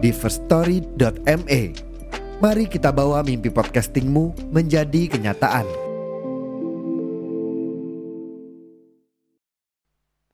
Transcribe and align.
di 0.00 0.08
firststory.me. 0.16 1.62
Mari 2.40 2.64
kita 2.72 2.88
bawa 2.88 3.20
mimpi 3.20 3.52
podcastingmu 3.52 4.48
menjadi 4.48 5.12
kenyataan. 5.12 5.68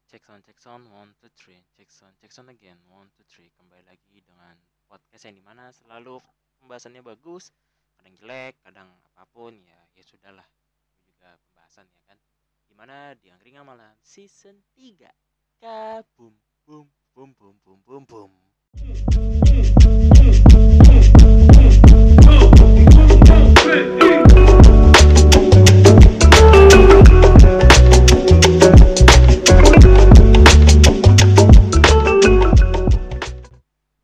Check 0.06 0.22
sound, 0.22 0.46
check 0.46 0.58
sound, 0.62 0.86
one, 0.94 1.10
two, 1.18 1.26
three, 1.34 1.58
check 1.74 1.90
sound, 1.90 2.14
check 2.22 2.30
sound 2.30 2.46
again, 2.46 2.78
one, 2.86 3.10
two, 3.18 3.26
three. 3.26 3.50
Kembali 3.58 3.82
lagi 3.90 4.22
dengan 4.22 4.54
podcast 4.86 5.26
yang 5.26 5.34
di 5.34 5.42
mana 5.42 5.74
selalu 5.74 6.22
pembahasannya 6.62 7.02
bagus, 7.02 7.50
kadang 7.98 8.14
jelek, 8.22 8.54
kadang 8.62 8.86
apa 9.02 9.26
pun 9.34 9.50
ya, 9.66 9.80
ya 9.98 10.02
sudahlah. 10.06 10.46
Juga 11.02 11.34
pembahasan 11.42 11.90
ya 11.90 12.02
kan. 12.06 12.18
Di 12.70 12.74
mana 12.78 13.18
di 13.18 13.34
Angkringan 13.34 13.66
Malam 13.66 13.98
season 13.98 14.62
3 14.78 15.10
Kabum, 15.58 16.30
bum, 16.62 16.86
bum, 17.10 17.34
bum, 17.34 17.54
bum, 17.66 17.78
bum, 17.82 18.02
bum. 18.06 18.45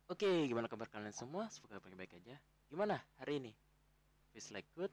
Oke, 0.09 0.49
gimana 0.49 0.65
kabar 0.65 0.89
kalian 0.89 1.13
semua? 1.13 1.45
Semoga 1.53 1.77
baik-baik 1.77 2.17
aja. 2.17 2.33
Gimana 2.73 2.97
hari 3.21 3.37
ini? 3.37 3.53
Feels 4.33 4.49
like 4.57 4.65
good? 4.73 4.89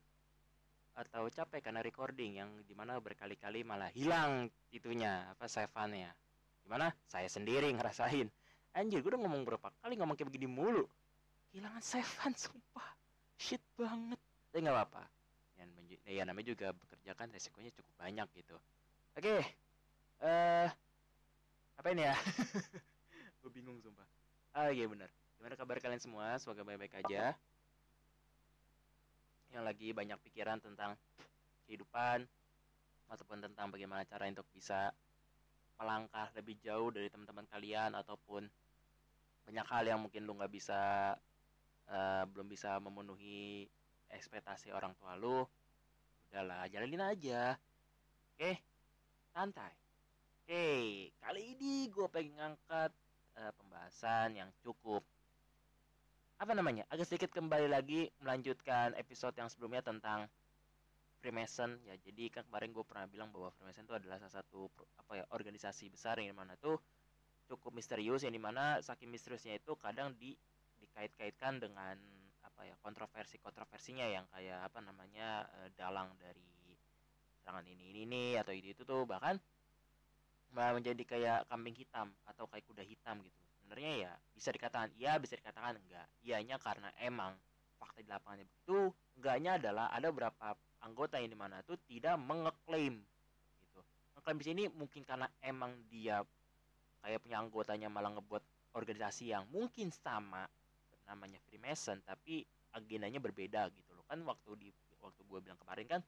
Atau 0.93 1.33
capek 1.33 1.65
karena 1.65 1.81
recording 1.81 2.37
yang 2.37 2.53
di 2.69 2.77
mana 2.77 3.01
berkali-kali 3.01 3.65
malah 3.65 3.89
hilang 3.97 4.53
itunya, 4.77 5.25
apa 5.33 5.49
saveannya? 5.49 6.13
Gimana? 6.69 6.93
Saya 7.09 7.33
sendiri 7.33 7.73
ngerasain. 7.73 8.29
Anjir, 8.71 9.03
gue 9.03 9.11
udah 9.11 9.23
ngomong 9.27 9.43
berapa 9.43 9.69
kali 9.83 9.99
ngomong 9.99 10.15
kayak 10.15 10.31
begini 10.31 10.47
mulu. 10.47 10.87
Kehilangan 11.51 11.83
savean, 11.83 12.33
sumpah. 12.39 12.95
Shit 13.35 13.63
banget. 13.75 14.21
Tapi 14.51 14.59
nggak 14.63 14.77
apa-apa. 14.79 15.03
Ya, 15.59 15.65
menju- 15.67 16.03
ya 16.07 16.23
namanya 16.23 16.47
juga 16.55 16.71
bekerja 16.71 17.13
kan 17.19 17.27
resikonya 17.35 17.75
cukup 17.75 17.95
banyak 17.99 18.29
gitu. 18.39 18.55
Oke. 19.19 19.43
Eh, 20.23 20.69
apa 21.75 21.89
ini 21.91 22.07
ya? 22.07 22.15
gue 23.43 23.51
bingung 23.51 23.83
sumpah. 23.83 24.07
Ah 24.55 24.71
iya 24.71 24.87
benar. 24.87 25.11
Gimana 25.41 25.57
kabar 25.59 25.83
kalian 25.83 25.99
semua? 25.99 26.39
Semoga 26.39 26.63
baik-baik 26.63 27.03
aja. 27.03 27.35
Yang 29.51 29.65
lagi 29.67 29.89
banyak 29.91 30.19
pikiran 30.31 30.63
tentang 30.63 30.95
kehidupan 31.67 32.23
ataupun 33.11 33.43
tentang 33.43 33.67
bagaimana 33.75 34.07
cara 34.07 34.31
untuk 34.31 34.47
bisa 34.55 34.95
melangkah 35.81 36.29
lebih 36.37 36.61
jauh 36.61 36.93
dari 36.93 37.09
teman-teman 37.09 37.49
kalian 37.49 37.97
ataupun 37.97 38.45
banyak 39.49 39.67
hal 39.67 39.85
yang 39.89 40.01
mungkin 40.05 40.29
lu 40.29 40.37
nggak 40.37 40.53
bisa 40.53 41.17
eh, 41.89 42.23
belum 42.29 42.47
bisa 42.53 42.77
memenuhi 42.77 43.65
ekspektasi 44.13 44.77
orang 44.77 44.93
tua 45.01 45.17
lu. 45.17 45.41
Udahlah, 46.29 46.69
jalanin 46.69 47.01
aja. 47.01 47.57
Oke, 48.37 48.61
santai. 49.33 49.73
Oke, 50.45 51.09
kali 51.17 51.57
ini 51.57 51.89
gue 51.89 52.07
pengen 52.13 52.37
ngangkat 52.37 52.93
eh, 53.41 53.53
pembahasan 53.57 54.37
yang 54.37 54.53
cukup 54.61 55.01
apa 56.41 56.57
namanya 56.57 56.89
agak 56.89 57.05
sedikit 57.05 57.37
kembali 57.37 57.69
lagi 57.69 58.09
melanjutkan 58.25 58.97
episode 58.97 59.37
yang 59.37 59.53
sebelumnya 59.53 59.85
tentang 59.85 60.25
Freemason 61.21 61.77
ya. 61.85 61.95
Jadi 62.01 62.33
kan 62.33 62.43
kemarin 62.49 62.73
gue 62.73 62.81
pernah 62.83 63.05
bilang 63.05 63.29
bahwa 63.29 63.53
Freemason 63.53 63.85
itu 63.85 63.93
adalah 63.93 64.17
salah 64.17 64.41
satu 64.41 64.73
apa 64.97 65.13
ya 65.21 65.25
organisasi 65.37 65.93
besar 65.93 66.17
yang 66.19 66.33
di 66.33 66.37
mana 66.37 66.57
tuh 66.57 66.81
cukup 67.45 67.77
misterius 67.77 68.25
yang 68.25 68.33
di 68.33 68.41
mana 68.41 68.81
saking 68.81 69.13
misteriusnya 69.13 69.61
itu 69.61 69.77
kadang 69.77 70.17
di 70.17 70.33
dikait-kaitkan 70.81 71.61
dengan 71.61 71.99
apa 72.41 72.65
ya 72.65 72.75
kontroversi 72.81 73.37
kontroversinya 73.37 74.09
yang 74.09 74.25
kayak 74.33 74.65
apa 74.65 74.81
namanya 74.81 75.45
eh, 75.61 75.69
dalang 75.77 76.09
dari 76.17 76.49
serangan 77.41 77.69
ini 77.69 77.93
ini 77.93 78.01
ini 78.09 78.25
atau 78.41 78.57
itu 78.57 78.73
itu 78.73 78.83
tuh. 78.89 79.05
Bahkan 79.05 79.37
menjadi 80.51 81.03
kayak 81.07 81.39
kambing 81.47 81.77
hitam 81.79 82.11
atau 82.27 82.49
kayak 82.49 82.65
kuda 82.67 82.83
hitam 82.83 83.21
gitu. 83.23 83.39
Sebenarnya 83.61 84.09
ya 84.09 84.13
bisa 84.35 84.51
dikatakan 84.51 84.91
iya 84.99 85.21
bisa 85.21 85.37
dikatakan 85.37 85.79
enggak. 85.79 86.07
Ianya 86.25 86.57
karena 86.59 86.91
emang 86.99 87.37
fakta 87.79 88.05
di 88.05 88.11
lapangannya 88.11 88.45
begitu 88.45 88.93
enggaknya 89.17 89.51
adalah 89.57 89.87
ada 89.89 90.07
beberapa 90.13 90.53
anggota 90.91 91.23
yang 91.23 91.31
di 91.31 91.39
mana 91.39 91.63
tuh 91.63 91.79
tidak 91.87 92.19
mengeklaim 92.19 92.99
gitu. 93.63 93.81
Ngeklaim 94.19 94.39
di 94.43 94.47
sini 94.47 94.63
mungkin 94.75 95.07
karena 95.07 95.31
emang 95.39 95.73
dia 95.87 96.21
kayak 97.01 97.23
punya 97.23 97.39
anggotanya 97.39 97.89
malah 97.89 98.11
ngebuat 98.19 98.75
organisasi 98.75 99.31
yang 99.31 99.47
mungkin 99.55 99.95
sama 99.95 100.45
namanya 101.07 101.39
Freemason 101.47 102.03
tapi 102.03 102.43
agendanya 102.75 103.23
berbeda 103.23 103.71
gitu 103.71 103.95
loh. 103.95 104.05
Kan 104.11 104.27
waktu 104.27 104.51
di 104.59 104.69
waktu 105.01 105.23
gue 105.25 105.39
bilang 105.39 105.59
kemarin 105.63 105.87
kan 105.87 106.01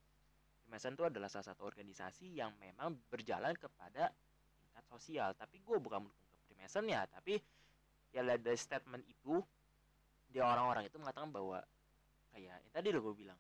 Freemason 0.63 0.99
itu 0.99 1.07
adalah 1.07 1.31
salah 1.31 1.55
satu 1.55 1.63
organisasi 1.63 2.35
yang 2.35 2.51
memang 2.59 2.99
berjalan 3.09 3.55
kepada 3.55 4.11
tingkat 4.59 4.85
sosial. 4.91 5.31
Tapi 5.39 5.63
gue 5.63 5.77
bukan 5.79 6.07
mendukung 6.07 6.29
ke 6.35 6.39
Freemason 6.51 6.85
ya 6.91 7.07
tapi 7.07 7.39
ya 8.13 8.21
dari 8.27 8.59
statement 8.59 9.07
itu 9.09 9.41
dia 10.33 10.45
orang-orang 10.45 10.89
itu 10.89 10.97
mengatakan 11.01 11.29
bahwa 11.33 11.61
kayak 12.33 12.57
yang 12.65 12.73
tadi 12.73 12.89
lo 12.93 13.01
gue 13.05 13.15
bilang 13.17 13.37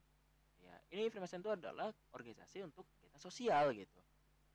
ya 0.72 0.98
ini 0.98 1.08
Freemason 1.12 1.40
itu 1.44 1.52
adalah 1.52 1.92
organisasi 2.16 2.64
untuk 2.64 2.88
kegiatan 2.96 3.20
sosial 3.20 3.72
gitu. 3.76 4.00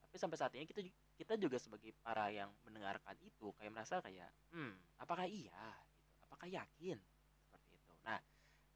Tapi 0.07 0.15
sampai 0.17 0.37
saat 0.39 0.53
ini 0.55 0.65
kita 0.65 0.81
kita 1.17 1.33
juga 1.37 1.57
sebagai 1.57 1.93
para 2.01 2.29
yang 2.29 2.49
mendengarkan 2.65 3.17
itu 3.21 3.53
kayak 3.57 3.71
merasa 3.73 4.01
kayak 4.01 4.29
hmm 4.53 4.73
apakah 5.01 5.25
iya? 5.29 5.63
gitu. 5.93 6.05
Apakah 6.29 6.47
yakin? 6.49 6.97
Seperti 7.41 7.69
itu. 7.77 7.93
Nah 8.05 8.19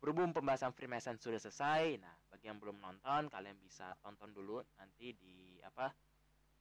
berhubung 0.02 0.34
pembahasan 0.34 0.74
Freemason 0.74 1.18
sudah 1.22 1.38
selesai 1.38 2.02
nah 2.02 2.16
bagi 2.34 2.50
yang 2.50 2.58
belum 2.58 2.82
nonton 2.82 3.30
kalian 3.30 3.58
bisa 3.62 3.94
tonton 4.02 4.34
dulu 4.34 4.62
nanti 4.82 5.14
di 5.14 5.62
apa 5.62 5.94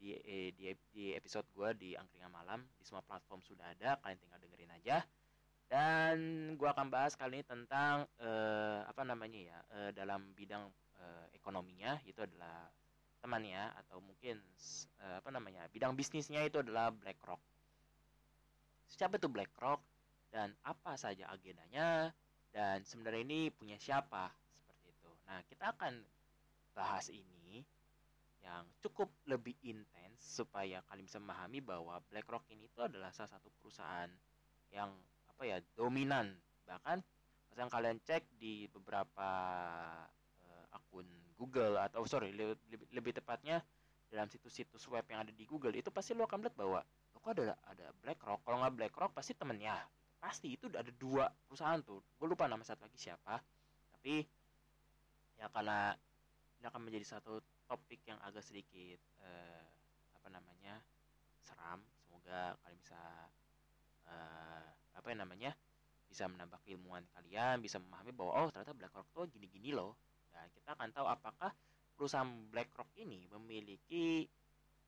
di 0.00 0.16
eh, 0.16 0.52
di, 0.56 0.72
di 0.92 1.12
episode 1.12 1.44
gua 1.52 1.76
di 1.76 1.92
angkringan 1.96 2.32
malam. 2.32 2.64
Di 2.76 2.84
semua 2.88 3.04
platform 3.04 3.44
sudah 3.44 3.68
ada 3.72 4.00
kalian 4.00 4.20
tinggal 4.20 4.40
dengerin 4.40 4.72
aja 4.76 5.04
dan 5.70 6.18
gua 6.58 6.74
akan 6.74 6.90
bahas 6.90 7.14
kali 7.14 7.40
ini 7.40 7.46
tentang 7.46 8.02
eh, 8.18 8.82
apa 8.82 9.06
namanya 9.06 9.38
ya 9.38 9.58
eh, 9.78 9.90
dalam 9.94 10.34
bidang 10.34 10.66
eh, 10.98 11.26
ekonominya 11.38 12.02
itu 12.02 12.18
adalah 12.26 12.66
temannya 13.22 13.70
atau 13.78 14.02
mungkin 14.02 14.42
eh, 14.98 15.16
apa 15.22 15.30
namanya 15.30 15.70
bidang 15.70 15.94
bisnisnya 15.94 16.42
itu 16.42 16.58
adalah 16.58 16.90
BlackRock. 16.90 17.38
Siapa 18.90 19.22
itu 19.22 19.30
BlackRock? 19.30 19.78
Dan 20.30 20.50
apa 20.66 20.98
saja 20.98 21.30
agendanya? 21.30 22.10
Dan 22.50 22.82
sebenarnya 22.82 23.22
ini 23.22 23.40
punya 23.54 23.78
siapa? 23.78 24.34
Seperti 24.50 24.90
itu. 24.90 25.10
Nah 25.30 25.38
kita 25.46 25.70
akan 25.70 26.02
bahas 26.74 27.06
ini 27.14 27.62
yang 28.42 28.66
cukup 28.82 29.06
lebih 29.30 29.54
intens 29.62 30.18
supaya 30.18 30.82
kalian 30.90 31.06
bisa 31.06 31.22
memahami 31.22 31.62
bahwa 31.62 32.02
BlackRock 32.10 32.50
ini 32.50 32.66
itu 32.66 32.82
adalah 32.82 33.14
salah 33.14 33.38
satu 33.38 33.52
perusahaan 33.54 34.10
ya 35.50 35.58
dominan. 35.74 36.30
Bahkan 36.66 37.02
misalnya 37.50 37.72
kalian 37.74 37.98
cek 38.06 38.22
di 38.38 38.70
beberapa 38.70 39.30
eh, 40.46 40.76
akun 40.76 41.06
Google 41.34 41.82
atau 41.82 42.06
sorry 42.06 42.30
lebih, 42.30 42.56
lebih, 42.94 43.12
tepatnya 43.16 43.64
dalam 44.12 44.30
situs-situs 44.30 44.86
web 44.90 45.02
yang 45.10 45.26
ada 45.26 45.32
di 45.34 45.44
Google 45.48 45.74
itu 45.74 45.90
pasti 45.90 46.14
lo 46.14 46.26
akan 46.26 46.46
lihat 46.46 46.54
bahwa 46.54 46.80
lo 46.84 47.18
kok 47.18 47.32
ada 47.34 47.58
ada 47.66 47.86
BlackRock? 48.04 48.40
Kalau 48.46 48.56
nggak 48.62 48.74
BlackRock 48.78 49.12
pasti 49.16 49.34
temennya. 49.34 49.76
Pasti 50.20 50.52
itu 50.52 50.68
ada 50.68 50.92
dua 51.00 51.32
perusahaan 51.48 51.80
tuh. 51.80 52.04
Gue 52.20 52.28
lupa 52.28 52.44
nama 52.46 52.60
satu 52.60 52.84
lagi 52.84 53.00
siapa. 53.00 53.40
Tapi 53.96 54.22
ya 55.40 55.48
karena 55.48 55.96
ini 56.60 56.64
akan 56.68 56.82
menjadi 56.84 57.16
satu 57.16 57.40
topik 57.64 58.04
yang 58.04 58.20
agak 58.20 58.44
sedikit 58.44 59.00
eh, 59.24 59.64
apa 60.20 60.28
namanya 60.28 60.76
seram. 61.40 61.80
Semoga 62.04 62.52
kalian 62.60 62.78
bisa 62.78 63.02
eh, 64.12 64.69
apa 65.00 65.08
yang 65.10 65.24
namanya 65.24 65.50
bisa 66.10 66.26
menambah 66.26 66.58
keilmuan 66.66 67.06
kalian 67.14 67.62
bisa 67.62 67.78
memahami 67.78 68.10
bahwa 68.12 68.32
oh 68.44 68.48
ternyata 68.50 68.74
BlackRock 68.74 69.08
tuh 69.14 69.24
gini-gini 69.30 69.72
loh. 69.72 69.96
Dan 70.30 70.46
kita 70.52 70.76
akan 70.76 70.88
tahu 70.92 71.06
apakah 71.08 71.50
perusahaan 71.96 72.28
BlackRock 72.52 72.90
ini 73.00 73.26
memiliki 73.32 74.28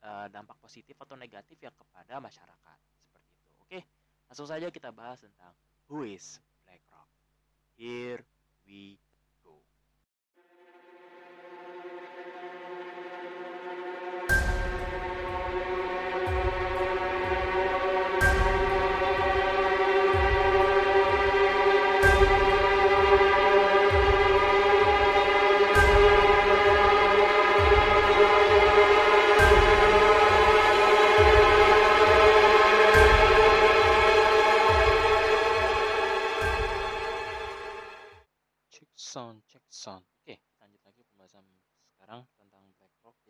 eh, 0.02 0.26
dampak 0.28 0.60
positif 0.60 0.94
atau 1.00 1.16
negatif 1.16 1.56
ya 1.58 1.72
kepada 1.72 2.20
masyarakat. 2.20 2.78
Seperti 3.00 3.30
itu. 3.40 3.50
Oke 3.64 3.80
langsung 4.32 4.48
saja 4.48 4.72
kita 4.72 4.88
bahas 4.88 5.20
tentang 5.20 5.52
who 5.92 6.08
is 6.08 6.40
Black 6.64 6.80
Here 7.76 8.24
we 8.64 8.96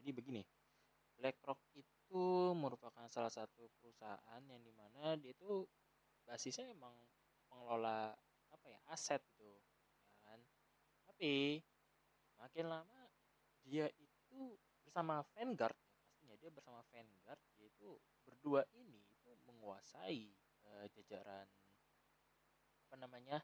Jadi 0.02 0.10
begini, 0.18 0.42
BlackRock 1.18 1.62
itu 1.78 2.26
merupakan 2.58 3.06
salah 3.06 3.30
satu 3.30 3.70
perusahaan 3.78 4.42
yang 4.50 4.58
di 4.66 4.74
mana 4.74 5.14
dia 5.14 5.30
itu 5.30 5.62
basisnya 6.26 6.66
emang 6.74 6.90
pengelola 7.46 8.10
apa 8.50 8.66
ya 8.66 8.80
aset 8.90 9.22
gitu, 9.38 9.54
ya 10.10 10.18
kan. 10.26 10.40
Tapi 11.06 11.62
makin 12.42 12.66
lama 12.66 13.02
dia 13.62 13.86
itu 13.94 14.58
bersama 14.82 15.22
Vanguard 15.38 15.78
ya 15.78 15.94
pastinya 16.02 16.34
dia 16.42 16.50
bersama 16.50 16.82
Vanguard 16.90 17.38
dia 17.54 17.70
itu 17.70 17.94
berdua 18.26 18.66
ini 18.74 18.98
itu 19.14 19.30
menguasai 19.46 20.26
eh, 20.66 20.86
jajaran 20.98 21.46
apa 22.90 22.94
namanya 22.98 23.38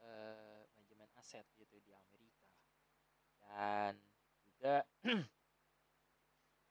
eh, 0.00 0.62
manajemen 0.74 1.10
aset 1.20 1.44
gitu 1.60 1.76
di 1.84 1.92
Amerika 1.92 2.48
dan 3.44 3.94
juga 4.48 4.82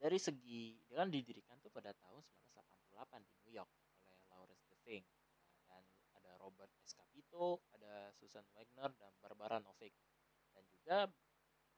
dari 0.04 0.20
segi 0.20 0.76
dia 0.84 1.00
kan 1.00 1.08
didirikan 1.08 1.56
tuh 1.64 1.72
pada 1.72 1.96
tahun 1.96 2.20
1988 2.92 3.24
di 3.24 3.34
New 3.48 3.54
York 3.56 3.72
oleh 4.04 4.20
Lawrence 4.28 4.68
Nah, 4.84 5.80
dan 5.80 5.84
ada 6.20 6.32
Robert 6.44 6.68
S. 6.84 6.92
Capito, 6.92 7.64
ada 7.72 8.12
Susan 8.20 8.44
Wagner 8.52 8.92
dan 9.00 9.16
Barbara 9.24 9.64
Novick 9.64 9.96
dan 10.52 10.64
juga 10.68 11.08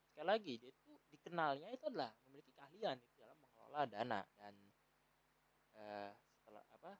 sekali 0.09 0.25
lagi 0.25 0.53
dia 0.57 0.73
itu 0.73 0.93
dikenalnya 1.13 1.69
itu 1.69 1.85
adalah 1.85 2.09
memiliki 2.25 2.49
keahlian 2.57 2.97
itu 2.97 3.13
dalam 3.13 3.37
mengelola 3.45 3.81
dana 3.85 4.21
dan 4.41 4.53
eh, 5.77 6.11
setelah 6.33 6.65
apa 6.81 6.91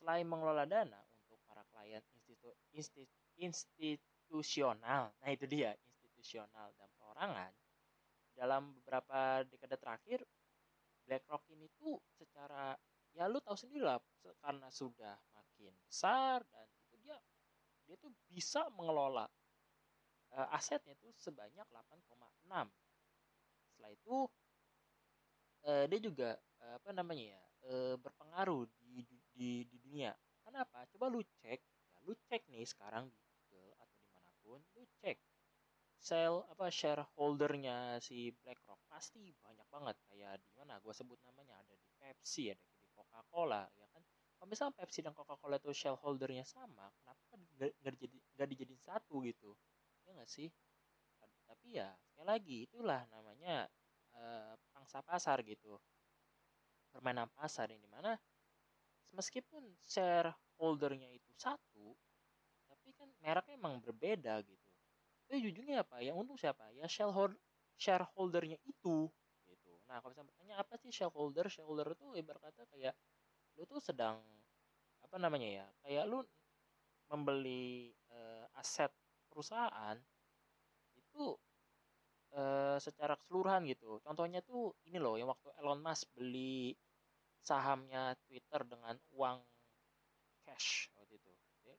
selain 0.00 0.24
mengelola 0.24 0.64
dana 0.64 1.04
untuk 1.26 1.36
para 1.44 1.66
klien 1.68 2.00
institu, 2.16 2.48
institu, 2.72 3.12
institusional 3.36 5.10
nah 5.10 5.30
itu 5.30 5.44
dia 5.50 5.74
institusional 5.90 6.70
dan 6.78 6.88
perorangan 6.96 7.52
dalam 8.40 8.72
beberapa 8.80 9.44
dekade 9.44 9.76
terakhir 9.76 10.24
BlackRock 11.04 11.44
ini 11.52 11.68
tuh 11.76 12.00
secara 12.16 12.72
ya 13.12 13.28
lu 13.28 13.36
tahu 13.44 13.52
sendiri 13.52 13.84
lah 13.84 14.00
karena 14.40 14.72
sudah 14.72 15.12
makin 15.36 15.76
besar 15.84 16.40
dan 16.48 16.64
itu 16.88 16.96
dia 17.04 17.18
dia 17.84 18.00
tuh 18.00 18.08
bisa 18.32 18.64
mengelola 18.72 19.28
eh, 20.32 20.56
asetnya 20.56 20.96
itu 20.96 21.12
sebanyak 21.20 21.68
8,6 21.68 22.72
setelah 23.68 23.90
itu 23.92 24.16
eh, 25.68 25.84
dia 25.90 26.00
juga 26.00 26.30
eh, 26.64 26.74
apa 26.80 26.90
namanya 26.96 27.36
ya 27.36 27.42
eh, 27.68 27.94
berpengaruh 28.00 28.64
di, 28.80 29.04
di 29.36 29.50
di 29.68 29.76
dunia. 29.80 30.12
Kenapa? 30.44 30.88
Coba 30.96 31.12
lu 31.12 31.20
cek 31.44 31.60
ya 31.92 31.98
lu 32.06 32.12
cek 32.28 32.48
nih 32.48 32.64
sekarang 32.64 33.08
di 33.08 33.18
Google 33.20 33.76
atau 33.76 33.98
di 34.00 34.10
mana 34.16 34.30
pun 34.40 34.60
lu 34.76 34.84
cek 35.04 35.16
sell 36.08 36.34
apa 36.52 36.66
shareholdernya 36.72 38.00
si 38.06 38.32
BlackRock. 38.40 38.80
Pasti 38.92 39.22
banyak 39.44 39.66
banget. 39.74 39.96
Kayak 40.08 40.34
di 40.44 40.50
mana 40.58 40.74
gue 40.84 40.94
sebut 41.00 41.18
namanya 41.28 41.54
ada 41.62 41.74
di 41.76 41.88
Pepsi 42.00 42.44
ada 42.54 42.64
di 42.64 42.88
Coca-Cola 42.96 43.62
ya 43.76 43.86
kan? 43.94 44.02
Kalau 44.36 44.48
misalnya 44.48 44.74
Pepsi 44.80 45.00
dan 45.04 45.12
Coca-Cola 45.18 45.56
itu 45.60 45.70
shareholdernya 45.76 46.44
sama 46.48 46.88
kenapa 47.00 47.22
nggak 47.60 47.92
dijadi 48.00 48.18
nggak 48.36 48.48
dijadiin 48.52 48.82
satu 48.82 49.14
gitu? 49.28 49.50
Ya 50.08 50.10
nggak 50.16 50.30
sih? 50.30 50.48
Tapi 51.48 51.68
ya 51.78 51.88
sekali 52.08 52.26
lagi 52.32 52.56
itulah 52.66 53.02
namanya 53.12 53.68
eh, 54.16 54.52
pangsa 54.72 54.98
pasar 55.04 55.44
gitu. 55.44 55.76
Permainan 56.90 57.28
pasar 57.38 57.70
yang 57.70 57.82
di 57.82 57.90
mana 57.90 58.12
meskipun 59.16 59.62
shareholdernya 59.86 61.10
itu 61.18 61.30
satu 61.34 61.94
tapi 62.70 62.94
kan 62.98 63.10
mereknya 63.22 63.54
emang 63.58 63.74
berbeda 63.82 64.34
gitu 64.46 64.69
tapi 65.30 65.46
ujungnya 65.46 65.86
apa 65.86 66.02
yang 66.02 66.18
untung 66.18 66.34
siapa 66.34 66.74
ya 66.74 66.90
shareholder 66.90 67.38
shareholdernya 67.78 68.58
itu 68.66 69.06
gitu. 69.46 69.70
Nah 69.86 70.02
kalau 70.02 70.10
misalnya 70.10 70.26
bertanya 70.34 70.54
apa 70.58 70.74
sih 70.82 70.90
shareholder? 70.90 71.46
Shareholder 71.46 71.94
itu 71.94 72.18
ibarat 72.18 72.42
kata 72.50 72.66
kayak 72.66 72.98
lu 73.54 73.62
tuh 73.70 73.78
sedang 73.78 74.18
apa 75.06 75.16
namanya 75.22 75.46
ya 75.62 75.66
kayak 75.86 76.04
lu 76.10 76.26
membeli 77.14 77.94
eh, 78.10 78.46
aset 78.58 78.90
perusahaan 79.30 79.94
itu 80.98 81.38
eh, 82.34 82.76
secara 82.82 83.14
keseluruhan 83.14 83.62
gitu. 83.70 84.02
Contohnya 84.02 84.42
tuh 84.42 84.74
ini 84.90 84.98
loh 84.98 85.14
yang 85.14 85.30
waktu 85.30 85.46
Elon 85.62 85.78
Musk 85.78 86.10
beli 86.18 86.74
sahamnya 87.38 88.18
Twitter 88.26 88.66
dengan 88.66 88.98
uang 89.14 89.38
cash 90.42 90.90
waktu 90.98 91.22
itu. 91.22 91.30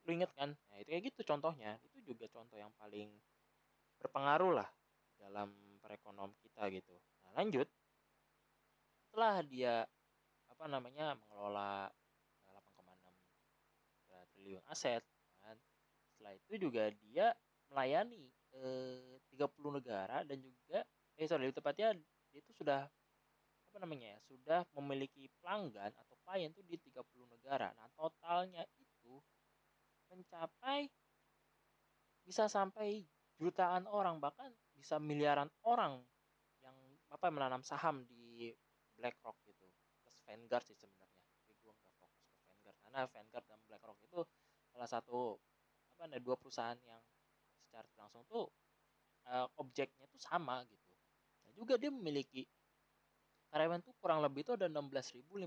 Lu 0.08 0.10
inget 0.16 0.32
kan? 0.34 0.56
Nah 0.72 0.76
itu 0.80 0.88
kayak 0.88 1.04
gitu 1.12 1.20
contohnya. 1.28 1.76
Itu 1.84 2.00
juga 2.14 2.24
contoh 2.32 2.56
yang 2.56 2.72
paling 2.80 3.12
berpengaruh 4.02 4.52
lah 4.58 4.68
dalam 5.22 5.54
perekonomian 5.78 6.34
kita 6.42 6.66
gitu. 6.74 6.94
Nah 7.22 7.30
lanjut. 7.38 7.70
Setelah 9.06 9.44
dia 9.46 9.74
apa 10.50 10.64
namanya 10.66 11.14
mengelola 11.18 11.90
eh, 12.48 12.60
8,6 14.10 14.32
triliun 14.34 14.64
aset 14.70 15.02
kan 15.42 15.56
setelah 16.12 16.32
itu 16.38 16.54
juga 16.68 16.90
dia 17.02 17.34
melayani 17.70 18.30
eh, 18.58 19.18
30 19.32 19.78
negara 19.78 20.22
dan 20.26 20.38
juga 20.42 20.86
eh 21.18 21.26
sorry 21.28 21.46
lebih 21.46 21.58
tepatnya 21.60 21.98
dia 22.32 22.38
itu 22.40 22.52
sudah 22.56 22.88
apa 23.72 23.76
namanya 23.80 24.16
ya 24.16 24.18
sudah 24.28 24.60
memiliki 24.76 25.32
pelanggan 25.40 25.92
atau 25.96 26.16
klien 26.28 26.52
tuh 26.52 26.60
di 26.68 26.76
30 26.76 27.24
negara. 27.32 27.72
Nah 27.72 27.88
totalnya 27.96 28.62
itu 28.76 29.16
mencapai 30.12 30.92
bisa 32.22 32.46
sampai 32.46 33.02
jutaan 33.42 33.90
orang 33.90 34.22
bahkan 34.22 34.54
bisa 34.78 35.02
miliaran 35.02 35.50
orang 35.66 35.98
yang 36.62 36.78
apa 37.10 37.26
menanam 37.34 37.66
saham 37.66 38.06
di 38.06 38.54
BlackRock 38.94 39.34
gitu. 39.42 39.66
Plus 39.98 40.14
Vanguard 40.22 40.62
sih 40.62 40.78
sebenarnya. 40.78 41.26
Tapi 41.42 41.58
gue 41.58 41.72
nggak 41.74 41.92
fokus 41.98 42.30
ke 42.30 42.38
Vanguard. 42.46 42.78
Karena 42.86 43.00
Vanguard 43.10 43.46
dan 43.50 43.58
BlackRock 43.66 43.98
itu 44.06 44.22
salah 44.70 44.86
satu 44.86 45.34
apa 45.98 46.06
ada 46.06 46.22
dua 46.22 46.38
perusahaan 46.38 46.78
yang 46.86 47.02
secara 47.66 47.90
langsung 47.98 48.22
tuh 48.30 48.46
eh, 49.26 49.46
objeknya 49.58 50.06
tuh 50.06 50.22
sama 50.22 50.62
gitu. 50.70 50.94
Nah 51.42 51.50
juga 51.58 51.74
dia 51.74 51.90
memiliki 51.90 52.46
karyawan 53.50 53.82
tuh 53.82 53.98
kurang 53.98 54.22
lebih 54.22 54.46
itu 54.46 54.54
ada 54.54 54.70
16.500 54.70 55.42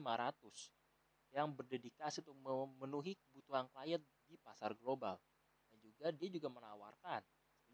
yang 1.34 1.50
berdedikasi 1.52 2.22
untuk 2.22 2.38
memenuhi 2.38 3.18
kebutuhan 3.18 3.66
klien 3.74 4.00
di 4.30 4.38
pasar 4.40 4.78
global. 4.78 5.18
Dan 5.72 5.78
juga 5.82 6.14
dia 6.14 6.30
juga 6.30 6.48
menawarkan 6.54 7.22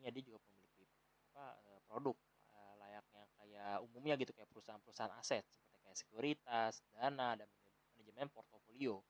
pastinya 0.02 0.18
dia 0.18 0.26
juga 0.34 0.42
memiliki 0.50 0.86
apa 1.30 1.46
eh, 1.62 1.82
produk 1.86 2.18
eh, 2.58 2.74
layaknya 2.82 3.24
kayak 3.38 3.74
umumnya 3.86 4.18
gitu 4.18 4.34
kayak 4.34 4.50
perusahaan-perusahaan 4.50 5.14
aset 5.14 5.46
seperti 5.46 5.78
kayak 5.78 5.98
sekuritas, 6.02 6.74
dana 6.90 7.38
dan 7.38 7.46
manajemen 7.94 8.34
portofolio. 8.34 9.06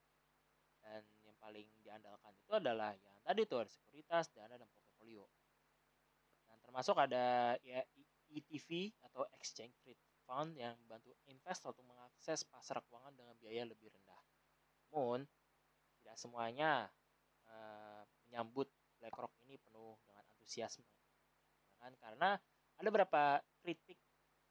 Dan 0.83 1.07
yang 1.23 1.31
paling 1.39 1.63
diandalkan 1.79 2.35
itu 2.35 2.51
adalah 2.51 2.91
yang 2.91 3.15
tadi 3.23 3.47
tuh 3.47 3.63
ada 3.63 3.71
sekuritas, 3.71 4.27
dana 4.35 4.59
dan 4.59 4.67
portofolio. 4.67 5.23
Dan 6.43 6.59
termasuk 6.59 6.99
ada 6.99 7.55
ya 7.63 7.79
ETV 8.27 8.91
atau 9.07 9.23
Exchange 9.39 9.71
Trade 9.87 10.03
Fund 10.27 10.59
yang 10.59 10.75
membantu 10.83 11.15
investor 11.31 11.71
untuk 11.71 11.87
mengakses 11.87 12.43
pasar 12.51 12.83
keuangan 12.83 13.15
dengan 13.15 13.39
biaya 13.39 13.63
lebih 13.63 13.87
rendah. 13.95 14.23
Namun 14.91 15.23
tidak 16.03 16.19
semuanya 16.19 16.91
eh, 17.47 18.03
menyambut 18.27 18.67
BlackRock 18.99 19.33
ini 19.49 19.55
penuh 19.57 19.97
antusiasme. 20.41 20.89
Kan? 21.77 21.93
Karena 22.01 22.33
ada 22.81 22.87
beberapa 22.89 23.37
kritik 23.61 23.97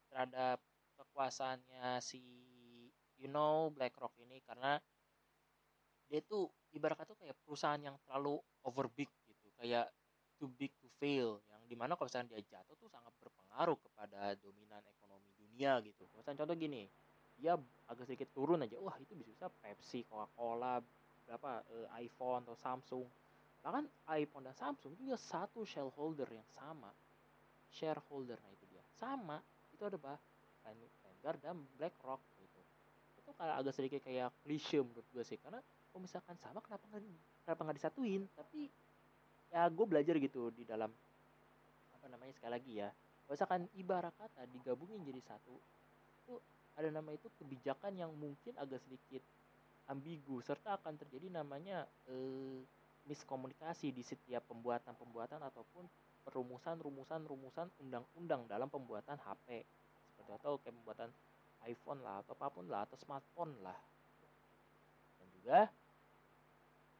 terhadap 0.07 0.63
kekuasaannya 0.95 1.99
si 1.99 2.23
you 3.19 3.27
know 3.27 3.67
BlackRock 3.75 4.15
ini. 4.23 4.39
Karena 4.47 4.79
dia 6.07 6.23
tuh 6.23 6.47
ibarat 6.71 6.95
kata 6.95 7.19
kayak 7.19 7.35
perusahaan 7.43 7.79
yang 7.79 7.99
terlalu 8.07 8.39
over 8.63 8.87
big 8.87 9.11
gitu. 9.27 9.47
Kayak 9.59 9.91
too 10.39 10.47
big 10.55 10.71
to 10.79 10.87
fail. 10.95 11.43
Yang 11.51 11.61
di 11.67 11.75
mana 11.75 11.99
kalau 11.99 12.07
misalnya 12.07 12.39
dia 12.39 12.59
jatuh 12.59 12.75
tuh 12.79 12.87
sangat 12.87 13.11
berpengaruh 13.19 13.77
kepada 13.83 14.35
dominan 14.39 14.83
ekonomi 14.87 15.27
dunia 15.35 15.83
gitu. 15.83 16.07
Misalnya 16.15 16.47
contoh 16.47 16.55
gini 16.55 16.87
dia 17.41 17.57
agak 17.89 18.05
sedikit 18.07 18.29
turun 18.31 18.63
aja. 18.63 18.79
Wah 18.79 18.95
itu 19.01 19.11
bisa 19.17 19.31
bisa 19.33 19.47
Pepsi 19.49 20.07
Coca-Cola 20.07 20.79
berapa 21.25 21.63
eh, 21.71 21.87
iPhone 22.05 22.43
atau 22.43 22.57
Samsung 22.59 23.05
bahkan 23.61 23.85
iPhone 24.17 24.49
dan 24.49 24.57
Samsung 24.57 24.97
juga 24.97 25.15
satu 25.17 25.61
shareholder 25.61 26.27
yang 26.29 26.45
sama. 26.49 26.89
Shareholder 27.71 28.41
nah 28.41 28.51
itu 28.51 28.65
dia. 28.67 28.81
Sama 28.97 29.37
itu 29.71 29.81
ada 29.85 29.97
bah 29.97 30.17
Vanguard 30.61 31.39
dan 31.41 31.57
BlackRock 31.77 32.21
gitu. 32.41 32.61
Itu 33.21 33.29
kayak 33.37 33.55
agak 33.61 33.73
sedikit 33.73 34.01
kayak 34.05 34.29
klise 34.41 34.81
menurut 34.81 35.05
gue 35.13 35.23
sih. 35.25 35.37
Karena 35.37 35.61
kalau 35.61 36.01
misalkan 36.01 36.35
sama 36.37 36.59
kenapa 36.61 36.85
nggak 36.89 37.01
kenapa 37.45 37.61
nggak 37.65 37.77
disatuin? 37.77 38.25
Tapi 38.33 38.69
ya 39.53 39.67
gue 39.69 39.85
belajar 39.85 40.15
gitu 40.17 40.49
di 40.53 40.65
dalam 40.65 40.89
apa 41.93 42.05
namanya 42.09 42.33
sekali 42.33 42.51
lagi 42.53 42.73
ya. 42.81 42.89
Misalkan 43.29 43.69
ibarat 43.77 44.11
kata 44.17 44.43
digabungin 44.51 45.05
jadi 45.07 45.21
satu 45.23 45.55
itu 46.25 46.35
ada 46.75 46.89
nama 46.89 47.09
itu 47.13 47.29
kebijakan 47.39 47.93
yang 47.95 48.11
mungkin 48.17 48.57
agak 48.57 48.81
sedikit 48.83 49.23
ambigu 49.87 50.39
serta 50.43 50.79
akan 50.79 50.95
terjadi 50.99 51.31
namanya 51.31 51.83
eh, 52.07 52.59
miskomunikasi 53.09 53.93
di 53.93 54.03
setiap 54.05 54.45
pembuatan-pembuatan 54.49 55.41
ataupun 55.41 55.85
perumusan-rumusan 56.21 57.25
rumusan 57.25 57.67
undang-undang 57.81 58.45
dalam 58.45 58.69
pembuatan 58.69 59.17
HP 59.17 59.65
seperti 60.05 60.31
atau 60.37 60.61
kayak 60.61 60.75
pembuatan 60.77 61.09
iPhone 61.65 62.01
lah 62.05 62.21
atau 62.21 62.33
apa 62.37 62.47
pun 62.53 62.65
lah 62.69 62.85
atau 62.85 62.97
smartphone 62.97 63.53
lah. 63.65 63.77
Dan 65.17 65.27
juga 65.33 65.59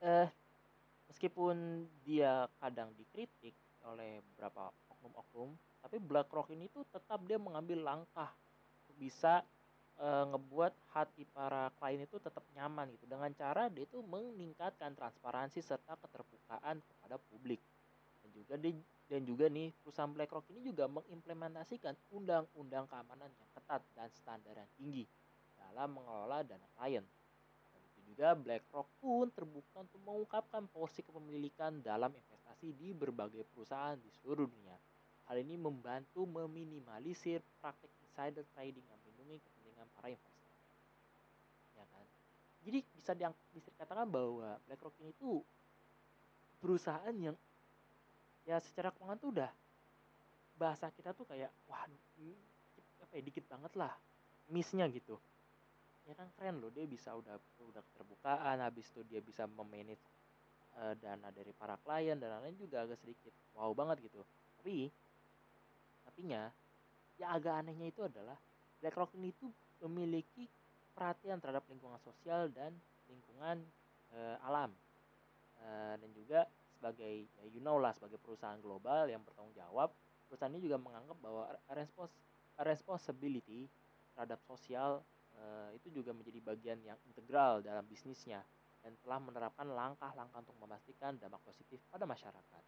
eh 0.01 0.27
meskipun 1.13 1.85
dia 2.01 2.49
kadang 2.57 2.89
dikritik 2.97 3.53
oleh 3.85 4.21
beberapa 4.33 4.73
oknum-oknum 4.89 5.53
tapi 5.81 5.97
BlackRock 6.01 6.53
ini 6.53 6.69
tuh 6.69 6.85
tetap 6.89 7.21
dia 7.25 7.37
mengambil 7.41 7.81
langkah 7.81 8.29
bisa 8.97 9.41
e, 10.01 10.07
ngebuat 10.33 10.73
hati 10.97 11.29
para 11.29 11.69
klien 11.77 12.01
itu 12.01 12.17
tetap 12.17 12.41
nyaman 12.57 12.89
gitu 12.97 13.05
dengan 13.05 13.29
cara 13.37 13.69
dia 13.69 13.85
itu 13.85 14.01
meningkatkan 14.01 14.97
transparansi 14.97 15.61
serta 15.61 15.93
keterbukaan 16.01 16.81
kepada 16.81 17.21
publik 17.29 17.61
dan 18.25 18.29
juga 18.33 18.55
di 18.57 18.73
dan 19.11 19.27
juga 19.27 19.51
nih 19.51 19.75
perusahaan 19.83 20.07
BlackRock 20.07 20.47
ini 20.55 20.71
juga 20.71 20.87
mengimplementasikan 20.87 21.99
undang-undang 22.15 22.87
keamanan 22.87 23.27
yang 23.27 23.49
ketat 23.51 23.83
dan 23.91 24.07
standar 24.15 24.55
yang 24.55 24.71
tinggi 24.79 25.03
dalam 25.59 25.99
mengelola 25.99 26.39
dana 26.47 26.63
klien. 26.79 27.03
Dan 27.75 27.81
itu 27.91 27.99
juga 28.07 28.31
BlackRock 28.39 28.87
pun 29.03 29.27
terbuka 29.35 29.83
untuk 29.83 29.99
mengungkapkan 30.07 30.63
porsi 30.71 31.03
kepemilikan 31.03 31.83
dalam 31.83 32.15
investasi 32.15 32.71
di 32.71 32.95
berbagai 32.95 33.43
perusahaan 33.51 33.99
di 33.99 34.07
seluruh 34.23 34.47
dunia. 34.47 34.79
Hal 35.27 35.43
ini 35.43 35.59
membantu 35.59 36.23
meminimalisir 36.23 37.43
praktik 37.59 37.91
insider 38.07 38.47
trading 38.55 38.83
yang 38.87 38.99
melindungi 39.03 39.43
kepentingan 39.81 39.97
para 39.97 40.07
investor. 40.13 40.49
Ya 41.77 41.85
kan? 41.89 42.05
Jadi 42.61 42.79
bisa 42.93 43.11
diang 43.17 43.33
bisa 43.53 43.67
dikatakan 43.73 44.05
bahwa 44.05 44.49
BlackRock 44.69 44.95
ini 45.01 45.11
tuh 45.17 45.41
perusahaan 46.61 47.15
yang 47.17 47.37
ya 48.45 48.61
secara 48.61 48.93
keuangan 48.93 49.17
tuh 49.17 49.29
udah 49.33 49.51
bahasa 50.57 50.93
kita 50.93 51.17
tuh 51.17 51.25
kayak 51.25 51.49
wah 51.65 51.89
apa 53.01 53.13
ya 53.17 53.23
dikit 53.25 53.45
banget 53.49 53.73
lah 53.73 53.93
missnya 54.53 54.85
gitu 54.93 55.17
ya 56.05 56.13
kan 56.13 56.29
keren 56.37 56.61
loh 56.61 56.69
dia 56.69 56.85
bisa 56.85 57.13
udah 57.17 57.37
udah 57.65 57.81
keterbukaan 57.81 58.61
habis 58.61 58.89
itu 58.93 59.01
dia 59.09 59.21
bisa 59.21 59.49
memanage 59.49 60.01
uh, 60.77 60.93
dana 60.97 61.33
dari 61.33 61.49
para 61.53 61.77
klien 61.81 62.17
dan 62.17 62.37
lain-lain 62.37 62.57
juga 62.61 62.85
agak 62.85 63.01
sedikit 63.01 63.33
wow 63.57 63.73
banget 63.73 64.05
gitu 64.05 64.21
tapi 64.61 64.89
tapinya 66.05 66.49
ya 67.17 67.33
agak 67.33 67.61
anehnya 67.61 67.89
itu 67.89 68.01
adalah 68.05 68.37
BlackRock 68.81 69.13
ini 69.17 69.29
tuh 69.37 69.53
memiliki 69.87 70.49
perhatian 70.93 71.39
terhadap 71.39 71.65
lingkungan 71.71 71.97
sosial 72.03 72.51
dan 72.51 72.75
lingkungan 73.07 73.63
uh, 74.13 74.37
alam 74.45 74.71
uh, 75.61 75.95
dan 75.97 76.09
juga 76.13 76.45
sebagai 76.77 77.29
ya 77.37 77.45
you 77.49 77.61
know 77.61 77.77
lah 77.77 77.93
sebagai 77.93 78.17
perusahaan 78.17 78.59
global 78.59 79.07
yang 79.07 79.21
bertanggung 79.21 79.53
jawab 79.53 79.93
perusahaan 80.31 80.51
ini 80.55 80.63
juga 80.63 80.79
menganggap 80.79 81.17
bahwa 81.19 81.43
respons 81.75 82.11
responsibility 82.61 83.67
terhadap 84.15 84.39
sosial 84.47 85.03
uh, 85.35 85.69
itu 85.75 85.91
juga 85.91 86.11
menjadi 86.15 86.39
bagian 86.43 86.79
yang 86.83 86.99
integral 87.07 87.63
dalam 87.63 87.83
bisnisnya 87.87 88.43
dan 88.81 88.97
telah 89.05 89.19
menerapkan 89.21 89.67
langkah-langkah 89.69 90.41
untuk 90.41 90.57
memastikan 90.57 91.13
dampak 91.21 91.41
positif 91.45 91.77
pada 91.93 92.09
masyarakat. 92.09 92.63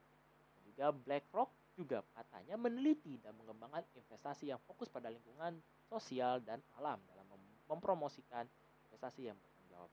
Dan 0.54 0.62
juga 0.62 0.94
BlackRock 0.94 1.50
juga 1.74 2.06
katanya 2.14 2.56
meneliti 2.56 3.18
dan 3.18 3.34
mengembangkan 3.34 3.82
investasi 3.98 4.54
yang 4.54 4.62
fokus 4.64 4.88
pada 4.90 5.10
lingkungan 5.10 5.58
sosial 5.90 6.42
dan 6.46 6.62
alam 6.78 7.02
dalam 7.10 7.26
mem 7.28 7.42
mempromosikan 7.66 8.46
investasi 8.90 9.32
yang 9.32 9.38
bertanggung 9.40 9.70
jawab. 9.72 9.92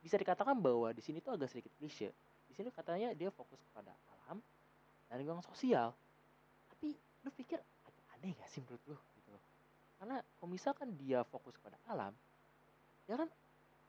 Bisa 0.00 0.16
dikatakan 0.16 0.56
bahwa 0.56 0.88
di 0.94 1.02
sini 1.04 1.20
tuh 1.20 1.36
agak 1.36 1.50
sedikit 1.52 1.74
klise, 1.76 2.14
di 2.48 2.54
sini 2.56 2.72
katanya 2.72 3.12
dia 3.12 3.28
fokus 3.28 3.60
kepada 3.60 3.92
alam 4.16 4.40
dan 5.10 5.16
lingkungan 5.20 5.44
sosial. 5.44 5.92
Tapi 6.72 6.96
lu 7.26 7.30
pikir 7.34 7.60
agak 7.60 8.04
aneh 8.16 8.32
gak 8.38 8.48
sih 8.48 8.64
menurut 8.64 8.80
lu 8.88 8.96
gitu 9.18 9.34
karena 9.98 10.22
kalau 10.38 10.48
misalkan 10.48 10.94
dia 10.94 11.26
fokus 11.26 11.58
kepada 11.58 11.74
alam 11.90 12.14
dia 13.04 13.18
kan 13.18 13.28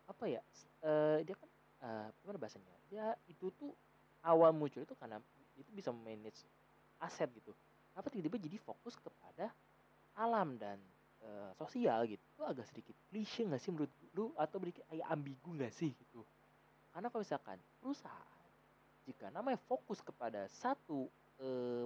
apa 0.09 0.25
ya 0.25 0.41
uh, 0.81 1.21
dia 1.21 1.35
kan 1.37 1.49
uh, 1.85 2.07
gimana 2.23 2.37
bahasanya? 2.41 2.73
Dia 2.89 3.13
itu 3.29 3.53
tuh 3.53 3.71
awal 4.25 4.55
muncul 4.55 4.81
itu 4.81 4.95
karena 4.97 5.21
itu 5.59 5.69
bisa 5.75 5.93
manage 5.93 6.47
aset 6.99 7.29
gitu. 7.35 7.51
Apa 7.95 8.07
tiba-tiba 8.07 8.39
jadi 8.39 8.57
fokus 8.61 8.95
kepada 8.95 9.51
alam 10.15 10.55
dan 10.59 10.79
uh, 11.23 11.51
sosial 11.55 12.07
gitu? 12.07 12.21
Itu 12.35 12.43
agak 12.45 12.67
sedikit 12.67 12.95
klise 13.11 13.43
gak 13.47 13.59
sih 13.59 13.71
menurut 13.71 13.91
lu? 14.15 14.31
Atau 14.35 14.59
sedikit 14.63 14.85
kayak 14.87 15.07
ambigu 15.07 15.49
gak 15.59 15.73
sih 15.75 15.91
gitu? 15.95 16.23
Karena 16.91 17.07
kalau 17.11 17.23
misalkan 17.23 17.59
perusahaan 17.79 18.39
jika 19.09 19.33
namanya 19.33 19.57
fokus 19.65 20.05
kepada 20.05 20.45
satu 20.53 21.09
eh, 21.41 21.85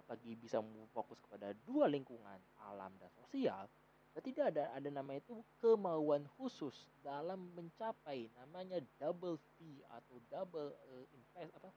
apalagi 0.00 0.32
bisa 0.40 0.62
fokus 0.96 1.20
kepada 1.20 1.52
dua 1.68 1.84
lingkungan 1.84 2.40
alam 2.64 2.88
dan 2.96 3.12
sosial 3.20 3.68
berarti 4.16 4.32
tidak 4.32 4.56
ada 4.56 4.64
ada 4.72 4.88
nama 4.88 5.20
itu 5.20 5.44
kemauan 5.60 6.24
khusus 6.40 6.88
dalam 7.04 7.52
mencapai 7.52 8.32
namanya 8.40 8.80
double 8.96 9.36
fee 9.60 9.84
atau 9.92 10.16
double 10.32 10.72
uh, 10.72 11.04
invest 11.12 11.52
apa? 11.52 11.68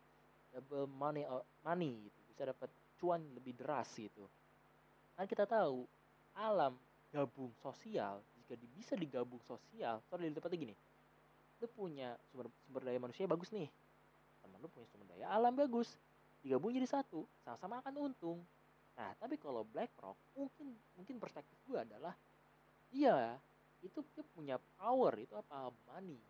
Double 0.55 0.87
money 0.87 1.27
or 1.27 1.43
money 1.67 2.07
itu 2.07 2.21
bisa 2.39 2.55
dapat 2.55 2.71
cuan 2.95 3.19
lebih 3.35 3.51
deras 3.51 3.91
gitu. 3.99 4.23
Kan 5.19 5.27
kita 5.27 5.43
tahu 5.43 5.83
alam 6.39 6.71
gabung 7.11 7.51
sosial 7.59 8.23
jika 8.39 8.55
bisa 8.79 8.95
digabung 8.95 9.43
sosial 9.43 9.99
sorry 10.07 10.31
di 10.31 10.39
tempatnya 10.39 10.71
gini. 10.71 10.75
Lu 11.59 11.67
punya 11.67 12.15
sumber 12.31 12.47
sumber 12.63 12.87
daya 12.87 12.95
manusia 12.95 13.27
bagus 13.27 13.51
nih. 13.51 13.67
Teman 14.39 14.55
lu 14.63 14.71
punya 14.71 14.87
sumber 14.87 15.11
daya 15.11 15.27
alam 15.35 15.51
bagus. 15.51 15.99
Digabung 16.39 16.71
jadi 16.71 16.87
satu 16.87 17.27
sama-sama 17.43 17.83
akan 17.83 18.07
untung. 18.07 18.39
Nah 18.95 19.11
tapi 19.19 19.35
kalau 19.35 19.67
BlackRock 19.67 20.15
mungkin 20.31 20.71
mungkin 20.95 21.19
perspektif 21.19 21.59
gue 21.67 21.75
adalah 21.75 22.15
iya 22.95 23.35
itu 23.83 23.99
dia 24.15 24.23
punya 24.31 24.55
power 24.79 25.11
itu 25.19 25.35
apa? 25.35 25.75
Money. 25.91 26.23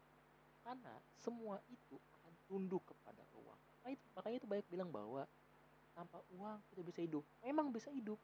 Karena 0.65 0.97
semua 1.21 1.61
itu 1.69 2.01
akan 2.17 2.33
tunduk 2.49 2.81
kepada 2.89 3.21
uang. 3.37 3.61
Makanya 4.17 4.37
itu 4.41 4.49
banyak 4.49 4.65
bilang 4.73 4.89
bahwa 4.89 5.29
tanpa 5.99 6.23
uang 6.31 6.63
kita 6.71 6.81
bisa 6.87 6.99
hidup. 7.03 7.23
Memang 7.43 7.75
bisa 7.75 7.91
hidup 7.91 8.15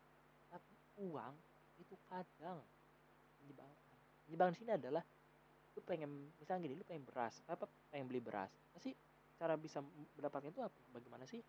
tapi 0.47 0.71
uang 1.03 1.35
itu 1.75 1.99
kadang 2.07 2.63
menyebalkan 3.43 3.97
menyebalkan 4.31 4.55
sini 4.55 4.71
adalah 4.79 5.03
lu 5.75 5.83
pengen 5.83 6.31
misalnya 6.39 6.71
gini 6.71 6.79
lu 6.79 6.87
pengen 6.87 7.03
beras 7.03 7.43
apa 7.51 7.67
pengen 7.91 8.07
beli 8.07 8.23
beras 8.23 8.47
pasti 8.71 8.95
cara 9.35 9.59
bisa 9.59 9.83
mendapatkan 10.15 10.47
itu 10.47 10.63
apa? 10.63 10.79
Bagaimana 10.95 11.27
sih? 11.27 11.43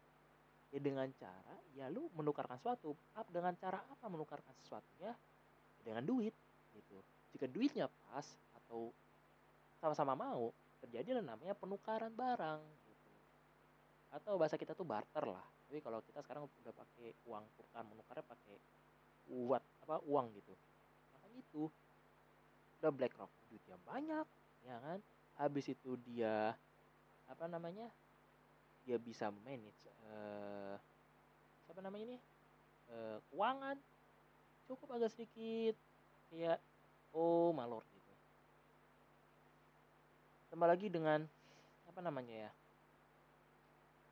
Ya 0.74 0.82
dengan 0.82 1.06
cara 1.14 1.54
ya 1.78 1.86
lu 1.86 2.10
menukarkan 2.18 2.58
sesuatu. 2.58 2.98
Dengan 3.30 3.54
cara 3.54 3.78
apa 3.86 4.06
menukarkan 4.10 4.52
sesuatunya 4.58 5.14
dengan 5.86 6.02
duit 6.02 6.34
gitu. 6.74 6.98
Jika 7.30 7.46
duitnya 7.46 7.86
pas 8.10 8.26
atau 8.58 8.90
sama-sama 9.78 10.18
mau 10.18 10.50
terjadi 10.82 11.22
namanya 11.22 11.54
penukaran 11.54 12.10
barang 12.10 12.60
gitu. 12.90 13.10
Atau 14.10 14.34
bahasa 14.34 14.58
kita 14.58 14.74
tuh 14.74 14.84
barter 14.84 15.22
lah 15.22 15.55
tapi 15.66 15.82
kalau 15.82 15.98
kita 16.06 16.22
sekarang 16.22 16.46
udah 16.46 16.74
pakai 16.78 17.10
uang 17.26 17.42
tukar 17.58 17.82
menukarnya 17.82 18.22
pakai 18.22 18.56
uat 19.34 19.62
apa 19.82 19.98
uang 20.06 20.30
gitu. 20.38 20.54
Makanya 21.18 21.38
itu 21.42 21.62
udah 22.78 22.90
BlackRock 22.94 23.32
duitnya 23.50 23.76
banyak 23.82 24.26
ya 24.62 24.76
kan? 24.78 24.98
Habis 25.42 25.74
itu 25.74 25.98
dia 26.06 26.54
apa 27.26 27.44
namanya 27.50 27.90
dia 28.86 28.94
bisa 29.02 29.34
manage 29.42 29.74
uh, 30.06 30.78
siapa 31.66 31.82
namanya 31.82 32.14
ini? 32.14 32.18
Uh, 32.86 33.18
keuangan 33.34 33.74
cukup 34.70 34.94
agak 34.94 35.10
sedikit 35.10 35.74
kayak 36.30 36.62
oh 37.10 37.50
malor 37.50 37.82
gitu. 37.90 38.12
Tambah 40.54 40.70
lagi 40.70 40.86
dengan 40.86 41.26
apa 41.90 41.98
namanya 41.98 42.46
ya 42.46 42.50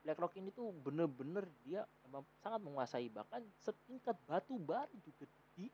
BlackRock 0.04 0.36
ini 0.36 0.52
tuh 0.52 0.68
bener-bener 0.84 1.48
dia 1.64 1.88
emang 2.04 2.20
sangat 2.44 2.60
menguasai 2.60 3.08
bahkan 3.08 3.40
setingkat 3.64 4.12
batu 4.28 4.60
bara 4.60 4.92
juga 5.00 5.24
di 5.56 5.66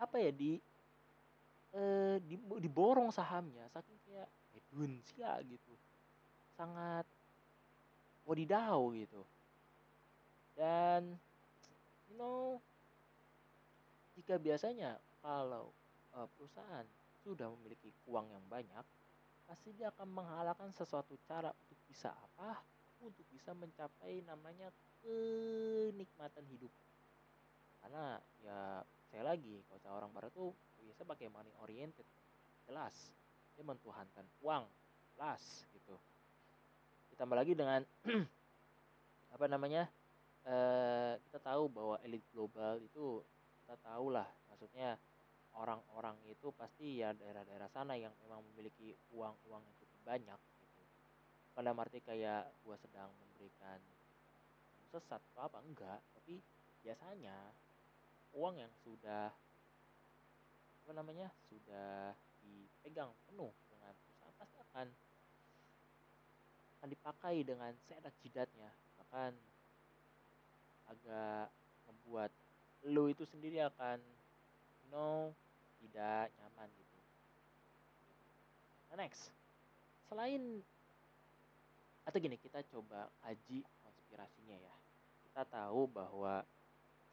apa 0.00 0.16
ya 0.16 0.32
di 0.32 0.56
eh, 1.76 2.16
di 2.24 2.40
diborong 2.40 3.12
sahamnya 3.12 3.68
saking 3.68 4.00
kayak 4.08 4.28
Edwin 4.56 4.96
Sia 5.04 5.36
gitu. 5.44 5.72
Sangat 6.56 7.04
wadidaw 8.24 8.80
gitu. 8.96 9.22
Dan 10.56 11.12
you 12.08 12.16
know 12.16 12.56
jika 14.16 14.38
biasanya 14.38 14.96
kalau 15.20 15.68
uh, 16.14 16.28
perusahaan 16.38 16.86
sudah 17.26 17.50
memiliki 17.58 17.90
uang 18.06 18.30
yang 18.30 18.44
banyak 18.46 18.84
pasti 19.44 19.74
dia 19.76 19.90
akan 19.92 20.08
menghalalkan 20.08 20.70
sesuatu 20.72 21.18
cara 21.26 21.50
untuk 21.50 21.78
bisa 21.90 22.14
apa 22.14 22.62
untuk 23.04 23.24
bisa 23.28 23.52
mencapai 23.52 24.24
namanya 24.24 24.72
kenikmatan 25.04 26.44
hidup. 26.48 26.72
Karena 27.84 28.16
ya 28.40 28.80
saya 29.12 29.22
lagi 29.22 29.60
kalau 29.68 29.80
saya 29.84 29.94
orang 29.94 30.10
barat 30.16 30.32
tuh 30.32 30.56
biasa 30.80 31.04
pakai 31.04 31.28
money 31.28 31.52
oriented. 31.60 32.08
Jelas 32.64 33.12
dia 33.54 33.62
mentuhankan 33.62 34.26
uang 34.42 34.64
jelas 35.14 35.68
gitu. 35.76 35.94
Ditambah 37.14 37.36
lagi 37.36 37.52
dengan 37.54 37.84
apa 39.34 39.46
namanya 39.46 39.86
eh, 40.48 41.20
kita 41.28 41.38
tahu 41.42 41.68
bahwa 41.70 41.96
elit 42.02 42.24
global 42.32 42.80
itu 42.80 43.20
kita 43.64 43.76
tahu 43.80 44.12
lah 44.14 44.28
maksudnya 44.46 44.94
orang-orang 45.54 46.14
itu 46.30 46.50
pasti 46.54 47.02
ya 47.02 47.14
daerah-daerah 47.14 47.70
sana 47.70 47.94
yang 47.94 48.12
memang 48.26 48.42
memiliki 48.52 48.94
uang-uang 49.14 49.62
yang 49.62 49.76
cukup 49.78 50.00
banyak 50.04 50.40
Pada 51.54 51.70
arti 51.70 52.02
kayak 52.02 52.50
gua 52.66 52.74
sedang 52.82 53.10
memberikan 53.22 53.78
sesat 54.90 55.22
atau 55.34 55.46
apa 55.46 55.58
enggak, 55.62 56.02
tapi 56.18 56.42
biasanya 56.82 57.34
uang 58.34 58.58
yang 58.58 58.72
sudah 58.82 59.30
apa 60.84 60.92
namanya 60.92 61.30
sudah 61.48 62.12
dipegang 62.44 63.08
penuh 63.24 63.54
dengan 63.72 63.94
perusahaan 64.04 64.36
pasti 64.36 64.56
akan 64.60 64.86
akan 66.76 66.88
dipakai 66.90 67.40
dengan 67.46 67.72
seenak 67.88 68.12
jidatnya. 68.20 68.68
Bahkan 69.00 69.32
agak 70.92 71.48
membuat 71.88 72.28
lu 72.84 73.08
itu 73.08 73.24
sendiri 73.24 73.64
akan 73.64 73.96
you 74.84 74.88
know 74.92 75.32
tidak 75.80 76.28
nyaman 76.36 76.68
gitu. 76.76 76.98
Nah, 78.92 78.96
next, 79.00 79.32
selain 80.12 80.60
atau 82.04 82.18
gini 82.20 82.36
kita 82.36 82.60
coba 82.68 83.08
kaji 83.24 83.64
konspirasinya 83.80 84.56
ya. 84.60 84.74
Kita 85.24 85.42
tahu 85.48 85.88
bahwa 85.88 86.44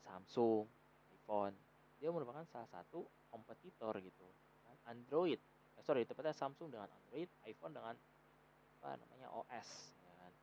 Samsung, 0.03 0.67
iPhone, 1.15 1.55
dia 1.97 2.11
merupakan 2.11 2.43
salah 2.51 2.67
satu 2.67 3.07
kompetitor 3.31 3.95
gitu. 4.03 4.27
Android, 4.89 5.39
eh, 5.77 5.83
sorry 5.85 6.03
tepatnya 6.03 6.35
Samsung 6.35 6.73
dengan 6.73 6.89
Android, 6.91 7.29
iPhone 7.47 7.71
dengan 7.71 7.95
apa 8.81 8.97
namanya 8.97 9.29
OS, 9.31 9.93
kan. 10.17 10.33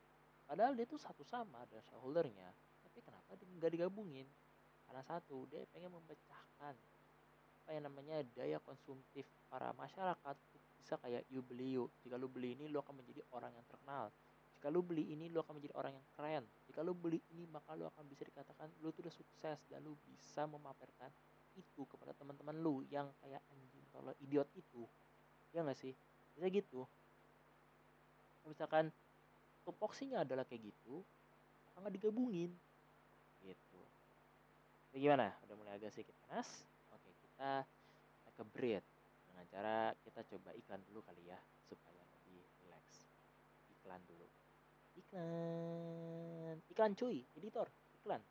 Padahal 0.46 0.72
dia 0.78 0.86
tuh 0.86 0.96
satu 0.96 1.26
sama 1.26 1.60
ada 1.60 1.76
shareholdernya, 1.90 2.48
tapi 2.86 2.98
kenapa 3.02 3.34
nggak 3.34 3.72
digabungin? 3.74 4.24
Karena 4.88 5.02
satu, 5.04 5.44
dia 5.50 5.66
pengen 5.74 5.92
memecahkan 5.92 6.74
apa 7.68 7.70
yang 7.76 7.84
namanya 7.84 8.24
daya 8.32 8.56
konsumtif 8.64 9.28
para 9.52 9.76
masyarakat 9.76 10.36
bisa 10.80 10.96
kayak 11.04 11.20
you 11.28 11.44
beli 11.44 11.76
you 11.76 11.84
jika 12.00 12.16
lu 12.16 12.24
beli 12.32 12.56
ini 12.56 12.64
lu 12.64 12.80
akan 12.80 12.96
menjadi 12.96 13.20
orang 13.28 13.52
yang 13.52 13.66
terkenal 13.68 14.08
jika 14.58 14.74
lu 14.74 14.82
beli 14.82 15.14
ini 15.14 15.30
lu 15.30 15.38
akan 15.38 15.62
menjadi 15.62 15.74
orang 15.78 15.94
yang 15.94 16.06
keren. 16.18 16.44
Jika 16.66 16.82
lu 16.82 16.90
beli 16.90 17.22
ini 17.30 17.46
maka 17.46 17.78
lu 17.78 17.86
akan 17.86 18.02
bisa 18.10 18.26
dikatakan 18.26 18.66
lu 18.82 18.90
tuh 18.90 19.06
udah 19.06 19.14
sukses 19.14 19.62
dan 19.70 19.78
lu 19.86 19.94
bisa 20.02 20.50
memamerkan 20.50 21.14
itu 21.54 21.86
kepada 21.86 22.10
teman-teman 22.18 22.58
lu 22.58 22.82
yang 22.90 23.06
kayak 23.22 23.38
anjing 23.54 23.86
tolol 23.94 24.18
idiot 24.18 24.50
itu. 24.58 24.82
Ya 25.54 25.62
nggak 25.62 25.78
sih? 25.78 25.94
Bisa 26.34 26.50
gitu. 26.50 26.82
Misalkan 28.50 28.90
tupoksinya 29.62 30.26
adalah 30.26 30.42
kayak 30.42 30.74
gitu 30.74 31.06
nggak 31.78 31.94
digabungin. 31.94 32.50
Gitu. 33.46 33.80
Jadi 34.90 34.98
gimana? 34.98 35.30
Udah 35.46 35.54
mulai 35.54 35.78
agak 35.78 35.94
sedikit 35.94 36.18
panas. 36.26 36.66
Oke 36.90 37.14
kita 37.14 37.62
ke 38.34 38.42
breed 38.42 38.82
dengan 39.30 39.46
cara 39.54 39.94
kita 40.02 40.26
coba 40.34 40.50
iklan 40.58 40.82
dulu 40.90 40.98
kali 41.06 41.30
ya 41.30 41.38
supaya 41.70 42.02
lebih 42.18 42.42
relax. 42.66 43.06
Iklan 43.70 44.02
dulu 44.10 44.26
iklan. 44.98 46.56
Iklan 46.70 46.92
cuy. 46.98 47.22
Editor. 47.38 47.70
Iklan. 48.02 48.22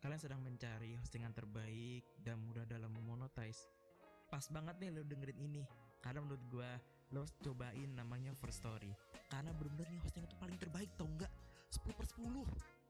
Kalian 0.00 0.20
sedang 0.22 0.38
mencari 0.38 0.94
hostingan 1.02 1.34
terbaik 1.34 2.06
dan 2.22 2.38
mudah 2.46 2.62
dalam 2.64 2.94
memonetize. 2.94 3.66
Pas 4.30 4.46
banget 4.54 4.78
nih 4.78 4.90
lo 4.94 5.02
dengerin 5.02 5.38
ini. 5.42 5.62
Karena 5.98 6.22
menurut 6.22 6.42
gue 6.46 6.70
lo 7.14 7.26
cobain 7.42 7.90
namanya 7.94 8.30
First 8.38 8.62
Story. 8.62 8.94
Karena 9.26 9.50
bener-bener 9.54 9.90
nih 9.90 10.00
hosting 10.06 10.22
itu 10.22 10.36
paling 10.38 10.58
terbaik 10.58 10.90
tau 10.94 11.10
nggak? 11.10 11.32
10 11.74 11.98
per 11.98 12.06
10 12.06 12.22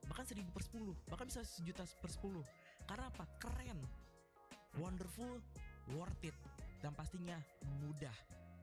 bahkan 0.07 0.23
1000 0.23 0.55
per 0.55 0.63
10 0.63 1.11
bahkan 1.11 1.27
bisa 1.27 1.43
sejuta 1.43 1.83
per 1.99 2.11
10 2.13 2.45
karena 2.87 3.05
apa? 3.11 3.25
Keren. 3.43 3.81
Wonderful. 4.79 5.41
Worth 5.97 6.23
it. 6.29 6.37
Dan 6.85 6.93
pastinya 6.93 7.41
mudah 7.81 8.15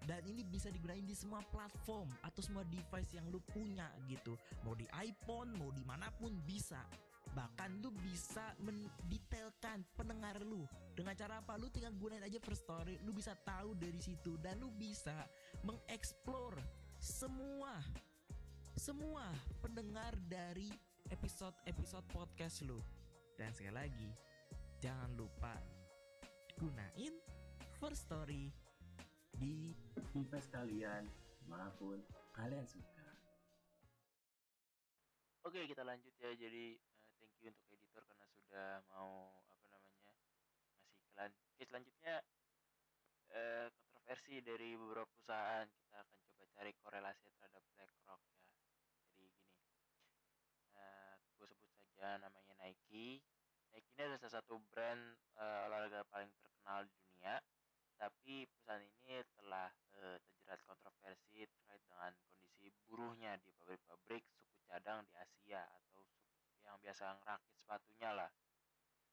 dan 0.03 0.19
ini 0.27 0.43
bisa 0.43 0.67
digunain 0.67 1.03
di 1.03 1.15
semua 1.15 1.39
platform 1.47 2.11
atau 2.27 2.41
semua 2.43 2.67
device 2.67 3.15
yang 3.15 3.25
lu 3.31 3.39
punya 3.55 3.87
gitu. 4.11 4.35
Mau 4.67 4.75
di 4.75 4.87
iPhone 4.99 5.55
mau 5.55 5.71
di 5.71 5.83
mana 5.87 6.11
pun 6.19 6.35
bisa. 6.43 6.83
Bahkan 7.33 7.79
lu 7.79 7.89
bisa 8.03 8.53
mendetailkan 8.61 9.87
pendengar 9.95 10.43
lu. 10.43 10.67
Dengan 10.93 11.15
cara 11.15 11.39
apa? 11.39 11.55
Lu 11.55 11.71
tinggal 11.71 11.95
gunain 11.95 12.21
aja 12.21 12.37
first 12.43 12.67
story 12.67 12.99
lu 13.07 13.15
bisa 13.15 13.33
tahu 13.47 13.73
dari 13.79 13.99
situ. 14.03 14.35
Dan 14.43 14.59
lu 14.59 14.69
bisa 14.75 15.15
mengeksplor 15.63 16.59
semua 16.99 17.79
semua 18.75 19.23
pendengar 19.61 20.17
dari 20.27 20.67
episode-episode 21.13 22.05
podcast 22.11 22.65
lu. 22.67 22.77
Dan 23.39 23.55
sekali 23.55 23.75
lagi 23.87 24.09
jangan 24.83 25.15
lupa 25.15 25.55
gunain 26.59 27.15
first 27.79 28.05
story 28.05 28.51
di 29.37 29.73
device 30.13 30.49
kalian 30.53 31.09
mana 31.49 31.69
pun 31.77 31.97
kalian 32.33 32.65
suka. 32.65 33.03
Oke 35.43 35.67
kita 35.67 35.83
lanjut 35.83 36.13
ya 36.23 36.31
jadi 36.39 36.79
uh, 36.79 37.11
thank 37.19 37.35
you 37.43 37.51
untuk 37.51 37.67
editor 37.75 38.03
karena 38.07 38.25
sudah 38.31 38.69
mau 38.95 39.27
apa 39.43 39.75
namanya 39.75 39.99
ngasih 40.07 40.31
iklan. 41.11 41.31
Oke 41.51 41.63
selanjutnya 41.67 42.15
uh, 43.35 43.67
kontroversi 43.73 44.39
dari 44.39 44.69
beberapa 44.79 45.09
perusahaan 45.09 45.67
kita 45.67 45.97
akan 45.99 46.17
coba 46.31 46.43
cari 46.55 46.71
korelasi 46.79 47.27
terhadap 47.35 47.63
BlackRock 47.75 48.21
ya. 48.23 48.43
Jadi 49.19 49.25
gini, 49.35 49.67
uh, 50.79 51.13
gue 51.35 51.47
sebut 51.51 51.69
saja 51.75 52.23
namanya 52.23 52.53
Nike. 52.63 53.19
Nike 53.75 53.89
ini 53.97 54.01
adalah 54.07 54.19
salah 54.23 54.35
satu 54.39 54.63
brand 54.71 55.03
uh, 55.35 55.67
olahraga 55.67 56.07
paling 56.07 56.31
terkenal 56.39 56.87
di 56.87 56.95
dunia 57.03 57.35
tapi 58.03 58.43
perusahaan 58.51 58.83
ini 58.83 59.23
telah 59.39 59.71
e, 59.95 60.19
terjerat 60.19 60.59
kontroversi 60.67 61.47
terkait 61.47 61.79
dengan 61.87 62.11
kondisi 62.27 62.67
buruhnya 62.83 63.39
di 63.39 63.47
pabrik-pabrik 63.63 64.27
suku 64.27 64.59
cadang 64.67 65.07
di 65.07 65.15
Asia 65.15 65.63
atau 65.63 66.03
yang 66.67 66.75
biasa 66.83 67.15
ngerakit 67.23 67.55
sepatunya 67.55 68.11
lah. 68.11 68.31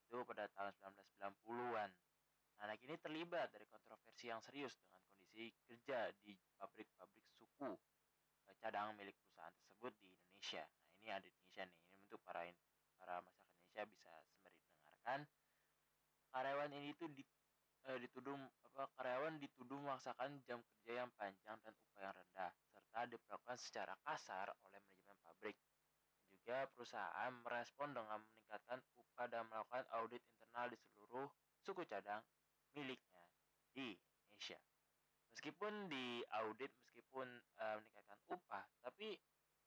Itu 0.03 0.27
pada 0.27 0.51
tahun 0.59 0.75
1990-an 0.83 1.91
nah 2.61 2.67
Nike 2.69 2.91
ini 2.91 2.99
terlibat 2.99 3.55
dari 3.55 3.65
kontroversi 3.71 4.29
yang 4.29 4.43
serius 4.43 4.75
dengan 4.83 5.01
kondisi 5.07 5.55
kerja 5.71 6.11
di 6.27 6.35
pabrik-pabrik 6.59 7.31
suku 7.39 7.71
e, 7.71 8.51
cadang 8.59 8.99
milik 8.99 9.15
perusahaan 9.23 9.55
tersebut 9.55 9.95
di 10.03 10.11
Indonesia. 10.11 10.67
Nah 10.67 10.99
ini 10.99 11.09
ada 11.15 11.23
di 11.23 11.31
Indonesia 11.31 11.63
nih. 11.63 11.79
Ini 11.79 11.99
untuk 12.11 12.21
para 12.27 12.43
para 12.99 13.23
masyarakat 13.23 13.55
Indonesia 13.55 13.83
bisa 13.87 14.11
sembari 14.27 14.59
dengarkan. 14.67 15.21
Karyawan 16.35 16.71
ini 16.75 16.91
itu 16.91 17.07
di 17.15 17.23
eh, 17.89 17.99
dituduh 18.03 18.37
apa 18.71 18.85
karyawan 18.97 19.41
dituduh 19.41 19.79
memaksakan 19.81 20.41
jam 20.45 20.61
kerja 20.61 21.05
yang 21.05 21.11
panjang 21.17 21.57
dan 21.65 21.73
upah 21.73 22.01
yang 22.01 22.15
rendah 22.17 22.53
serta 22.73 23.01
diperlakukan 23.09 23.59
secara 23.61 23.95
kasar 24.05 24.47
oleh 24.67 24.81
manajemen 24.83 25.17
pabrik. 25.25 25.57
Juga 26.31 26.67
perusahaan 26.73 27.33
merespon 27.45 27.93
dengan 27.93 28.19
meningkatkan 28.21 28.79
upah 28.97 29.27
dan 29.29 29.45
melakukan 29.49 29.85
audit 30.01 30.23
internal 30.25 30.67
di 30.73 30.79
seluruh 30.81 31.29
suku 31.61 31.83
cadang 31.87 32.25
miliknya 32.73 33.25
di 33.77 33.95
Indonesia. 33.95 34.59
Meskipun 35.31 35.89
di 35.89 36.25
audit, 36.43 36.73
meskipun 36.85 37.29
uh, 37.61 37.77
meningkatkan 37.81 38.19
upah, 38.29 38.65
tapi 38.83 39.17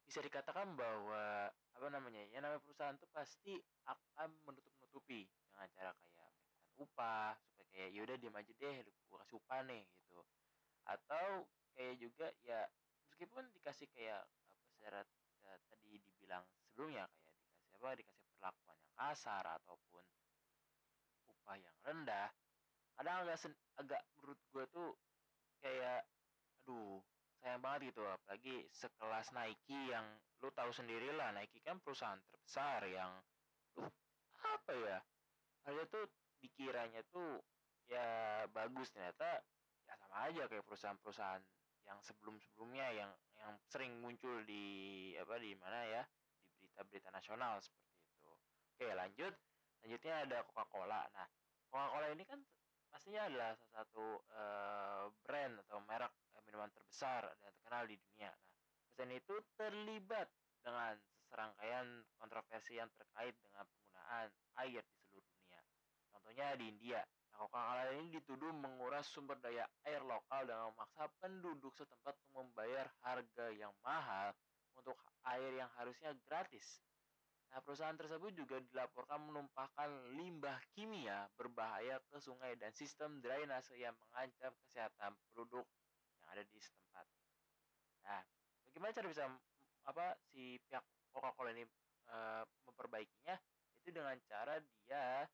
bisa 0.04 0.20
dikatakan 0.20 0.76
bahwa 0.76 1.48
apa 1.50 1.88
namanya 1.90 2.28
ya 2.30 2.44
namanya 2.44 2.62
perusahaan 2.62 2.94
itu 2.94 3.08
pasti 3.16 3.56
akan 3.88 4.30
menutup 4.44 4.76
nutupi 4.84 5.26
dengan 5.48 5.68
cara 5.74 5.92
kayak 5.96 6.32
upah 6.78 7.34
supaya 7.34 7.53
kayak 7.74 7.90
yaudah 7.98 8.16
diam 8.22 8.36
aja 8.38 8.54
deh 8.54 8.76
gue 8.86 9.18
kasih 9.26 9.36
upah 9.42 9.66
nih 9.66 9.82
gitu. 9.84 10.22
Atau 10.86 11.50
kayak 11.74 11.96
juga 11.98 12.28
ya 12.46 12.70
meskipun 13.10 13.50
dikasih 13.58 13.90
kayak 13.92 14.22
apa 14.22 14.70
secara 14.78 15.02
ya, 15.42 15.54
tadi 15.68 15.98
dibilang 15.98 16.46
sebelumnya 16.70 17.10
kayak 17.10 17.26
dikasih 17.26 17.82
apa 17.82 17.90
dikasih 17.98 18.26
perlakuan 18.38 18.78
yang 18.78 18.94
kasar 18.94 19.44
ataupun 19.58 20.06
upah 21.28 21.58
yang 21.58 21.76
rendah 21.82 22.30
kadang 22.94 23.26
agak 23.26 23.38
sen, 23.42 23.54
agak 23.82 24.06
menurut 24.14 24.40
gue 24.54 24.66
tuh 24.70 24.90
kayak 25.66 26.06
aduh 26.64 27.02
sayang 27.42 27.60
banget 27.60 27.92
gitu. 27.92 28.06
Apalagi 28.08 28.56
sekelas 28.72 29.34
Nike 29.36 29.92
yang 29.92 30.06
lu 30.40 30.52
tahu 30.54 30.72
sendiri 30.72 31.12
lah 31.12 31.34
Nike 31.36 31.60
kan 31.66 31.80
perusahaan 31.82 32.20
terbesar 32.32 32.86
yang 32.88 33.12
lu 33.76 33.88
apa 34.44 34.74
ya 34.76 35.00
harusnya 35.64 35.88
tuh 35.88 36.06
dikiranya 36.44 37.02
tuh 37.12 37.40
ya 37.88 38.08
bagus 38.52 38.92
ternyata. 38.92 39.44
Ya 39.84 39.94
sama 40.00 40.16
aja 40.32 40.48
kayak 40.48 40.64
perusahaan-perusahaan 40.64 41.44
yang 41.84 42.00
sebelum-sebelumnya 42.00 42.88
yang 42.96 43.12
yang 43.44 43.54
sering 43.68 44.00
muncul 44.00 44.40
di 44.48 45.12
apa 45.20 45.36
di 45.40 45.52
mana 45.60 45.84
ya 45.84 46.04
di 46.48 46.48
berita-berita 46.64 47.12
nasional 47.12 47.60
seperti 47.60 47.92
itu. 48.08 48.32
Oke 48.74 48.88
lanjut. 48.96 49.34
Selanjutnya 49.84 50.14
ada 50.24 50.38
Coca-Cola. 50.48 51.04
Nah 51.12 51.28
Coca-Cola 51.68 52.08
ini 52.16 52.24
kan 52.24 52.40
pastinya 52.94 53.28
adalah 53.28 53.52
salah 53.58 53.74
satu 53.84 54.06
uh, 54.32 55.06
brand 55.26 55.60
atau 55.68 55.82
merek 55.84 56.14
uh, 56.38 56.42
minuman 56.46 56.70
terbesar 56.72 57.26
dan 57.42 57.52
terkenal 57.58 57.84
di 57.90 57.98
dunia. 57.98 58.32
Nah, 58.32 58.86
perusahaan 58.86 59.14
itu 59.18 59.36
terlibat 59.58 60.30
dengan 60.62 60.94
serangkaian 61.34 62.06
kontroversi 62.22 62.78
yang 62.78 62.88
terkait 62.94 63.34
dengan 63.42 63.66
penggunaan 63.66 64.30
air 64.62 64.86
di 64.86 64.96
seluruh 65.10 65.26
dunia. 65.26 65.60
Contohnya 66.14 66.48
di 66.54 66.66
India, 66.70 67.02
nah, 67.34 67.50
Coca-Cola 67.50 67.90
ini 67.98 68.14
dituduh 68.14 68.54
menguras 68.54 69.10
sumber 69.10 69.42
daya 69.42 69.66
air 69.90 70.06
lokal 70.06 70.46
dengan 70.46 70.70
memaksa 70.70 71.10
penduduk 71.18 71.74
setempat 71.74 72.14
untuk 72.30 72.46
membayar 72.46 72.86
harga 73.02 73.50
yang 73.58 73.74
mahal 73.82 74.38
untuk 74.78 74.98
air 75.26 75.52
yang 75.58 75.72
harusnya 75.82 76.14
gratis. 76.30 76.82
Nah, 77.54 77.62
perusahaan 77.62 77.94
tersebut 77.94 78.34
juga 78.34 78.58
dilaporkan 78.66 79.30
menumpahkan 79.30 80.18
limbah 80.18 80.58
kimia 80.74 81.30
berbahaya 81.38 82.02
ke 82.10 82.18
sungai 82.18 82.58
dan 82.58 82.74
sistem 82.74 83.22
drainase 83.22 83.78
yang 83.78 83.94
mengancam 84.02 84.54
kesehatan 84.66 85.14
penduduk 85.30 85.66
yang 86.18 86.28
ada 86.34 86.42
di 86.50 86.58
setempat. 86.58 87.06
Nah, 88.10 88.22
bagaimana 88.66 88.92
cara 88.98 89.08
bisa 89.10 89.24
apa 89.86 90.18
si 90.34 90.58
pihak 90.66 90.82
Coca-Cola 91.14 91.54
ini 91.54 91.62
e, 92.10 92.18
memperbaikinya? 92.66 93.38
Itu 93.86 93.94
dengan 93.94 94.18
cara 94.26 94.58
dia 94.58 95.30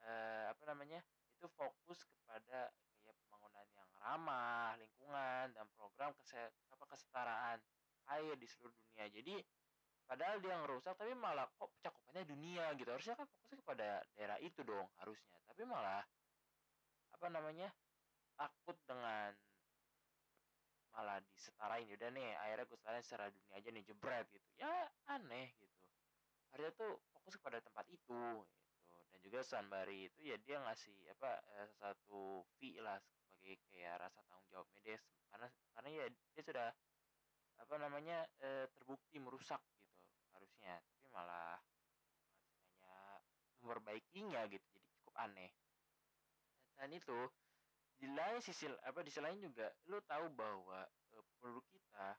e, 0.00 0.12
apa 0.48 0.62
namanya? 0.72 1.04
Itu 1.38 1.46
fokus 1.54 2.02
kepada 2.02 2.74
kayak 2.98 3.14
pembangunan 3.22 3.66
yang 3.78 3.88
ramah 4.02 4.74
lingkungan 4.82 5.54
dan 5.54 5.66
program 5.78 6.10
kese, 6.18 6.50
apa 6.74 6.84
kesetaraan 6.90 7.62
air 8.10 8.34
di 8.34 8.46
seluruh 8.50 8.74
dunia. 8.74 9.06
Jadi 9.06 9.38
padahal 10.02 10.42
dia 10.42 10.58
ngerusak 10.58 10.98
tapi 10.98 11.14
malah 11.14 11.46
kok 11.54 11.70
cakupannya 11.78 12.26
dunia 12.26 12.74
gitu. 12.74 12.90
Harusnya 12.90 13.14
kan 13.14 13.30
fokusnya 13.30 13.56
kepada 13.62 13.88
daerah 14.18 14.38
itu 14.42 14.60
dong 14.66 14.90
harusnya. 14.98 15.38
Tapi 15.46 15.62
malah 15.62 16.02
apa 17.14 17.26
namanya 17.30 17.70
takut 18.34 18.74
dengan 18.82 19.30
malah 20.90 21.22
disetarain 21.30 21.86
udah 21.86 22.10
nih 22.10 22.34
akhirnya 22.34 22.66
gue 22.66 22.78
setarain 22.82 23.04
secara 23.06 23.30
dunia 23.30 23.54
aja 23.54 23.68
nih 23.70 23.84
jebret 23.86 24.26
gitu. 24.34 24.46
Ya 24.58 24.90
aneh 25.06 25.54
gitu. 25.54 25.78
Harusnya 26.50 26.74
tuh 26.74 26.92
fokus 27.14 27.38
kepada 27.38 27.62
tempat 27.62 27.86
itu 27.86 28.18
dan 29.18 29.26
juga 29.26 29.42
Sanbari 29.42 30.06
itu 30.06 30.30
ya 30.30 30.38
dia 30.38 30.62
ngasih 30.62 30.94
apa 31.18 31.42
eh, 31.58 31.68
satu 31.82 32.46
fee 32.62 32.78
lah 32.78 33.02
sebagai 33.02 33.58
kayak 33.74 34.06
rasa 34.06 34.22
tanggung 34.30 34.46
jawab 34.54 34.70
medis 34.70 35.02
karena 35.34 35.50
karena 35.74 35.88
ya 35.90 36.06
dia 36.06 36.42
sudah 36.46 36.68
apa 37.58 37.74
namanya 37.76 38.22
e, 38.38 38.70
terbukti 38.78 39.18
merusak 39.18 39.58
gitu 39.58 39.98
harusnya. 40.34 40.78
Tapi 40.78 41.06
malah 41.10 41.58
hanya 42.78 43.20
memperbaikinya 43.60 44.46
gitu 44.48 44.66
jadi 44.72 44.86
cukup 45.02 45.14
aneh. 45.18 45.50
Dan 46.78 46.94
itu 46.94 47.18
di 47.98 48.06
lain 48.06 48.38
sisi 48.38 48.70
apa 48.86 49.02
di 49.02 49.10
sisi 49.10 49.18
lain 49.18 49.42
juga 49.42 49.66
lo 49.90 49.98
tahu 50.06 50.30
bahwa 50.32 50.86
e, 51.10 51.18
kita 51.74 52.14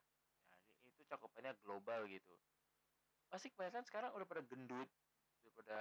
ya, 0.52 0.56
itu 0.92 1.00
cakupannya 1.08 1.56
global 1.64 2.04
gitu. 2.06 2.36
Pasti 3.32 3.48
kebanyakan 3.48 3.84
sekarang 3.88 4.10
udah 4.12 4.26
pada 4.28 4.42
gendut 4.44 4.88
udah 5.40 5.52
pada 5.56 5.80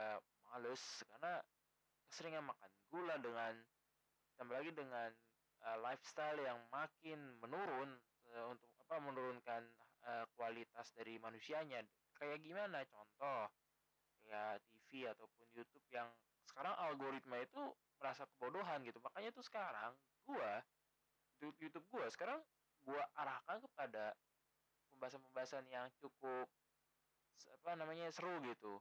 males 0.49 0.81
karena 1.05 1.41
keseringan 2.09 2.45
makan 2.45 2.71
gula 2.89 3.15
dengan 3.21 3.53
tambah 4.35 4.55
lagi 4.57 4.71
dengan 4.73 5.09
uh, 5.67 5.77
lifestyle 5.83 6.39
yang 6.41 6.57
makin 6.73 7.19
menurun 7.43 7.89
uh, 8.33 8.45
untuk 8.49 8.69
apa 8.87 8.95
menurunkan 9.03 9.61
uh, 10.09 10.25
kualitas 10.33 10.89
dari 10.97 11.21
manusianya. 11.21 11.85
Kayak 12.17 12.41
gimana? 12.41 12.81
Contoh 12.89 13.51
kayak 14.25 14.61
TV 14.73 15.07
ataupun 15.07 15.45
YouTube 15.53 15.87
yang 15.93 16.09
sekarang 16.49 16.73
algoritma 16.75 17.39
itu 17.39 17.61
merasa 18.01 18.25
kebodohan 18.35 18.81
gitu. 18.83 18.97
Makanya 19.05 19.29
tuh 19.31 19.45
sekarang 19.45 19.93
gua 20.25 20.65
YouTube 21.39 21.85
gua 21.93 22.09
sekarang 22.09 22.41
gua 22.83 23.05
arahkan 23.15 23.61
kepada 23.69 24.17
pembahasan-pembahasan 24.91 25.63
yang 25.69 25.87
cukup 26.01 26.49
apa 27.59 27.71
namanya 27.75 28.11
seru 28.11 28.39
gitu 28.43 28.79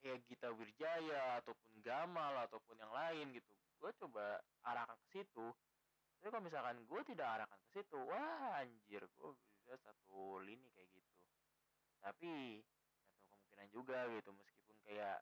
kayak 0.00 0.24
Gita 0.26 0.48
Wirjaya 0.52 1.40
ataupun 1.44 1.72
Gamal 1.84 2.44
ataupun 2.48 2.76
yang 2.80 2.92
lain 2.92 3.36
gitu. 3.36 3.52
Gue 3.80 3.92
coba 4.00 4.40
arahkan 4.64 4.96
ke 5.06 5.20
situ. 5.20 5.46
Tapi 6.20 6.28
kalau 6.28 6.44
misalkan 6.44 6.76
gue 6.84 7.00
tidak 7.08 7.28
arahkan 7.40 7.60
ke 7.64 7.68
situ 7.80 7.96
wah 7.96 8.60
anjir 8.60 9.02
gue 9.04 9.30
bisa 9.40 9.76
satu 9.80 10.40
lini 10.44 10.68
kayak 10.76 10.88
gitu. 10.92 11.12
Tapi 12.00 12.60
atau 13.28 13.36
kemungkinan 13.36 13.68
juga 13.72 13.98
gitu 14.12 14.30
meskipun 14.36 14.76
kayak 14.84 15.20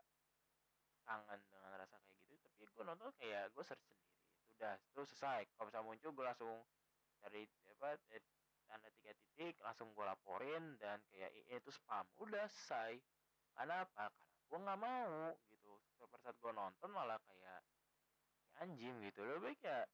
kangen 1.06 1.40
dengan 1.50 1.70
rasa 1.78 1.96
kayak 2.02 2.18
gitu 2.28 2.34
tapi 2.42 2.62
gue 2.66 2.84
nonton 2.86 3.10
kayak 3.18 3.50
gue 3.54 3.64
search 3.66 3.82
sendiri. 3.86 4.10
Sudah 4.54 4.74
terus 4.94 5.08
selesai. 5.14 5.46
Kalau 5.54 5.66
misalnya 5.70 5.86
muncul 5.86 6.10
gue 6.14 6.24
langsung 6.26 6.54
cari 7.18 7.42
apa 7.74 7.88
eh, 8.14 8.22
tanda 8.68 8.88
tiga 8.94 9.12
titik 9.14 9.54
langsung 9.62 9.90
gue 9.94 10.04
laporin 10.06 10.74
dan 10.82 10.98
kayak 11.10 11.30
ini 11.34 11.58
itu 11.58 11.70
spam. 11.70 12.06
Udah 12.18 12.46
selesai. 12.46 12.98
Karena 13.58 13.82
apa 13.82 14.27
gue 14.48 14.58
nggak 14.58 14.80
mau 14.80 15.36
gitu. 15.52 15.70
Pada 16.08 16.16
saat 16.24 16.36
gue 16.40 16.52
nonton 16.56 16.88
malah 16.90 17.20
kayak, 17.28 17.60
kayak 18.40 18.56
anjing 18.64 18.96
gitu. 19.04 19.20
Lebih 19.22 19.42
baik 19.52 19.60
ya 19.62 19.84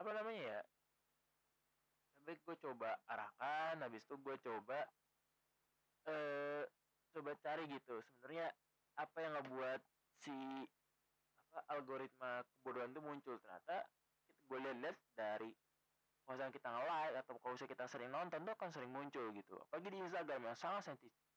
apa 0.00 0.10
namanya 0.16 0.42
ya 0.56 0.60
lebih 2.24 2.36
gue 2.40 2.56
coba 2.64 2.96
arahkan 3.04 3.84
habis 3.84 4.00
itu 4.04 4.16
gue 4.16 4.36
coba 4.40 4.78
eh 6.08 6.64
coba 7.12 7.30
cari 7.42 7.64
gitu. 7.68 8.00
Sebenarnya 8.00 8.48
apa 8.96 9.18
yang 9.20 9.32
ngebuat 9.40 9.80
si 10.20 10.36
apa 11.50 11.60
algoritma 11.74 12.44
kebodohan 12.60 12.92
itu 12.92 13.00
muncul? 13.02 13.36
Ternyata 13.42 13.76
gue 14.46 14.58
lihat-lihat 14.62 14.96
dari 15.16 15.50
kalau 16.24 16.46
kita 16.54 16.68
nge-like 16.70 17.16
atau 17.26 17.34
kalau 17.42 17.56
kita 17.58 17.84
sering 17.90 18.10
nonton 18.14 18.46
tuh 18.46 18.54
kan 18.54 18.70
sering 18.70 18.92
muncul 18.94 19.26
gitu. 19.34 19.58
Apalagi 19.66 19.88
di 19.90 19.98
Instagram 19.98 20.46
yang 20.46 20.56
sangat 20.56 20.86
sensitif 20.86 21.29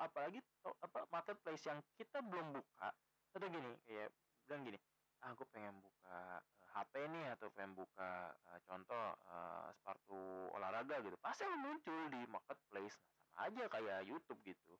apalagi 0.00 0.40
apa 0.64 1.00
marketplace 1.10 1.64
yang 1.66 1.80
kita 1.98 2.22
belum 2.22 2.56
buka. 2.56 2.88
Atau 3.34 3.46
gini 3.46 3.72
kayak 3.86 4.10
bilang 4.46 4.66
gini 4.66 4.78
ah 5.20 5.36
gue 5.36 5.46
pengen 5.52 5.76
buka 5.84 6.08
uh, 6.08 6.40
eh, 6.40 6.40
HP 6.72 6.92
nih 7.12 7.26
atau 7.36 7.52
pengen 7.52 7.76
buka 7.76 8.32
uh, 8.32 8.60
contoh 8.64 9.04
uh, 9.28 9.68
sepatu 9.76 10.48
olahraga 10.56 11.04
gitu. 11.04 11.16
Pasti 11.20 11.44
muncul 11.60 12.08
di 12.08 12.20
marketplace. 12.24 12.96
Nah 13.36 13.44
sama 13.44 13.48
aja 13.52 13.62
kayak 13.68 14.08
YouTube 14.08 14.40
gitu. 14.48 14.74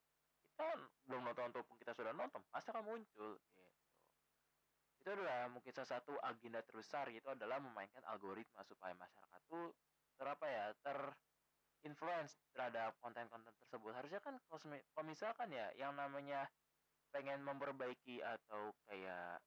Kita 0.57 0.67
belum 1.09 1.29
nonton 1.29 1.53
ataupun 1.53 1.77
kita 1.77 1.93
sudah 1.93 2.13
nonton 2.17 2.41
pasti 2.49 2.73
akan 2.73 2.85
muncul 2.89 3.37
gitu. 3.37 3.65
Itu 5.01 5.09
adalah 5.13 5.49
mungkin 5.53 5.73
salah 5.73 6.01
satu 6.01 6.17
agenda 6.25 6.61
terbesar 6.65 7.09
itu 7.13 7.29
adalah 7.29 7.61
memainkan 7.61 8.05
algoritma 8.09 8.65
supaya 8.65 8.97
masyarakat 8.97 9.41
tuh 9.49 9.73
ter 10.21 10.27
apa 10.29 10.47
ya 10.49 10.65
ter 10.85 10.99
influence 11.85 12.37
terhadap 12.53 12.97
konten-konten 13.01 13.53
tersebut. 13.65 13.93
Harusnya 13.97 14.21
kan 14.21 14.37
kalau 14.49 15.05
misalkan 15.07 15.49
ya 15.53 15.73
yang 15.77 15.97
namanya 15.97 16.49
pengen 17.11 17.43
memperbaiki 17.43 18.23
atau 18.23 18.71
kayak 18.87 19.43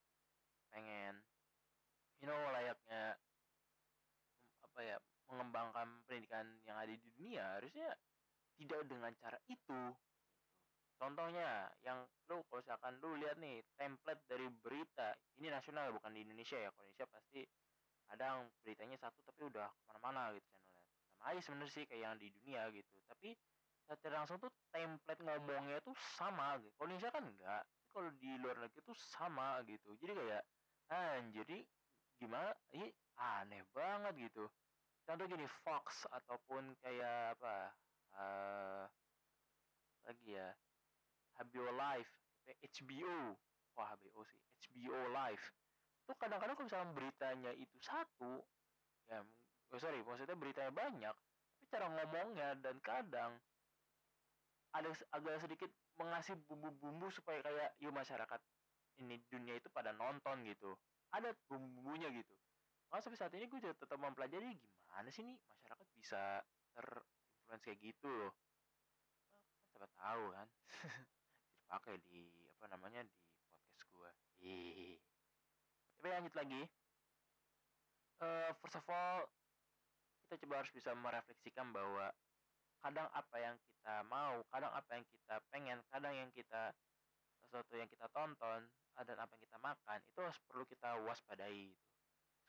pengen 0.68 1.22
you 2.20 2.26
know 2.28 2.36
layaknya 2.52 3.16
apa 4.64 4.80
ya 4.82 4.96
mengembangkan 5.30 6.04
pendidikan 6.04 6.44
yang 6.68 6.76
ada 6.76 6.92
di 6.92 7.08
dunia 7.16 7.44
harusnya 7.56 7.88
tidak 8.60 8.86
dengan 8.86 9.12
cara 9.18 9.38
itu. 9.50 9.82
Contohnya 10.94 11.68
yang 11.82 12.06
lu 12.30 12.38
kalau 12.46 12.62
misalkan 12.62 12.92
lu 13.02 13.18
lihat 13.18 13.36
nih 13.42 13.60
template 13.74 14.22
dari 14.30 14.46
berita 14.62 15.14
ini 15.42 15.50
nasional 15.50 15.90
bukan 15.90 16.14
di 16.14 16.22
Indonesia 16.22 16.58
ya 16.58 16.70
kalau 16.70 16.86
Indonesia 16.86 17.06
pasti 17.10 17.42
kadang 18.06 18.46
beritanya 18.62 18.96
satu 19.00 19.18
tapi 19.26 19.42
udah 19.48 19.66
ke 19.66 19.82
mana-mana 19.90 20.30
gitu 20.36 20.46
sama 20.54 20.63
aja 21.24 21.40
sebenarnya 21.40 21.72
sih 21.72 21.84
kayak 21.88 22.02
yang 22.04 22.16
di 22.20 22.28
dunia 22.40 22.62
gitu. 22.72 22.94
Tapi 23.08 23.36
secara 23.84 24.24
langsung 24.24 24.40
tuh 24.40 24.52
template 24.72 25.20
ngomongnya 25.20 25.78
tuh 25.84 25.96
sama 26.16 26.56
gitu. 26.60 26.72
Kalau 26.76 26.88
Indonesia 26.88 27.12
kan 27.12 27.24
enggak 27.24 27.62
kalau 27.94 28.10
di 28.18 28.30
luar 28.42 28.56
negeri 28.58 28.80
tuh 28.82 28.98
sama 28.98 29.62
gitu. 29.68 29.94
Jadi 30.02 30.12
kayak 30.12 30.44
jadi 31.32 31.58
gimana? 32.18 32.50
Ini 32.74 32.88
aneh 33.16 33.62
banget 33.70 34.30
gitu. 34.30 34.44
Contoh 35.04 35.24
gini 35.28 35.44
Fox 35.62 36.08
ataupun 36.08 36.72
kayak 36.80 37.36
apa 37.36 37.76
uh, 38.16 38.84
lagi 40.08 40.32
ya 40.32 40.48
HBO 41.40 41.68
Live 41.76 42.12
HBO 42.48 43.36
wah 43.74 43.88
HBO 43.96 44.22
sih 44.28 44.40
HBO 44.64 44.98
Live. 45.12 45.44
Tuh 46.04 46.16
kadang-kadang 46.20 46.54
kalau 46.56 46.68
misalnya 46.68 46.88
beritanya 46.92 47.52
itu 47.56 47.76
satu 47.80 48.44
ya 49.08 49.20
oh 49.74 49.80
sorry 49.82 49.98
maksudnya 50.06 50.38
beritanya 50.38 50.70
banyak 50.70 51.14
tapi 51.58 51.64
cara 51.66 51.86
ngomongnya 51.90 52.54
dan 52.62 52.78
kadang 52.78 53.34
ada 54.74 54.90
agak 55.14 55.38
sedikit 55.38 55.70
mengasih 55.94 56.34
bumbu-bumbu 56.50 57.06
supaya 57.14 57.38
kayak 57.46 57.78
yuk 57.78 57.94
masyarakat 57.94 58.40
ini 58.98 59.22
dunia 59.30 59.58
itu 59.58 59.70
pada 59.70 59.94
nonton 59.94 60.42
gitu. 60.46 60.74
Ada 61.14 61.30
bumbu-bumbunya 61.46 62.10
gitu. 62.10 62.34
Maka 62.90 63.06
sampai 63.06 63.18
saat 63.18 63.32
ini 63.38 63.46
gue 63.46 63.62
tetap 63.62 63.98
mempelajari 63.98 64.50
gimana 64.58 65.08
sih 65.14 65.22
nih 65.22 65.38
masyarakat 65.46 65.86
bisa 65.94 66.42
terinfluence 66.74 67.62
kayak 67.62 67.78
gitu 67.82 68.08
loh? 68.10 68.34
Kan 69.30 69.38
siapa 69.70 69.86
tahu 69.94 70.24
kan. 70.34 70.48
Dipakai 71.64 71.96
di 72.10 72.22
apa 72.58 72.66
namanya 72.74 73.00
di 73.06 73.14
podcast 73.14 73.86
gue 73.94 74.10
tapi 75.94 76.06
lanjut 76.10 76.34
lagi. 76.34 76.62
Eh 78.20 78.50
first 78.58 78.76
of 78.76 78.86
all 78.90 79.24
kita 80.34 80.50
coba 80.50 80.66
harus 80.66 80.74
bisa 80.74 80.90
merefleksikan 80.98 81.70
bahwa 81.70 82.10
kadang 82.82 83.06
apa 83.14 83.36
yang 83.38 83.54
kita 83.54 84.02
mau, 84.10 84.42
kadang 84.50 84.74
apa 84.74 84.90
yang 84.98 85.06
kita 85.06 85.34
pengen, 85.54 85.78
kadang 85.94 86.10
yang 86.10 86.30
kita 86.34 86.74
sesuatu 87.38 87.78
yang 87.78 87.86
kita 87.86 88.10
tonton 88.10 88.66
dan 88.98 89.14
apa 89.14 89.30
yang 89.38 89.42
kita 89.46 89.58
makan 89.62 89.98
itu 90.02 90.18
harus 90.26 90.38
perlu 90.50 90.66
kita 90.66 90.98
waspadai 91.06 91.70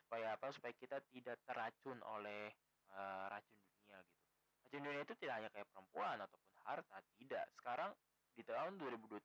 supaya 0.02 0.34
apa? 0.34 0.50
Supaya 0.50 0.74
kita 0.82 0.98
tidak 1.14 1.38
terracun 1.46 2.02
oleh 2.10 2.50
eh, 2.90 3.26
racun 3.30 3.62
dunia 3.62 4.02
gitu. 4.02 4.26
Racun 4.66 4.82
dunia 4.82 5.02
itu 5.06 5.14
tidak 5.22 5.34
hanya 5.38 5.50
kayak 5.54 5.70
perempuan 5.70 6.18
ataupun 6.26 6.54
harta 6.66 6.98
tidak. 7.22 7.46
Sekarang 7.54 7.94
di 8.34 8.42
tahun 8.42 8.82
2023 8.82 9.22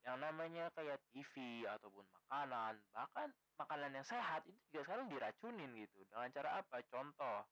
yang 0.00 0.16
namanya 0.16 0.72
kayak 0.72 0.96
TV 1.12 1.64
ataupun 1.68 2.04
makanan 2.08 2.80
bahkan 2.96 3.28
makanan 3.60 3.92
yang 3.92 4.06
sehat 4.08 4.40
itu 4.48 4.56
juga 4.72 4.88
sekarang 4.88 5.12
diracunin 5.12 5.70
gitu. 5.76 6.00
Dengan 6.08 6.32
cara 6.32 6.50
apa? 6.64 6.80
Contoh 6.88 7.44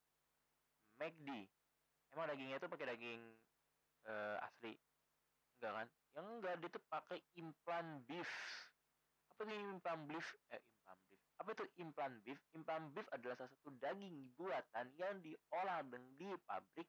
McD. 0.97 1.29
Emang 2.17 2.27
dagingnya 2.33 2.57
itu 2.57 2.69
pakai 2.73 2.87
daging 2.97 3.21
eh, 4.09 4.37
asli? 4.41 4.73
Enggak 5.61 5.73
kan? 5.77 5.87
Yang 6.17 6.27
enggak 6.33 6.55
dia 6.57 6.69
tuh 6.73 6.85
pakai 6.89 7.19
implant 7.37 7.91
beef. 8.09 8.33
Apa 9.29 9.41
itu 9.45 9.55
implant 9.61 10.03
beef? 10.09 10.27
Eh 10.49 10.61
implant 10.65 11.01
beef. 11.05 11.23
Apa 11.39 11.49
itu 11.53 11.65
implant 11.85 12.15
beef? 12.25 12.41
Implant 12.57 12.85
beef 12.97 13.07
adalah 13.13 13.35
salah 13.37 13.53
satu 13.53 13.71
daging 13.77 14.17
buatan 14.41 14.87
yang 14.97 15.21
diolah 15.21 15.85
dan 15.85 16.03
di 16.17 16.33
pabrik 16.49 16.89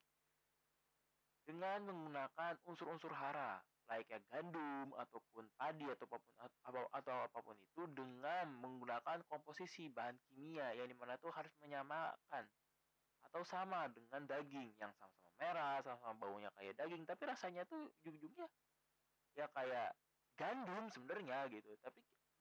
dengan 1.44 1.82
menggunakan 1.90 2.62
unsur-unsur 2.70 3.10
hara 3.10 3.58
like 3.90 4.06
ya 4.08 4.22
gandum 4.30 4.94
ataupun 4.94 5.50
padi 5.58 5.86
atau 5.90 6.06
apa 6.06 6.18
pun 6.22 6.34
atau, 6.40 6.84
atau 6.94 7.18
apa 7.26 7.40
pun 7.42 7.58
itu 7.58 7.82
dengan 7.90 8.46
menggunakan 8.62 9.26
komposisi 9.26 9.90
bahan 9.90 10.14
kimia 10.30 10.78
yang 10.78 10.86
di 10.86 10.94
mana 10.94 11.18
tuh 11.18 11.34
harus 11.34 11.52
menyamakan 11.66 12.46
atau 13.30 13.42
sama 13.46 13.90
dengan 13.90 14.26
daging 14.30 14.74
yang 14.78 14.94
sama-sama 14.98 15.30
merah, 15.40 15.80
sama-sama 15.82 16.14
baunya 16.18 16.50
kayak 16.60 16.76
daging, 16.78 17.06
tapi 17.08 17.24
rasanya 17.30 17.64
tuh 17.66 17.90
ujung-ujungnya 18.02 18.46
ya 19.38 19.46
kayak 19.54 19.96
gandum 20.36 20.90
sebenarnya 20.92 21.48
gitu. 21.54 21.72
Tapi 21.80 22.00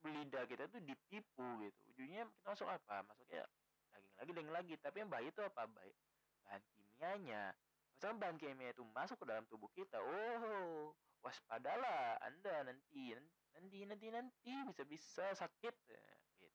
lidah 0.09 0.43
kita 0.47 0.67
tuh 0.67 0.81
ditipu 0.83 1.47
gitu. 1.63 1.79
Ujungnya 1.95 2.27
kita 2.27 2.47
masuk 2.51 2.67
apa? 2.67 3.05
Masuknya 3.07 3.45
daging 3.91 4.13
lagi, 4.17 4.31
daging 4.33 4.51
lagi. 4.51 4.73
Tapi 4.79 4.95
yang 4.99 5.09
bahaya 5.09 5.29
itu 5.31 5.41
apa? 5.43 5.63
Baik 5.71 5.95
bahan 6.43 6.61
kimianya. 6.73 7.43
Misalnya 7.95 8.15
bahan 8.19 8.35
kimia 8.39 8.69
itu 8.71 8.83
masuk 8.95 9.17
ke 9.19 9.25
dalam 9.27 9.43
tubuh 9.51 9.69
kita, 9.75 9.99
oh 9.99 10.95
waspadalah 11.23 12.19
Anda 12.23 12.63
nanti 12.67 13.15
nanti 13.55 13.77
nanti 13.85 14.07
nanti 14.13 14.51
bisa-bisa 14.69 15.35
sakit. 15.35 15.75
Ya, 15.89 16.05
gitu. 16.39 16.47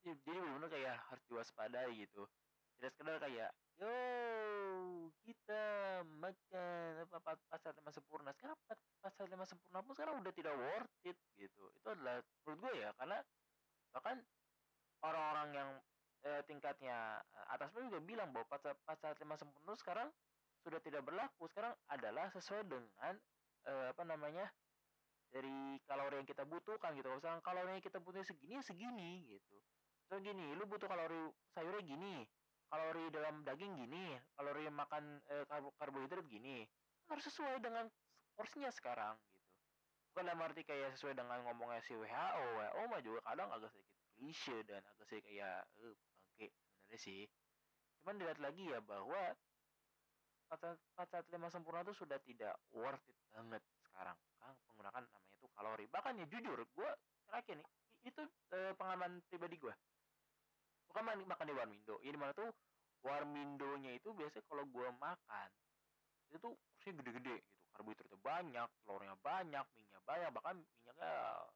Jadi 0.00 0.16
benar-benar 0.24 0.70
kayak 0.72 0.96
harus 1.12 1.24
diwaspadai 1.28 1.92
gitu. 2.04 2.24
Tidak 2.76 2.90
sekedar 2.96 3.16
kayak 3.20 3.50
yo 3.80 3.92
kita 5.24 5.62
makan 6.04 7.04
apa 7.08 7.16
pa- 7.20 7.44
pasar 7.48 7.72
lima 7.76 7.92
sempurna. 7.92 8.30
Sekarang 8.32 8.56
pa- 8.64 8.80
pasar 9.00 9.28
lima 9.28 9.44
sempurna 9.44 9.84
pun 9.84 9.92
sekarang 9.96 10.14
udah 10.24 10.32
tidak 10.32 10.54
worth 10.56 10.92
it 11.04 11.18
gitu. 11.36 11.64
Itu 11.76 11.86
adalah 11.92 12.24
menurut 12.44 12.58
gue 12.64 12.72
ya 12.80 12.90
karena 12.96 13.20
bahkan 13.92 14.16
orang-orang 15.04 15.48
yang 15.56 15.70
eh, 16.24 16.42
tingkatnya 16.48 17.20
eh, 17.32 17.46
atas 17.54 17.72
pun 17.72 17.88
juga 17.88 18.00
bilang 18.04 18.32
bahwa 18.32 18.46
pasar 18.48 18.76
pasar 18.84 19.16
lima 19.20 19.36
sempurna 19.40 19.72
sekarang 19.76 20.08
sudah 20.60 20.80
tidak 20.84 21.02
berlaku 21.04 21.48
sekarang 21.50 21.72
adalah 21.88 22.28
sesuai 22.32 22.68
dengan 22.68 23.14
eh, 23.66 23.86
apa 23.92 24.02
namanya 24.04 24.46
dari 25.30 25.78
kalori 25.86 26.20
yang 26.20 26.28
kita 26.28 26.42
butuhkan 26.42 26.92
gitu 26.98 27.06
kalau 27.06 27.18
misalnya 27.22 27.42
kalori 27.44 27.70
yang 27.78 27.84
kita 27.84 27.98
butuhin 28.02 28.26
segini 28.26 28.58
ya 28.58 28.62
segini 28.66 29.10
gitu 29.30 29.56
so 30.10 30.18
gini 30.18 30.58
lu 30.58 30.66
butuh 30.66 30.90
kalori 30.90 31.30
sayurnya 31.54 31.82
gini 31.86 32.26
kalori 32.70 33.10
dalam 33.10 33.42
daging 33.42 33.82
gini, 33.82 34.14
kalori 34.38 34.70
makan 34.70 35.18
eh, 35.26 35.44
karbo- 35.50 35.74
karbohidrat 35.76 36.24
gini. 36.30 36.62
Harus 37.10 37.26
sesuai 37.26 37.58
dengan 37.58 37.90
porsinya 38.38 38.70
sekarang 38.70 39.18
gitu. 39.26 39.42
Bukan 40.14 40.22
dalam 40.30 40.42
arti 40.46 40.62
kayak 40.62 40.94
sesuai 40.94 41.18
dengan 41.18 41.42
ngomongnya 41.42 41.82
si 41.82 41.98
WHO. 41.98 42.44
WHO 42.54 42.82
mah 42.86 43.00
juga 43.02 43.20
kadang 43.26 43.50
agak 43.50 43.74
sedikit 43.74 43.98
klise 44.14 44.56
dan 44.66 44.82
agak 44.86 45.04
sedikit 45.10 45.26
kayak 45.26 45.58
eh 45.82 45.94
bangke 45.98 46.48
sebenarnya 46.54 46.98
sih. 47.02 47.22
Cuman 48.00 48.14
dilihat 48.22 48.38
lagi 48.38 48.64
ya 48.70 48.78
bahwa 48.78 49.22
45 50.50 51.54
sempurna 51.54 51.86
itu 51.86 51.94
sudah 51.94 52.18
tidak 52.26 52.58
worth 52.74 53.06
it 53.06 53.18
banget 53.30 53.62
sekarang. 53.86 54.18
Kan 54.42 54.54
menggunakan 54.74 55.02
namanya 55.06 55.30
itu 55.38 55.46
kalori. 55.54 55.86
Bahkan 55.86 56.12
ya 56.18 56.26
jujur, 56.26 56.58
gue 56.58 56.90
terakhir 57.30 57.62
nih, 57.62 57.68
itu 58.10 58.22
eh, 58.54 58.72
pengalaman 58.74 59.22
pribadi 59.30 59.56
gue 59.56 59.74
bukan 60.90 61.22
makan 61.22 61.46
di 61.46 61.54
Warmindo. 61.54 61.96
Ini 62.02 62.18
mana 62.18 62.34
tuh 62.34 62.50
Warmindonya 63.06 63.96
itu 63.96 64.10
biasanya 64.12 64.44
kalau 64.50 64.66
gua 64.68 64.90
makan 64.98 65.48
itu 66.28 66.36
tuh 66.42 66.52
porsinya 66.74 67.00
gede-gede 67.00 67.40
gitu. 67.40 67.58
Karbohidratnya 67.70 68.18
banyak 68.20 68.68
telurnya 68.84 69.14
banyak 69.22 69.64
minyak 69.78 70.02
banyak 70.04 70.30
bahkan 70.34 70.56
minyaknya 70.58 71.12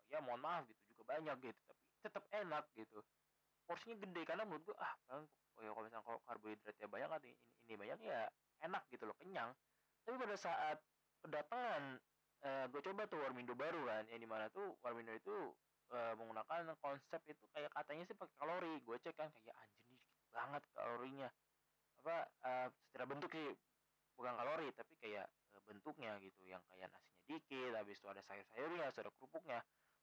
ya 0.09 0.19
mohon 0.23 0.41
maaf 0.41 0.63
gitu 0.71 0.81
juga 0.95 1.03
banyak 1.19 1.37
gitu. 1.51 1.61
Tapi 1.69 1.83
tetap 2.01 2.25
enak 2.33 2.65
gitu. 2.79 3.03
Porsinya 3.67 3.97
gede 4.01 4.23
karena 4.25 4.47
menurut 4.47 4.63
gua 4.71 4.77
ah 4.81 4.95
kan 5.11 5.27
oh 5.59 5.63
ya 5.63 5.71
kalau 5.75 5.85
misalnya 5.85 6.07
kalau 6.07 6.21
karbohidratnya 6.25 6.87
banyak 6.89 7.11
ini, 7.27 7.33
ini 7.69 7.75
banyak 7.77 7.99
ya 8.07 8.21
enak 8.65 8.83
gitu 8.89 9.05
loh 9.05 9.17
kenyang. 9.21 9.53
Tapi 10.05 10.17
pada 10.17 10.37
saat 10.37 10.79
kedatangan 11.25 12.01
eh, 12.45 12.65
gue 12.69 12.81
coba 12.85 13.09
tuh 13.09 13.21
Warmindo 13.21 13.57
baru 13.57 13.85
kan 13.89 14.05
yang 14.13 14.21
di 14.21 14.29
mana 14.29 14.49
tuh 14.53 14.77
Warmindo 14.85 15.13
itu 15.13 15.53
eh, 15.93 16.13
menggunakan 16.17 16.77
konsep 16.81 17.21
itu 17.29 17.45
kayak 17.53 17.71
katanya 17.73 18.05
sih 18.09 18.17
pakai 18.17 18.37
kalori. 18.41 18.75
Gue 18.85 18.97
cek 19.01 19.17
kan 19.17 19.29
kayak 19.41 19.57
anjir 19.57 19.87
nih 19.93 20.05
banget 20.33 20.63
kalorinya. 20.73 21.29
Apa 22.05 22.17
eh, 22.45 22.69
secara 22.89 23.05
bentuk 23.09 23.31
sih 23.33 23.49
bukan 24.15 24.35
kalori 24.37 24.69
tapi 24.77 24.95
kayak 25.01 25.27
eh, 25.29 25.63
bentuknya 25.65 26.17
gitu 26.21 26.41
yang 26.45 26.61
kayak 26.69 26.89
nasinya 26.93 27.23
dikit 27.25 27.73
habis 27.73 27.97
itu 27.97 28.07
ada 28.09 28.23
sayur-sayurnya 28.29 28.93
ada 28.93 29.01
kerupuknya. 29.13 29.61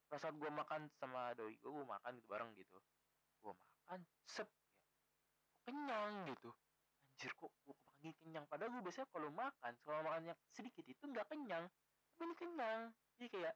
Pada 0.10 0.28
saat 0.28 0.36
gue 0.36 0.50
makan 0.50 0.90
sama 1.00 1.32
doi 1.38 1.56
gue 1.58 1.72
gue 1.72 1.86
makan 1.86 2.18
gitu 2.18 2.28
bareng 2.30 2.52
gitu. 2.58 2.78
Gue 3.42 3.54
makan 3.54 4.02
sep 4.26 4.50
ya 4.50 5.70
kenyang 5.70 6.26
gitu 6.26 6.50
anjir 7.22 7.38
kok 7.38 7.54
gue 7.54 7.78
kenyang? 8.02 8.50
Padahal 8.50 8.74
gue 8.74 8.82
biasanya 8.82 9.06
kalau 9.14 9.30
makan 9.30 9.74
kalau 9.86 10.02
makan 10.02 10.34
yang 10.34 10.38
sedikit 10.50 10.82
itu 10.90 11.04
nggak 11.06 11.30
kenyang. 11.30 11.70
Tapi 12.18 12.26
ini 12.26 12.34
kenyang. 12.34 12.82
Jadi 13.14 13.28
kayak 13.30 13.54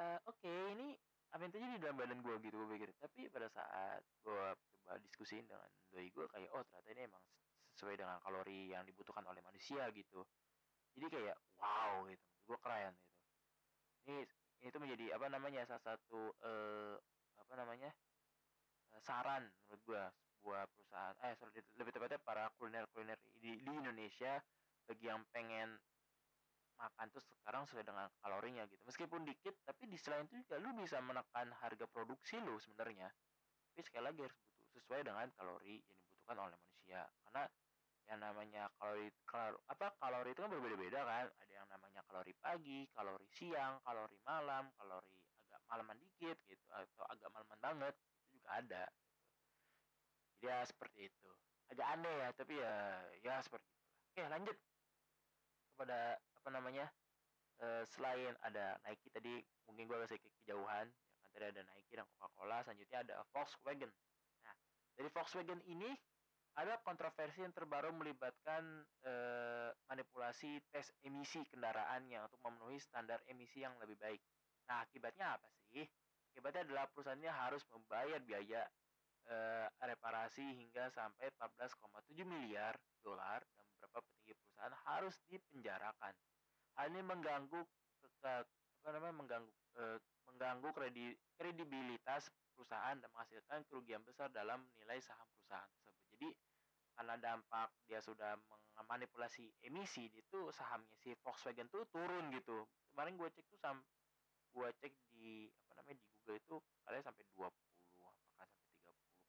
eh, 0.00 0.18
oke 0.24 0.52
ini 0.72 0.96
apa 1.28 1.44
yang 1.44 1.52
terjadi 1.52 1.76
dalam 1.76 2.00
badan 2.00 2.24
gue 2.24 2.34
gitu 2.40 2.56
gue 2.56 2.68
pikir. 2.72 2.88
Tapi 2.96 3.28
pada 3.28 3.52
saat 3.52 4.00
gue 4.24 4.44
coba 4.56 4.96
diskusiin 5.04 5.44
dengan 5.44 5.68
doi 5.92 6.08
gue 6.08 6.24
kayak 6.24 6.48
oh 6.56 6.64
ternyata 6.64 6.88
ini 6.96 7.02
emang 7.04 7.20
sesuai 7.76 8.00
dengan 8.00 8.16
kalori 8.24 8.72
yang 8.72 8.80
dibutuhkan 8.88 9.28
oleh 9.28 9.44
manusia 9.44 9.84
gitu. 9.92 10.24
Jadi 10.96 11.06
kayak 11.12 11.36
wow 11.60 12.00
gitu. 12.08 12.24
Gue 12.48 12.56
keren 12.64 12.96
gitu. 14.08 14.32
Ini 14.64 14.72
tuh 14.72 14.80
menjadi 14.80 15.20
apa 15.20 15.28
namanya 15.28 15.68
salah 15.68 15.84
satu 15.84 16.32
eh, 16.40 16.96
apa 17.44 17.52
namanya 17.60 17.92
eh, 18.96 19.00
saran 19.04 19.52
menurut 19.68 19.84
gue 19.84 20.04
sebuah 20.44 20.68
perusahaan 20.68 21.16
eh 21.24 21.32
sorry, 21.40 21.56
lebih 21.80 21.96
tepatnya 21.96 22.20
para 22.20 22.52
kuliner 22.60 22.84
kuliner 22.92 23.16
di, 23.40 23.56
di 23.64 23.72
Indonesia 23.72 24.44
bagi 24.84 25.08
yang 25.08 25.24
pengen 25.32 25.80
makan 26.76 27.08
tuh 27.16 27.24
sekarang 27.24 27.64
sesuai 27.64 27.88
dengan 27.88 28.12
kalorinya 28.20 28.68
gitu. 28.68 28.84
Meskipun 28.84 29.24
dikit 29.24 29.56
tapi 29.64 29.88
di 29.88 29.96
selain 29.96 30.28
itu 30.28 30.44
juga 30.44 30.60
lu 30.60 30.76
bisa 30.76 31.00
menekan 31.00 31.48
harga 31.64 31.88
produksi 31.88 32.36
lu 32.44 32.60
sebenarnya. 32.60 33.08
Tapi 33.72 33.80
sekali 33.88 34.04
lagi 34.04 34.20
harus 34.20 34.36
butuh 34.36 34.68
sesuai 34.76 35.00
dengan 35.08 35.32
kalori 35.32 35.80
yang 35.80 35.96
dibutuhkan 35.96 36.36
oleh 36.36 36.56
manusia. 36.60 37.00
Karena 37.24 37.42
yang 38.04 38.20
namanya 38.20 38.62
kalori 38.76 39.08
kalor, 39.24 39.56
apa 39.72 39.96
kalori 39.96 40.30
itu 40.36 40.40
kan 40.44 40.50
berbeda-beda 40.52 41.00
kan. 41.08 41.26
Ada 41.40 41.52
yang 41.56 41.68
namanya 41.72 42.00
kalori 42.04 42.32
pagi 42.36 42.84
kalori 42.92 43.26
siang 43.32 43.80
kalori 43.80 44.20
malam 44.28 44.68
kalori 44.76 45.16
agak 45.48 45.62
malaman 45.72 45.96
dikit 45.96 46.36
gitu 46.44 46.68
atau 46.68 47.08
agak 47.08 47.32
malaman 47.32 47.58
banget 47.64 47.94
itu 47.96 48.36
juga 48.36 48.60
ada 48.60 48.84
ya 50.44 50.60
seperti 50.68 51.08
itu. 51.08 51.28
Agak 51.72 51.86
aneh 51.96 52.14
ya 52.20 52.28
tapi 52.36 52.54
ya 52.60 52.74
ya 53.24 53.34
seperti 53.40 53.64
itulah 53.64 53.96
oke 54.12 54.22
lanjut. 54.28 54.56
Kepada 55.74 55.98
apa 56.20 56.48
namanya 56.52 56.86
eh, 57.64 57.82
selain 57.88 58.36
ada 58.44 58.78
Nike 58.84 59.08
tadi 59.10 59.40
mungkin 59.66 59.88
gue 59.88 59.96
sedikit 60.06 60.32
kejauhan. 60.44 60.86
Tadi 61.34 61.44
ada 61.50 61.62
Nike 61.66 61.92
dan 61.98 62.06
Coca-Cola 62.14 62.62
selanjutnya 62.62 62.98
ada 63.02 63.16
Volkswagen. 63.32 63.90
Nah 64.44 64.54
dari 64.94 65.08
Volkswagen 65.10 65.60
ini 65.66 65.90
ada 66.54 66.78
kontroversi 66.86 67.42
yang 67.42 67.50
terbaru 67.50 67.90
melibatkan 67.90 68.86
eh, 69.02 69.70
manipulasi 69.90 70.62
tes 70.70 70.86
emisi 71.02 71.42
kendaraannya 71.50 72.22
untuk 72.30 72.38
memenuhi 72.46 72.78
standar 72.78 73.18
emisi 73.26 73.66
yang 73.66 73.74
lebih 73.82 73.98
baik. 73.98 74.22
Nah, 74.70 74.86
akibatnya 74.86 75.34
apa 75.34 75.50
sih? 75.74 75.82
Akibatnya 76.30 76.62
adalah 76.62 76.86
perusahaannya 76.94 77.32
harus 77.34 77.62
membayar 77.74 78.22
biaya 78.22 78.62
eh, 79.28 79.66
reparasi 79.80 80.44
hingga 80.44 80.92
sampai 80.92 81.32
14,7 81.40 82.24
miliar 82.24 82.76
dolar 83.00 83.40
dan 83.40 83.64
beberapa 83.76 83.98
petinggi 84.04 84.34
perusahaan 84.36 84.76
harus 84.88 85.14
dipenjarakan. 85.28 86.14
Hal 86.74 86.86
ini 86.90 87.02
mengganggu 87.04 87.60
apa 88.24 88.90
namanya 88.92 89.14
mengganggu 89.16 89.52
eh, 89.80 89.98
mengganggu 90.28 90.68
kredi, 90.74 91.14
kredibilitas 91.38 92.28
perusahaan 92.52 92.96
dan 92.98 93.08
menghasilkan 93.14 93.62
kerugian 93.70 94.02
besar 94.02 94.28
dalam 94.34 94.62
nilai 94.76 94.98
saham 95.00 95.26
perusahaan 95.38 95.68
tersebut. 95.78 96.04
Jadi 96.16 96.28
karena 96.94 97.14
dampak 97.18 97.74
dia 97.90 97.98
sudah 97.98 98.38
memanipulasi 98.78 99.50
emisi 99.66 100.06
itu 100.14 100.40
sahamnya 100.54 100.94
si 101.02 101.10
Volkswagen 101.22 101.66
tuh 101.70 101.86
turun 101.90 102.30
gitu. 102.30 102.66
Kemarin 102.94 103.18
gue 103.18 103.28
cek 103.34 103.46
tuh 103.50 103.58
sam 103.58 103.82
gue 104.54 104.68
cek 104.78 104.94
di 105.10 105.50
apa 105.66 105.82
namanya 105.82 105.98
di 105.98 106.06
Google 106.06 106.38
itu 106.38 106.56
kalian 106.86 107.02
sampai 107.02 107.24
20 107.34 107.50
apakah 107.50 107.66
sampai 107.66 107.73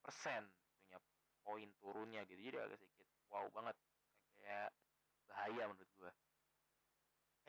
30 0.06 0.14
persen 0.14 0.42
itunya 0.46 1.00
poin 1.42 1.70
turunnya 1.82 2.22
gitu. 2.30 2.38
Jadi 2.38 2.58
agak 2.62 2.78
sedikit 2.78 3.08
wow 3.34 3.50
banget. 3.50 3.76
Kayak 4.38 4.70
bahaya 5.26 5.64
menurut 5.66 5.90
gue. 5.98 6.12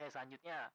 Eh 0.01 0.09
selanjutnya. 0.09 0.73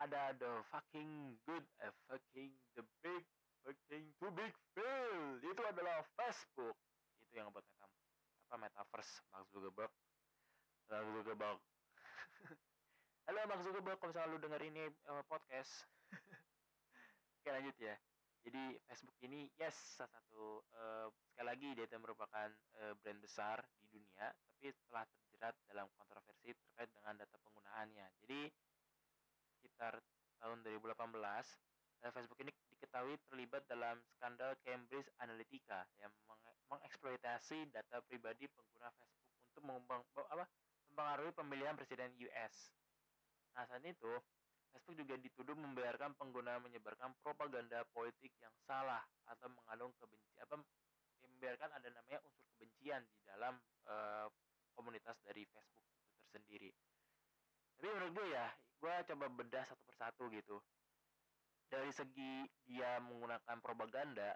Ada 0.00 0.32
the 0.40 0.64
fucking 0.72 1.36
good, 1.44 1.60
a 1.84 1.92
fucking 2.08 2.56
the 2.72 2.80
big 3.04 3.20
fucking 3.60 4.08
too 4.16 4.32
big 4.32 4.48
fail 4.72 5.36
itu 5.44 5.62
adalah 5.68 6.00
Facebook. 6.16 6.72
Itu 7.28 7.36
yang 7.36 7.52
buat 7.52 7.62
meta 7.62 7.86
apa 8.50 8.54
metaverse 8.66 9.22
Mark 9.30 9.46
Zuckerberg. 9.52 9.92
Mark 10.88 11.06
Zuckerberg. 11.14 11.60
Halo 13.28 13.40
Mark 13.46 13.60
Zuckerberg. 13.62 13.98
Kalau 14.00 14.10
misalnya 14.10 14.32
lu 14.32 14.38
denger 14.40 14.62
ini 14.66 14.82
uh, 15.06 15.22
podcast. 15.28 15.84
Oke 17.44 17.48
lanjut 17.52 17.76
ya 17.76 17.94
jadi 18.44 18.78
Facebook 18.88 19.18
ini 19.24 19.48
yes 19.60 19.76
salah 20.00 20.10
satu 20.12 20.64
uh, 20.76 21.08
sekali 21.32 21.46
lagi 21.46 21.68
dia 21.76 21.84
itu 21.84 21.96
merupakan 22.00 22.48
uh, 22.80 22.94
brand 23.00 23.20
besar 23.20 23.60
di 23.80 23.86
dunia 23.92 24.32
tapi 24.32 24.72
telah 24.88 25.04
terjerat 25.04 25.54
dalam 25.68 25.86
kontroversi 25.96 26.56
terkait 26.56 26.90
dengan 26.96 27.14
data 27.20 27.36
penggunaannya 27.44 28.06
jadi 28.24 28.40
sekitar 29.60 30.00
tahun 30.40 30.64
2018 30.64 30.96
Facebook 32.00 32.40
ini 32.40 32.52
diketahui 32.72 33.20
terlibat 33.28 33.68
dalam 33.68 34.00
skandal 34.16 34.56
Cambridge 34.64 35.04
Analytica 35.20 35.84
yang 36.00 36.08
meng 36.24 36.40
mengeksploitasi 36.70 37.68
data 37.74 37.98
pribadi 38.06 38.46
pengguna 38.46 38.88
Facebook 38.94 39.26
untuk 39.50 39.62
mengembang, 39.66 40.00
apa, 40.14 40.46
mempengaruhi 40.88 41.32
pemilihan 41.34 41.74
presiden 41.74 42.14
US. 42.30 42.70
Nah 43.58 43.66
saat 43.66 43.82
itu 43.82 44.12
Facebook 44.70 44.96
juga 44.98 45.14
dituduh 45.18 45.56
membiarkan 45.58 46.14
pengguna 46.14 46.62
menyebarkan 46.62 47.14
propaganda 47.20 47.82
politik 47.90 48.30
yang 48.38 48.54
salah 48.64 49.02
atau 49.26 49.50
mengandung 49.50 49.90
kebencian 49.98 50.46
apa 50.46 50.56
membiarkan 51.26 51.70
ada 51.74 51.88
namanya 51.90 52.20
unsur 52.24 52.46
kebencian 52.56 53.02
di 53.10 53.20
dalam 53.26 53.58
uh, 53.90 54.30
komunitas 54.78 55.18
dari 55.26 55.44
Facebook 55.50 55.84
itu 55.84 56.08
tersendiri. 56.24 56.70
Tapi 57.80 57.86
menurut 57.90 58.12
gue 58.12 58.26
ya, 58.32 58.46
gue 58.80 58.94
coba 59.12 59.26
bedah 59.28 59.64
satu 59.68 59.82
persatu 59.88 60.24
gitu 60.32 60.56
dari 61.70 61.94
segi 61.94 62.44
dia 62.66 62.98
menggunakan 62.98 63.62
propaganda 63.62 64.34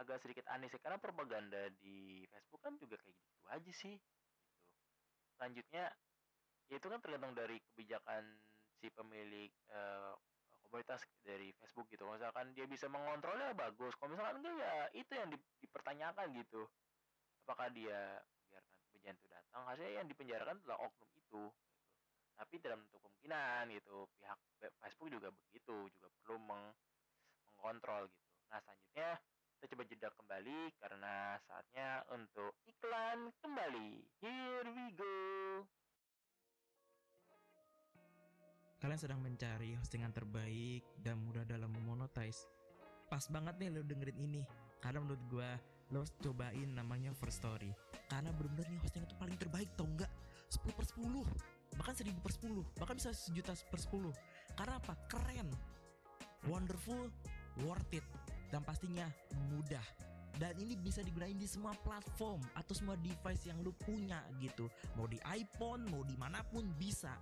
agak 0.00 0.24
sedikit 0.24 0.48
aneh 0.48 0.72
sih 0.72 0.80
karena 0.80 0.96
propaganda 0.96 1.68
di 1.76 2.24
Facebook 2.32 2.64
kan 2.64 2.74
juga 2.80 2.96
kayak 2.96 3.12
gitu 3.12 3.44
aja 3.52 3.72
sih 3.76 3.94
gitu 4.00 4.20
selanjutnya 5.36 5.92
ya 6.72 6.74
itu 6.80 6.88
kan 6.88 7.00
tergantung 7.04 7.36
dari 7.36 7.60
kebijakan 7.60 8.24
si 8.80 8.88
pemilik 8.88 9.52
uh, 9.76 10.16
komunitas 10.64 11.04
dari 11.20 11.52
Facebook 11.60 11.90
gitu. 11.92 12.08
Misalkan 12.08 12.56
dia 12.56 12.64
bisa 12.64 12.88
mengontrolnya 12.88 13.52
bagus. 13.52 13.92
Kalau 14.00 14.16
misalkan 14.16 14.40
enggak 14.40 14.56
ya 14.56 14.86
itu 14.96 15.12
yang 15.12 15.28
dipertanyakan 15.60 16.26
gitu. 16.40 16.64
Apakah 17.44 17.68
dia 17.74 18.22
membiarkan 18.46 18.74
kebijakan 18.88 19.14
itu 19.18 19.26
datang? 19.28 19.62
Hasilnya 19.68 19.92
yang 20.00 20.08
dipenjarakan 20.08 20.56
adalah 20.64 20.78
oknum 20.86 21.10
itu 21.12 21.20
gitu. 21.20 21.44
tapi 22.40 22.56
dalam 22.56 22.80
bentuk 22.80 23.04
kemungkinan 23.04 23.68
gitu 23.76 24.08
pihak 24.16 24.40
Facebook 24.80 25.12
juga 25.12 25.28
begitu 25.28 25.92
juga 25.92 26.08
perlu 26.24 26.40
meng 26.40 26.72
mengkontrol 27.52 28.08
gitu. 28.08 28.30
Nah 28.48 28.58
selanjutnya 28.64 29.10
kita 29.60 29.64
coba 29.76 29.82
jeda 29.84 30.08
kembali 30.16 30.60
karena 30.80 31.14
saatnya 31.44 32.00
untuk 32.16 32.56
iklan 32.64 33.28
kembali. 33.44 33.90
Here 34.24 34.72
we 34.72 34.86
go 34.96 35.68
kalian 38.80 39.00
sedang 39.00 39.20
mencari 39.20 39.76
hostingan 39.76 40.10
terbaik 40.10 40.82
dan 41.04 41.20
mudah 41.20 41.44
dalam 41.44 41.70
memonetize. 41.70 42.48
Pas 43.06 43.24
banget 43.28 43.56
nih 43.60 43.68
lo 43.70 43.84
dengerin 43.84 44.18
ini. 44.18 44.42
Karena 44.80 45.04
menurut 45.04 45.22
gue 45.28 45.50
lo 45.92 46.02
cobain 46.24 46.70
namanya 46.72 47.12
First 47.12 47.44
Story. 47.44 47.70
Karena 48.08 48.32
bener-bener 48.32 48.72
nih 48.72 48.80
hosting 48.80 49.04
itu 49.04 49.14
paling 49.20 49.36
terbaik 49.36 49.68
tau 49.76 49.84
nggak? 49.84 50.10
10 50.50 50.74
per 50.74 50.86
10 50.88 51.60
bahkan 51.78 51.94
seribu 51.94 52.18
per 52.22 52.32
sepuluh. 52.34 52.64
Bahkan 52.78 52.94
bisa 52.98 53.10
sejuta 53.14 53.54
per 53.68 53.80
sepuluh. 53.80 54.14
Karena 54.58 54.80
apa? 54.80 54.96
Keren. 55.06 55.48
Wonderful 56.48 57.12
worth 57.66 57.92
it. 57.94 58.06
Dan 58.50 58.66
pastinya 58.66 59.06
mudah. 59.52 59.84
Dan 60.36 60.56
ini 60.62 60.78
bisa 60.78 61.04
digunakan 61.04 61.36
di 61.36 61.44
semua 61.44 61.76
platform 61.84 62.40
atau 62.56 62.72
semua 62.72 62.96
device 62.96 63.50
yang 63.50 63.60
lu 63.60 63.76
punya 63.76 64.24
gitu. 64.40 64.70
Mau 64.96 65.04
di 65.04 65.20
iPhone 65.26 65.84
mau 65.92 66.00
di 66.06 66.16
mana 66.16 66.40
pun 66.48 66.64
bisa 66.80 67.12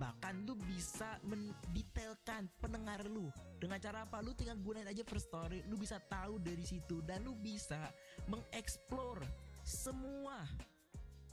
bahkan 0.00 0.44
lu 0.44 0.56
bisa 0.68 1.18
mendetailkan 1.26 2.48
pendengar 2.60 3.04
lu. 3.08 3.28
Dengan 3.58 3.78
cara 3.78 4.04
apa? 4.04 4.20
Lu 4.24 4.32
tinggal 4.36 4.58
gunain 4.60 4.88
aja 4.88 5.02
first 5.06 5.28
story 5.32 5.62
lu 5.68 5.78
bisa 5.78 6.00
tahu 6.10 6.36
dari 6.42 6.62
situ 6.66 7.00
dan 7.04 7.24
lu 7.24 7.32
bisa 7.38 7.90
mengeksplor 8.28 9.22
semua 9.62 10.42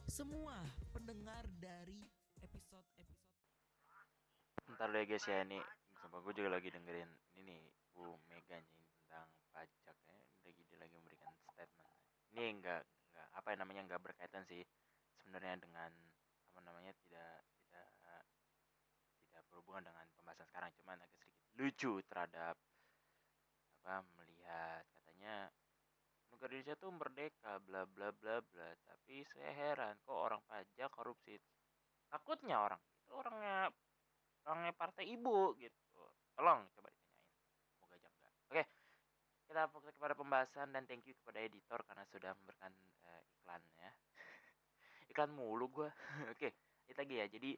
semua 0.09 0.57
pendengar 0.89 1.45
dari 1.61 2.01
episode-episode. 2.41 3.29
Ntar 4.73 4.89
deh 4.89 5.05
guys 5.05 5.25
ya 5.25 5.45
ini 5.45 5.61
sama 6.01 6.21
gue 6.25 6.33
juga 6.33 6.57
lagi 6.57 6.73
dengerin 6.73 7.09
ini 7.37 7.61
Bu 7.93 8.17
Mega 8.29 8.57
nih 8.57 8.85
tentang 9.05 9.29
pajak 9.53 9.97
ya. 10.09 10.21
Lagi 10.45 10.61
dia 10.65 10.77
lagi 10.81 10.93
memberikan 10.97 11.29
statement. 11.53 11.93
Ini 12.33 12.43
enggak 12.57 12.81
enggak 12.85 13.27
apa 13.37 13.47
yang 13.53 13.59
namanya 13.65 13.81
enggak 13.85 14.01
berkaitan 14.01 14.43
sih 14.49 14.65
sebenarnya 15.21 15.61
dengan 15.61 15.91
apa 16.53 16.59
namanya 16.65 16.93
tidak 17.05 17.45
berhubungan 19.49 19.89
dengan 19.89 20.05
pembahasan 20.15 20.47
sekarang 20.47 20.71
cuman 20.81 20.97
agak 21.01 21.19
sedikit 21.25 21.49
lucu 21.59 21.93
terhadap 22.07 22.55
apa 23.81 23.93
melihat. 24.15 24.83
Katanya 24.93 25.35
negara 26.29 26.51
Indonesia 26.53 26.75
tuh 26.77 26.91
merdeka 26.93 27.53
bla 27.65 27.83
bla 27.89 28.09
bla 28.13 28.39
bla. 28.39 28.69
Tapi 28.85 29.25
saya 29.33 29.51
heran 29.51 29.97
kok 30.05 30.15
orang 30.15 30.41
pajak 30.45 30.89
korupsi? 30.93 31.35
Takutnya 32.09 32.61
orang 32.61 32.81
itu 33.05 33.11
orangnya 33.17 33.57
orangnya 34.45 34.73
partai 34.77 35.05
ibu 35.09 35.57
gitu. 35.57 36.01
Tolong 36.37 36.63
coba 36.77 36.87
ditanyain. 36.93 37.33
Semoga 37.73 37.95
aja 37.97 38.07
enggak. 38.07 38.33
Oke 38.49 38.63
kita 39.49 39.65
fokus 39.73 39.97
kepada 39.97 40.13
pembahasan 40.13 40.69
dan 40.69 40.85
thank 40.85 41.09
you 41.09 41.17
kepada 41.25 41.41
editor 41.41 41.81
karena 41.89 42.05
sudah 42.13 42.37
memberikan 42.37 42.69
uh, 43.01 43.21
iklan 43.33 43.57
ya 43.81 43.89
iklan 45.09 45.33
mulu 45.33 45.65
gue 45.73 45.89
oke 46.37 46.53
itu 46.89 46.97
lagi 46.97 47.15
ya. 47.21 47.25
Jadi 47.29 47.51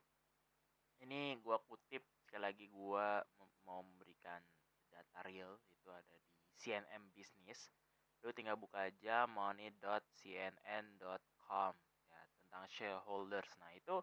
ini 1.02 1.36
gue 1.42 1.58
kutip 1.68 2.04
sekali 2.26 2.42
lagi 2.46 2.68
gue 2.70 3.08
mau 3.66 3.82
memberikan 3.86 4.42
data 4.90 5.22
real 5.26 5.58
itu 5.70 5.90
ada 5.90 6.18
di 6.22 6.32
CNN 6.58 7.10
Business 7.14 7.72
lu 8.22 8.30
tinggal 8.38 8.54
buka 8.58 8.80
aja 8.90 9.26
money.cnn.com 9.26 11.74
ya 12.06 12.22
tentang 12.38 12.66
shareholders 12.70 13.50
nah 13.58 13.74
itu 13.74 14.02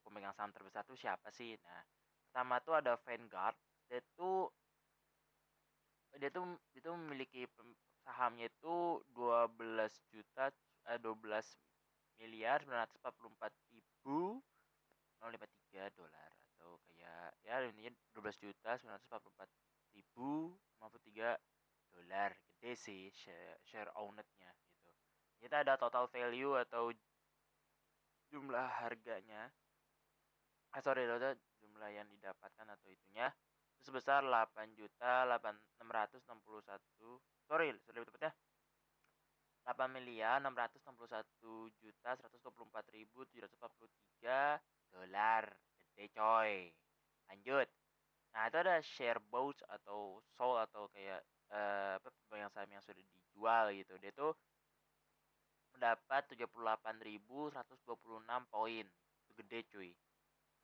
pemegang 0.00 0.32
saham 0.32 0.52
terbesar 0.54 0.80
itu 0.88 0.96
siapa 0.96 1.28
sih? 1.28 1.60
Nah, 1.60 1.82
pertama 2.28 2.56
tuh 2.64 2.80
ada 2.80 2.96
Vanguard. 3.04 3.56
Dia 3.92 4.00
tuh 4.16 4.48
dia 6.16 6.30
tuh 6.30 6.46
itu 6.72 6.88
memiliki 6.94 7.42
sahamnya 8.06 8.46
itu 8.46 9.02
12 9.12 10.14
juta 10.14 10.54
eh, 10.88 10.98
12 11.02 11.10
miliar 12.22 12.62
944 12.62 13.50
ribu 13.74 14.38
053 15.18 15.63
dolar 15.94 16.30
atau 16.54 16.78
kayak 16.86 17.34
ya 17.42 17.54
intinya 17.66 17.92
12 18.14 18.44
juta 18.44 18.70
944 18.78 19.98
ribu 19.98 20.54
53 20.78 21.38
dolar. 21.94 22.30
Gede 22.54 22.72
sih 22.80 23.12
share, 23.12 23.60
share 23.66 23.90
ownednya 23.98 24.50
gitu. 24.64 24.92
Kita 25.42 25.60
ada 25.66 25.76
total 25.76 26.08
value 26.08 26.56
atau 26.56 26.94
jumlah 28.32 28.66
harganya. 28.80 29.52
Ah 30.72 30.80
sorry 30.80 31.06
itu 31.06 31.30
jumlah 31.60 31.90
yang 31.90 32.08
didapatkan 32.08 32.66
atau 32.66 32.88
itunya 32.90 33.30
itu 33.74 33.90
sebesar 33.90 34.24
8 34.24 34.74
juta 34.78 35.28
661 35.28 36.22
sorry 37.44 37.68
lebih 37.74 38.08
tepatnya 38.08 38.32
8 39.64 39.96
miliar 39.96 40.40
661 40.40 41.72
juta 41.80 42.10
124 42.16 42.96
ribu 42.96 43.24
743 43.28 44.60
dolar 44.94 45.44
gede 45.94 46.06
coy. 46.14 46.70
Lanjut. 47.30 47.68
Nah 48.34 48.50
itu 48.50 48.56
ada 48.58 48.76
share 48.82 49.20
boats 49.30 49.62
atau 49.66 50.22
soul 50.38 50.58
atau 50.58 50.86
kayak 50.94 51.22
eh, 51.50 51.98
apa 51.98 52.08
pemegang 52.26 52.50
saham 52.54 52.70
yang 52.70 52.82
sudah 52.82 52.98
dijual 52.98 53.64
gitu. 53.74 53.94
Dia 53.98 54.12
tuh 54.14 54.32
mendapat 55.74 56.22
78.126 56.30 57.58
poin. 58.50 58.86
Itu 59.26 59.32
gede 59.42 59.60
cuy. 59.70 59.90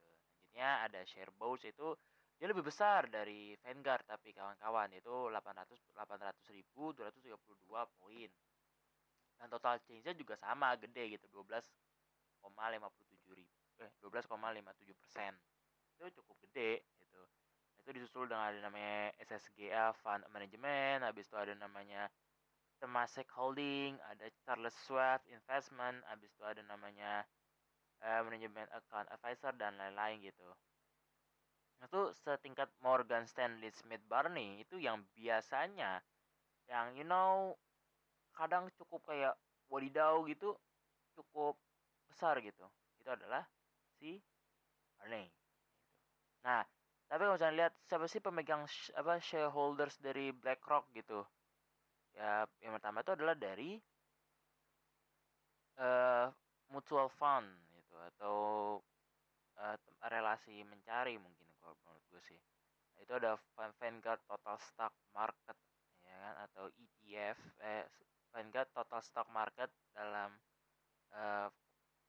Selanjutnya 0.01 0.89
ada 0.89 1.01
share 1.05 1.33
bounce 1.37 1.69
itu 1.69 1.93
dia 2.37 2.53
lebih 2.53 2.69
besar 2.69 3.09
dari 3.09 3.57
Vanguard 3.65 4.05
tapi 4.05 4.33
kawan-kawan 4.33 4.93
itu 4.93 5.33
800 5.33 5.81
800.232 5.93 7.97
poin. 7.97 8.31
Dan 9.37 9.53
total 9.53 9.77
change-nya 9.85 10.17
juga 10.17 10.33
sama 10.41 10.73
gede 10.81 11.17
gitu 11.17 11.29
12,57 11.29 13.37
ribu 13.37 13.53
eh 13.77 13.93
12,57 14.01 14.97
persen 14.97 15.37
itu 16.01 16.09
cukup 16.21 16.37
gede 16.49 16.81
gitu 16.97 17.21
itu 17.85 17.91
disusul 17.93 18.25
dengan 18.25 18.49
ada 18.49 18.65
namanya 18.65 19.13
SSGA 19.21 19.93
Fund 20.01 20.25
Management 20.33 21.05
habis 21.05 21.29
itu 21.29 21.37
ada 21.37 21.53
namanya 21.53 22.09
Temasek 22.77 23.29
Holding 23.33 23.97
ada 24.13 24.29
Charles 24.45 24.77
Schwab 24.85 25.25
Investment 25.33 26.05
habis 26.13 26.29
itu 26.29 26.45
ada 26.45 26.61
namanya 26.65 27.25
eh, 28.05 28.21
Management 28.21 28.69
Account 28.73 29.09
Advisor 29.09 29.53
dan 29.57 29.81
lain-lain 29.81 30.21
gitu. 30.21 30.49
Itu 31.81 32.13
setingkat 32.25 32.73
Morgan 32.81 33.25
Stanley 33.29 33.73
Smith 33.73 34.05
Barney 34.09 34.61
itu 34.61 34.77
yang 34.81 35.05
biasanya 35.17 36.01
yang 36.69 36.97
you 36.99 37.07
know 37.07 37.57
kadang 38.37 38.69
cukup 38.77 39.01
kayak 39.09 39.35
wadidaw 39.73 40.25
gitu 40.29 40.57
cukup 41.17 41.57
besar 42.09 42.41
gitu. 42.45 42.69
Itu 43.01 43.09
adalah 43.13 43.45
si 43.97 44.21
Barney. 45.01 45.33
Nah 46.45 46.65
tapi 47.07 47.23
kalau 47.23 47.39
misalnya 47.39 47.57
lihat 47.65 47.75
siapa 47.87 48.07
sih 48.11 48.19
pemegang 48.19 48.67
apa 48.99 49.23
shareholders 49.23 49.95
dari 50.03 50.35
BlackRock 50.35 50.91
gitu 50.91 51.23
ya 52.19 52.33
yang 52.65 52.73
pertama 52.77 52.99
itu 53.05 53.13
adalah 53.17 53.37
dari 53.39 53.71
eh 55.87 56.27
mutual 56.73 57.09
fund 57.19 57.49
gitu 57.77 57.95
atau 58.11 58.37
tem- 59.83 59.99
relasi 60.15 60.63
mencari 60.73 61.15
mungkin 61.21 61.49
kalau 61.61 61.75
menurut 61.83 62.05
gue 62.13 62.23
sih. 62.31 62.41
Nah, 62.95 63.01
itu 63.05 63.13
ada 63.21 63.33
Van- 63.57 63.77
Vanguard 63.81 64.21
Total 64.29 64.57
Stock 64.61 64.95
Market 65.17 65.57
ya 66.07 66.15
kan 66.23 66.35
atau 66.49 66.65
ETF 66.71 67.39
eh 67.61 67.85
Vanguard 68.33 68.71
Total 68.77 69.01
Stock 69.03 69.29
Market 69.33 69.71
dalam 69.97 70.31
eh 71.15 71.49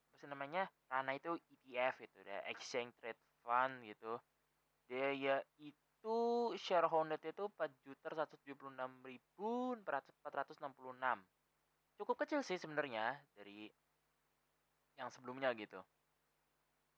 apa 0.08 0.16
sih 0.20 0.30
namanya 0.30 0.64
ranah 0.92 1.16
itu 1.20 1.32
ETF 1.54 1.96
itu 2.08 2.18
ada 2.26 2.38
Exchange 2.54 2.94
Trade 3.02 3.22
Fund 3.46 3.76
gitu. 3.88 4.14
Dia 4.90 5.10
ya 5.16 5.36
itu 6.08 6.56
shareholder 6.56 7.20
itu 7.20 7.44
4 7.52 7.68
juta 7.84 8.08
176 8.16 9.04
ribu 9.04 9.76
466 9.84 11.20
cukup 12.00 12.16
kecil 12.24 12.40
sih 12.48 12.56
sebenarnya 12.56 13.20
dari 13.36 13.68
yang 14.96 15.12
sebelumnya 15.12 15.52
gitu. 15.60 15.84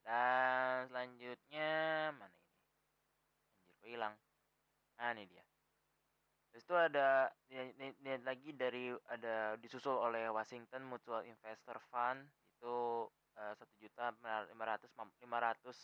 Dan 0.05 0.85
selanjutnya 0.93 1.69
mana 2.13 2.29
ini? 2.37 2.53
Anjir 3.65 3.89
hilang? 3.89 4.15
Nah 5.01 5.09
ini 5.17 5.23
dia. 5.25 5.45
Terus 6.53 6.63
itu 6.69 6.75
ada 6.77 7.33
ini- 7.49 7.97
ini 7.97 8.13
lagi 8.21 8.53
dari 8.53 8.93
ada 9.09 9.57
disusul 9.57 9.97
oleh 9.97 10.29
Washington 10.29 10.85
Mutual 10.85 11.25
Investor 11.25 11.81
Fund 11.89 12.29
itu 12.61 13.09
eh, 13.41 13.53
satu 13.57 13.73
juta 13.81 14.13
lima 14.53 14.65
ratus 14.69 14.93
lima 15.17 15.37
ratus 15.41 15.77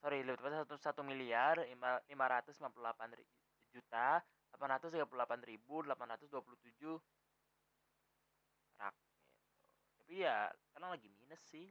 sorry 0.00 0.22
lebih 0.22 0.38
tepatnya 0.40 0.62
satu 0.64 0.76
satu 0.76 1.02
miliar 1.02 1.56
lima 1.64 2.26
ratus 2.28 2.60
lima 2.60 2.70
puluh 2.72 2.84
delapan 2.88 3.08
juta 3.72 4.20
delapan 4.52 4.68
ratus 4.78 4.88
tiga 4.94 5.06
puluh 5.08 5.20
delapan 5.24 5.40
ribu 5.44 5.74
delapan 5.84 6.06
ratus 6.16 6.28
dua 6.32 6.42
puluh 6.44 6.58
tujuh 6.64 6.96
rak 8.80 8.94
gitu. 9.00 9.24
Tapi 10.00 10.14
ya 10.22 10.48
sekarang 10.70 10.90
lagi 10.94 11.08
minus 11.08 11.42
sih 11.48 11.66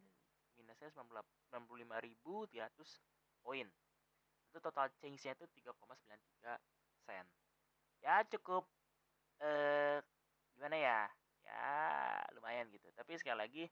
minusnya 0.57 0.89
sembilan 0.91 1.63
puluh 1.65 1.79
lima 1.85 1.97
ribu 2.01 2.45
tiga 2.49 2.67
ratus 2.69 2.99
poin. 3.41 3.67
Itu 4.49 4.57
total 4.63 4.87
change-nya 5.01 5.35
itu 5.35 5.45
3,93 5.51 6.55
sen. 7.03 7.25
Ya 7.99 8.23
cukup 8.31 8.63
eh 9.43 9.99
gimana 10.55 10.77
ya? 10.79 11.01
Ya 11.45 11.65
lumayan 12.33 12.71
gitu. 12.73 12.87
Tapi 12.95 13.19
sekali 13.19 13.37
lagi 13.37 13.63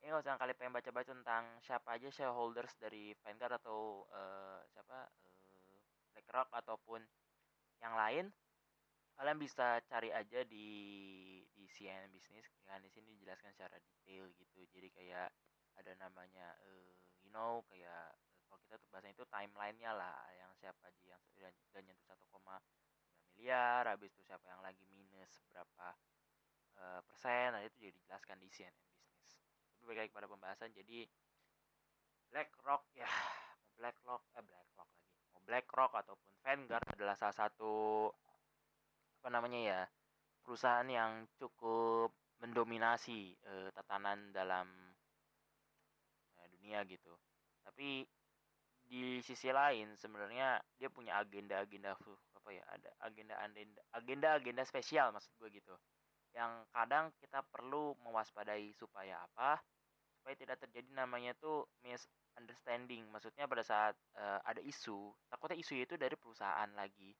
ini 0.00 0.08
kalau 0.08 0.24
kalian 0.24 0.56
pengen 0.56 0.72
baca-baca 0.72 1.12
tentang 1.12 1.44
siapa 1.60 2.00
aja 2.00 2.08
shareholders 2.08 2.72
dari 2.80 3.12
Vanguard 3.20 3.60
atau 3.60 4.08
eh, 4.08 4.60
siapa 4.72 5.12
eh, 5.44 5.80
BlackRock 6.16 6.48
ataupun 6.56 7.04
yang 7.84 7.94
lain 7.96 8.26
kalian 9.20 9.36
bisa 9.36 9.84
cari 9.84 10.08
aja 10.08 10.40
di 10.48 10.68
di 11.52 11.68
CNN 11.68 12.08
Business. 12.08 12.48
Kan 12.64 12.80
di 12.80 12.88
sini 12.88 13.12
dijelaskan 13.12 13.52
secara 13.52 13.76
detail 13.76 14.32
gitu. 14.32 14.64
Jadi 14.72 14.88
kayak 14.96 15.28
ada 15.76 15.92
namanya 16.00 16.56
eh, 16.64 16.96
you 17.20 17.28
know 17.28 17.60
kayak 17.68 18.16
kalau 18.48 18.56
kita 18.64 18.80
tuh 18.80 18.88
bahasanya 18.88 19.20
itu 19.20 19.28
timelinenya 19.28 19.92
lah. 19.92 20.24
Yang 20.40 20.52
siapa 20.64 20.88
aja 20.88 21.04
yang 21.12 21.22
sudah 21.68 21.80
nyentuh 21.84 22.08
1,5 22.08 23.36
miliar 23.36 23.84
habis 23.84 24.08
itu 24.16 24.24
siapa 24.24 24.48
yang 24.48 24.64
lagi 24.64 24.88
minus 24.88 25.44
berapa 25.52 25.92
eh, 26.80 27.00
persen. 27.04 27.52
Nah 27.52 27.60
itu 27.60 27.76
jadi 27.76 27.92
dijelaskan 27.92 28.40
di 28.40 28.48
CNN 28.48 28.76
Lagi 29.88 30.12
pada 30.12 30.28
pembahasan. 30.30 30.70
Jadi 30.72 31.04
BlackRock 32.30 32.84
ya 32.94 33.08
mau 33.08 33.72
BlackRock 33.76 34.22
eh 34.38 34.44
BlackRock 34.44 34.90
lagi. 34.94 35.10
Mau 35.34 35.40
BlackRock 35.42 35.92
ataupun 36.04 36.32
Vanguard 36.44 36.86
adalah 36.94 37.14
salah 37.18 37.36
satu 37.36 38.06
apa 39.20 39.28
namanya 39.28 39.60
ya 39.60 39.80
perusahaan 40.40 40.88
yang 40.88 41.28
cukup 41.36 42.14
mendominasi 42.40 43.36
eh, 43.36 43.68
tatanan 43.76 44.32
dalam 44.32 44.66
eh, 46.40 46.48
dunia 46.54 46.80
gitu. 46.88 47.12
Tapi 47.66 48.06
di 48.90 49.22
sisi 49.22 49.50
lain 49.54 49.94
sebenarnya 49.94 50.58
dia 50.74 50.90
punya 50.90 51.22
agenda-agenda 51.22 51.94
fu- 51.94 52.18
apa 52.34 52.50
ya 52.50 52.64
ada 52.66 52.90
agenda-agenda 53.06 53.78
agenda-agenda 53.94 54.62
spesial 54.66 55.14
maksud 55.14 55.30
gue 55.38 55.62
gitu 55.62 55.74
yang 56.36 56.66
kadang 56.74 57.10
kita 57.18 57.42
perlu 57.46 57.94
mewaspadai 57.98 58.70
supaya 58.76 59.26
apa? 59.26 59.60
Supaya 60.20 60.34
tidak 60.38 60.58
terjadi 60.62 60.90
namanya 60.94 61.32
tuh 61.38 61.66
misunderstanding. 61.82 63.08
Maksudnya 63.10 63.46
pada 63.50 63.64
saat 63.66 63.94
eh, 64.16 64.40
ada 64.44 64.60
isu 64.62 65.14
takutnya 65.30 65.58
isu 65.60 65.74
itu 65.84 65.94
dari 66.00 66.14
perusahaan 66.18 66.70
lagi. 66.74 67.14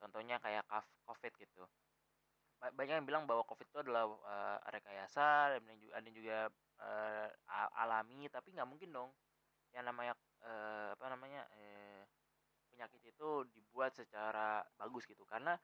Contohnya 0.00 0.38
kayak 0.42 0.64
covid 1.06 1.32
gitu. 1.38 1.64
Ba- 2.60 2.74
banyak 2.76 2.94
yang 3.02 3.08
bilang 3.08 3.24
bahwa 3.28 3.42
covid 3.48 3.66
itu 3.72 3.78
adalah 3.80 4.04
eh, 4.08 4.58
rekayasa 4.76 5.56
dan 5.56 5.62
juga 5.80 5.94
ada 6.00 6.10
juga 6.12 6.36
a- 7.48 7.72
alami 7.84 8.28
tapi 8.32 8.52
nggak 8.54 8.68
mungkin 8.68 8.90
dong. 8.92 9.10
Yang 9.74 9.84
namanya 9.92 10.12
eh, 10.44 10.88
apa 10.96 11.06
namanya 11.12 11.42
eh, 11.56 12.02
penyakit 12.72 13.02
itu 13.14 13.28
dibuat 13.54 13.92
secara 13.96 14.64
bagus 14.78 15.04
gitu. 15.08 15.24
Karena 15.28 15.56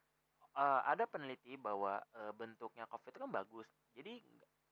eh, 0.57 0.81
ada 0.89 1.05
peneliti 1.09 1.55
bahwa 1.61 2.01
eh, 2.17 2.33
bentuknya 2.33 2.89
covid 2.89 3.13
itu 3.13 3.21
kan 3.21 3.33
bagus. 3.33 3.69
Jadi 3.97 4.21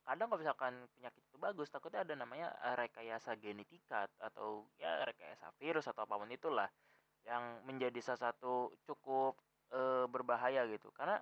kadang 0.05 0.29
kalau 0.29 0.41
misalkan 0.41 0.75
penyakit 0.99 1.23
itu 1.25 1.37
bagus 1.41 1.73
takutnya 1.73 2.05
ada 2.05 2.15
namanya 2.17 2.53
eh, 2.65 2.77
rekayasa 2.77 3.37
genetika 3.41 4.09
atau 4.21 4.69
ya 4.81 5.05
rekayasa 5.05 5.53
virus 5.61 5.89
atau 5.89 6.05
apa 6.05 6.21
pun 6.21 6.31
itulah 6.33 6.69
yang 7.25 7.65
menjadi 7.65 8.01
salah 8.05 8.33
satu 8.33 8.75
cukup 8.85 9.37
eh, 9.73 10.05
berbahaya 10.09 10.69
gitu. 10.69 10.93
Karena 10.93 11.21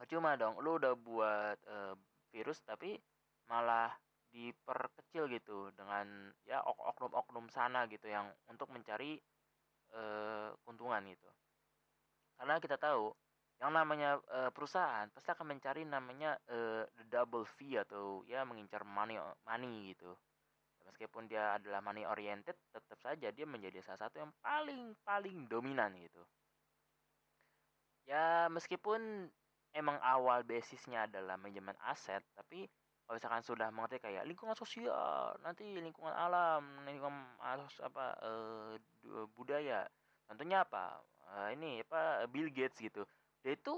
percuma 0.00 0.32
dong 0.40 0.56
lu 0.64 0.80
udah 0.80 0.96
buat 0.96 1.60
uh, 1.68 1.92
virus 2.32 2.64
tapi 2.64 2.96
malah 3.52 3.92
diperkecil 4.32 5.28
gitu 5.28 5.68
dengan 5.76 6.32
ya 6.48 6.64
oknum-oknum 6.64 7.52
sana 7.52 7.84
gitu 7.84 8.08
yang 8.08 8.32
untuk 8.48 8.72
mencari 8.72 9.20
uh, 9.92 10.56
keuntungan 10.64 11.04
gitu 11.04 11.28
karena 12.40 12.56
kita 12.56 12.80
tahu 12.80 13.12
yang 13.60 13.76
namanya 13.76 14.16
uh, 14.32 14.48
perusahaan 14.48 15.04
pasti 15.12 15.28
akan 15.28 15.52
mencari 15.52 15.84
namanya 15.84 16.40
uh, 16.48 16.88
the 16.96 17.04
double 17.12 17.44
fee 17.44 17.76
atau 17.76 18.24
ya 18.24 18.40
mengincar 18.48 18.80
money 18.88 19.20
money 19.44 19.92
gitu. 19.92 20.16
Meskipun 20.88 21.28
dia 21.28 21.60
adalah 21.60 21.84
money 21.84 22.08
oriented 22.08 22.56
tetap 22.72 22.96
saja 23.04 23.28
dia 23.28 23.44
menjadi 23.44 23.84
salah 23.84 24.08
satu 24.08 24.24
yang 24.24 24.32
paling 24.40 24.96
paling 25.04 25.44
dominan 25.52 25.92
gitu. 26.00 26.24
Ya 28.08 28.48
meskipun 28.48 29.28
emang 29.76 30.00
awal 30.00 30.40
basisnya 30.42 31.04
adalah 31.04 31.36
manajemen 31.36 31.76
aset 31.84 32.24
tapi 32.32 32.64
kalau 33.04 33.20
misalkan 33.20 33.44
sudah 33.44 33.68
mengerti 33.74 34.00
kayak 34.00 34.24
lingkungan 34.24 34.56
sosial 34.56 35.36
nanti 35.42 35.66
lingkungan 35.78 36.14
alam 36.14 36.62
lingkungan 36.86 37.36
apa 37.82 38.06
eh, 38.22 38.72
budaya 39.34 39.86
tentunya 40.30 40.62
apa 40.62 41.02
eh, 41.36 41.48
ini 41.54 41.82
apa 41.86 42.26
Bill 42.26 42.50
Gates 42.50 42.78
gitu. 42.80 43.06
Dia 43.42 43.54
itu 43.56 43.74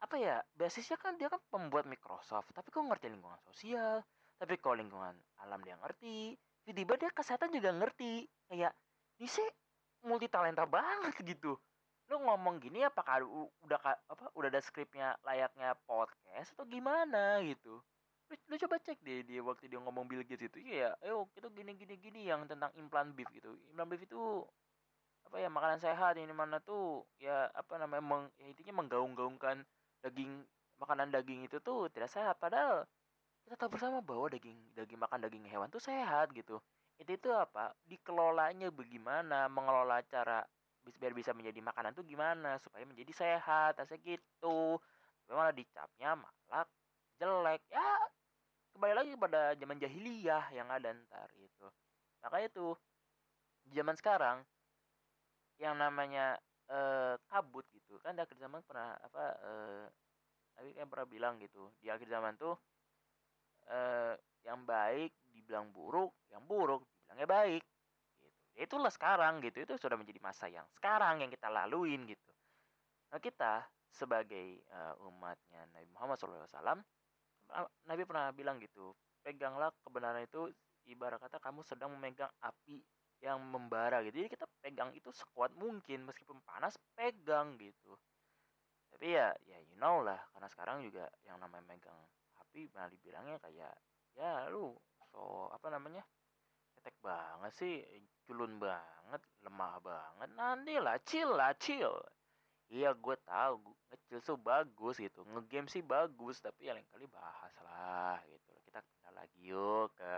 apa 0.00 0.16
ya 0.16 0.40
basisnya 0.56 0.96
kan 0.96 1.16
dia 1.20 1.28
kan 1.28 1.40
pembuat 1.52 1.84
Microsoft 1.84 2.48
tapi 2.56 2.72
kok 2.72 2.80
ngerti 2.80 3.12
lingkungan 3.12 3.36
sosial 3.44 4.00
tapi 4.40 4.56
kalau 4.56 4.80
lingkungan 4.80 5.12
alam 5.44 5.60
dia 5.60 5.76
ngerti 5.76 6.40
tiba-tiba 6.64 6.94
dia 6.96 7.10
kesehatan 7.10 7.50
juga 7.52 7.70
ngerti. 7.74 8.28
Kayak 8.46 8.72
ini 9.20 9.28
sih 9.28 9.46
multi 10.06 10.30
talenta 10.30 10.64
banget 10.64 11.18
gitu. 11.24 11.56
Lu 12.10 12.16
ngomong 12.22 12.58
gini 12.58 12.82
apakah 12.82 13.22
udah 13.66 13.78
apa 13.82 14.24
udah 14.34 14.48
ada 14.50 14.60
skripnya 14.62 15.14
layaknya 15.22 15.74
podcast 15.86 16.54
atau 16.54 16.66
gimana 16.66 17.38
gitu? 17.46 17.82
Lu, 18.30 18.34
lu 18.46 18.54
coba 18.58 18.78
cek 18.78 19.02
deh 19.02 19.26
dia 19.26 19.40
waktu 19.42 19.66
dia 19.66 19.78
ngomong 19.82 20.06
Bill 20.06 20.22
Gates 20.26 20.50
itu 20.50 20.58
ya 20.62 20.94
ayo 21.02 21.26
kita 21.34 21.50
gini 21.50 21.74
gini 21.74 21.94
gini 21.98 22.20
yang 22.30 22.46
tentang 22.46 22.70
implant 22.78 23.14
beef 23.14 23.30
gitu. 23.34 23.54
Implant 23.70 23.90
beef 23.90 24.02
itu 24.06 24.46
apa 25.30 25.38
ya 25.38 25.46
makanan 25.46 25.78
sehat 25.78 26.18
ini 26.18 26.34
mana 26.34 26.58
tuh 26.58 27.06
ya 27.22 27.46
apa 27.54 27.78
namanya 27.78 28.02
meng, 28.02 28.26
ya 28.34 28.50
intinya 28.50 28.82
menggaung-gaungkan 28.82 29.62
daging 30.02 30.42
makanan 30.82 31.14
daging 31.14 31.46
itu 31.46 31.62
tuh 31.62 31.86
tidak 31.94 32.10
sehat. 32.10 32.34
Padahal 32.42 32.82
kita 33.46 33.54
tahu 33.54 33.78
bersama 33.78 34.02
bahwa 34.02 34.26
daging 34.26 34.58
daging 34.74 34.98
makan 34.98 35.22
daging 35.22 35.46
hewan 35.46 35.70
tuh 35.70 35.78
sehat 35.78 36.34
gitu. 36.34 36.58
Itu 36.98 37.14
itu 37.14 37.30
apa? 37.30 37.70
Dikelolanya 37.86 38.74
bagaimana? 38.74 39.46
Mengelola 39.46 40.02
cara 40.10 40.42
biar 40.98 41.14
bisa 41.14 41.30
menjadi 41.30 41.62
makanan 41.62 41.94
tuh 41.94 42.02
gimana? 42.02 42.58
Supaya 42.58 42.82
menjadi 42.82 43.14
sehat 43.14 43.78
asal 43.78 44.02
gitu. 44.02 44.82
Tapi 45.30 45.30
malah 45.38 45.54
dicapnya 45.54 46.18
malah 46.18 46.66
jelek. 47.22 47.62
Ya 47.70 47.86
kembali 48.74 48.94
lagi 48.98 49.12
pada 49.14 49.54
zaman 49.54 49.78
jahiliyah 49.78 50.44
yang 50.56 50.66
ada 50.74 50.90
ntar 50.90 51.30
itu 51.38 51.66
maka 52.24 52.40
itu 52.40 52.72
zaman 53.72 53.92
sekarang 53.96 54.40
yang 55.60 55.76
namanya 55.76 56.40
eh, 56.66 57.14
kabut 57.28 57.68
gitu. 57.70 58.00
Kan 58.00 58.16
di 58.16 58.24
akhir 58.24 58.40
zaman 58.40 58.64
pernah 58.64 58.96
apa 58.96 59.24
eh, 59.44 59.84
tapi 60.56 60.76
kan 60.76 60.88
pernah 60.88 61.08
bilang 61.08 61.34
gitu 61.40 61.72
di 61.80 61.88
akhir 61.88 62.08
zaman 62.08 62.36
tuh 62.36 62.56
eh, 63.68 64.16
yang 64.44 64.64
baik 64.64 65.12
dibilang 65.30 65.68
buruk 65.72 66.12
yang 66.32 66.44
buruk 66.44 66.84
dibilangnya 66.84 67.28
baik 67.28 67.62
ya 68.56 68.66
itulah 68.66 68.92
sekarang 68.92 69.40
gitu 69.40 69.62
itu 69.62 69.74
sudah 69.80 69.96
menjadi 69.96 70.20
masa 70.20 70.50
yang 70.50 70.66
sekarang 70.76 71.22
yang 71.22 71.30
kita 71.30 71.48
laluin 71.48 72.04
gitu. 72.08 72.32
Nah 73.10 73.18
kita 73.18 73.66
sebagai 73.90 74.62
uh, 74.70 74.94
umatnya 75.10 75.66
Nabi 75.74 75.88
Muhammad 75.90 76.16
SAW 76.22 76.78
Nabi 77.90 78.02
pernah 78.06 78.30
bilang 78.30 78.62
gitu 78.62 78.94
peganglah 79.26 79.74
kebenaran 79.82 80.22
itu 80.22 80.46
ibarat 80.86 81.18
kata 81.18 81.42
kamu 81.42 81.66
sedang 81.66 81.90
memegang 81.98 82.30
api 82.38 82.78
yang 83.20 83.38
membara 83.40 84.00
gitu. 84.04 84.16
Jadi 84.24 84.28
kita 84.32 84.46
pegang 84.64 84.90
itu 84.96 85.12
sekuat 85.12 85.52
mungkin 85.60 86.08
meskipun 86.08 86.40
panas 86.44 86.76
pegang 86.96 87.60
gitu. 87.60 87.96
Tapi 88.90 89.16
ya 89.16 89.32
ya 89.48 89.58
you 89.60 89.76
know 89.76 90.00
lah 90.00 90.18
karena 90.32 90.48
sekarang 90.48 90.84
juga 90.84 91.08
yang 91.24 91.36
namanya 91.40 91.64
megang 91.68 91.96
api 92.40 92.68
malah 92.72 92.90
dibilangnya 92.90 93.36
kayak 93.40 93.72
ya 94.16 94.48
lu 94.50 94.74
so 95.12 95.48
apa 95.52 95.70
namanya 95.70 96.02
ketek 96.76 96.96
banget 97.04 97.52
sih 97.54 97.84
culun 98.24 98.56
banget 98.56 99.22
lemah 99.44 99.76
banget. 99.84 100.28
Nanti 100.34 100.74
lah 100.80 100.96
chill 101.04 101.30
lah 101.36 101.52
chill. 101.60 101.92
Iya 102.70 102.94
gue 102.94 103.16
tahu 103.26 103.74
ngecil 103.90 104.18
tuh 104.22 104.38
bagus 104.38 104.96
gitu 105.02 105.26
ngegame 105.26 105.66
sih 105.66 105.82
bagus 105.82 106.38
tapi 106.38 106.70
ya 106.70 106.72
lain 106.72 106.86
kali 106.88 107.04
bahas 107.10 107.52
lah 107.60 108.16
gitu. 108.24 108.52
Kita 108.64 108.80
kenal 108.80 109.12
lagi 109.12 109.40
yuk 109.44 109.92
ke 109.92 110.10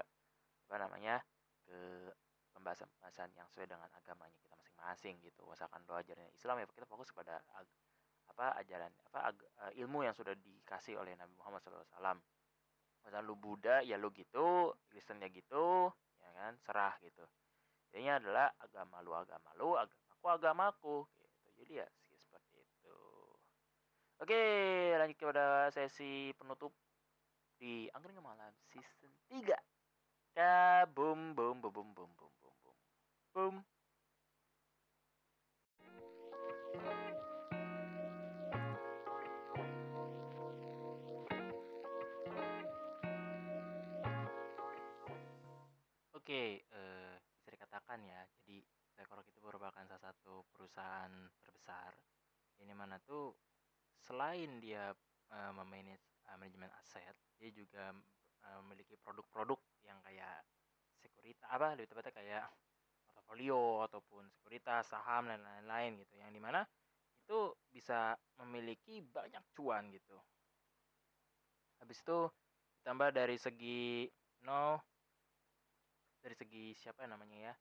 apa 0.68 0.74
namanya 0.78 1.20
ke 1.66 1.78
pembahasan-pembahasan 2.52 3.32
yang 3.34 3.48
sesuai 3.50 3.68
dengan 3.68 3.88
agamanya 3.96 4.36
kita 4.40 4.54
masing-masing 4.56 5.18
gitu. 5.24 5.42
Misalkan 5.48 5.82
lo 5.88 5.96
ajaran 5.96 6.28
Islam 6.36 6.60
ya 6.60 6.66
kita 6.68 6.86
fokus 6.86 7.10
kepada 7.10 7.40
apa 8.32 8.56
ajaran 8.64 8.92
apa 9.12 9.18
ag, 9.28 9.36
eh, 9.68 9.82
ilmu 9.84 10.06
yang 10.06 10.16
sudah 10.16 10.32
dikasih 10.32 10.96
oleh 10.96 11.12
Nabi 11.18 11.36
Muhammad 11.36 11.60
SAW 11.64 12.16
misalnya 13.02 13.20
lu 13.26 13.34
Buddha 13.34 13.82
ya 13.82 13.98
lu 13.98 14.14
gitu 14.14 14.72
Kristen 14.86 15.18
ya 15.20 15.28
gitu 15.28 15.90
kan 16.32 16.56
serah 16.64 16.96
gitu. 17.04 17.24
Jadinya 17.92 18.16
adalah 18.16 18.48
agama 18.56 19.04
lu 19.04 19.12
agama 19.12 19.50
lu 19.60 19.76
agamaku 19.76 20.26
agamaku 20.26 20.96
gitu. 21.20 21.48
Jadi 21.60 21.72
ya 21.82 21.86
seperti 22.16 22.56
itu. 22.62 22.98
Oke 24.22 24.40
lanjut 24.96 25.18
kepada 25.18 25.68
sesi 25.74 26.32
penutup 26.38 26.72
di 27.60 27.86
angkringan 27.94 28.24
malam 28.24 28.50
season 28.72 29.12
3 29.30 29.54
kabum 30.34 31.36
bum 31.36 31.60
bum 31.60 31.70
bum 31.70 31.88
bum 31.94 32.10
bum 32.16 32.32
bum 32.40 32.41
bum 33.32 33.64
Oke, 46.12 46.62
uh, 46.70 47.18
bisa 47.34 47.50
dikatakan 47.50 47.98
ya, 48.06 48.22
jadi 48.30 48.62
BlackRock 48.94 49.26
itu 49.26 49.42
merupakan 49.42 49.82
salah 49.82 50.12
satu 50.12 50.46
perusahaan 50.54 51.10
terbesar 51.42 51.98
ini 52.62 52.72
mana 52.78 53.02
tuh 53.02 53.34
selain 53.98 54.62
dia 54.62 54.94
uh, 55.34 55.52
memanage 55.56 56.04
uh, 56.30 56.38
manajemen 56.38 56.70
aset, 56.78 57.16
dia 57.40 57.50
juga 57.50 57.90
uh, 58.46 58.58
memiliki 58.62 58.94
produk-produk 59.02 59.58
yang 59.82 59.98
kayak 60.06 60.46
sekuritas 60.94 61.42
apa 61.50 61.74
lebih 61.74 61.90
tepatnya 61.90 62.14
kayak 62.14 62.44
portofolio 63.22 63.86
ataupun 63.86 64.26
sekuritas 64.34 64.90
saham 64.90 65.30
dan 65.30 65.38
lain-lain 65.40 66.02
gitu. 66.02 66.18
Yang 66.18 66.30
di 66.34 66.40
mana 66.42 66.60
itu 67.22 67.54
bisa 67.70 68.18
memiliki 68.42 68.98
banyak 68.98 69.40
cuan 69.54 69.86
gitu. 69.94 70.18
Habis 71.78 72.02
itu 72.02 72.18
ditambah 72.82 73.14
dari 73.14 73.38
segi 73.38 74.10
no 74.42 74.74
dari 76.18 76.34
segi 76.34 76.74
siapa 76.74 77.06
namanya 77.06 77.38
ya 77.50 77.54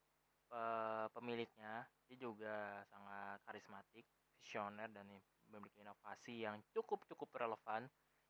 pemiliknya 1.14 1.86
dia 2.10 2.18
juga 2.18 2.84
sangat 2.90 3.40
karismatik 3.46 4.04
visioner 4.42 4.90
dan 4.90 5.06
memiliki 5.48 5.86
inovasi 5.86 6.44
yang 6.44 6.58
cukup 6.74 7.06
cukup 7.06 7.30
relevan. 7.38 7.86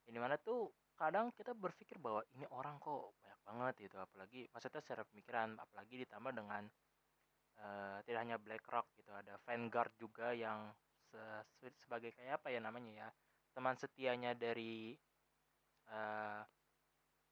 Ini 0.05 0.19
mana 0.19 0.36
tuh 0.36 0.69
kadang 0.99 1.32
kita 1.34 1.55
berpikir 1.55 1.97
bahwa 1.97 2.21
ini 2.36 2.45
orang 2.51 2.77
kok 2.77 3.17
banyak 3.23 3.39
banget 3.41 3.73
gitu 3.89 3.97
apalagi 3.97 4.45
maksudnya 4.53 4.82
secara 4.84 5.01
pemikiran 5.07 5.57
apalagi 5.57 6.05
ditambah 6.05 6.29
dengan 6.36 6.69
uh, 7.62 7.97
tidak 8.03 8.20
hanya 8.26 8.38
BlackRock 8.41 8.89
gitu 8.97 9.12
ada 9.14 9.38
Vanguard 9.45 9.93
juga 10.01 10.34
yang 10.34 10.74
se 11.12 11.22
sebagai 11.86 12.16
kayak 12.16 12.41
apa 12.41 12.47
ya 12.49 12.59
namanya 12.64 12.91
ya 12.91 13.09
teman 13.51 13.76
setianya 13.76 14.34
dari 14.34 14.95
uh, 15.91 16.41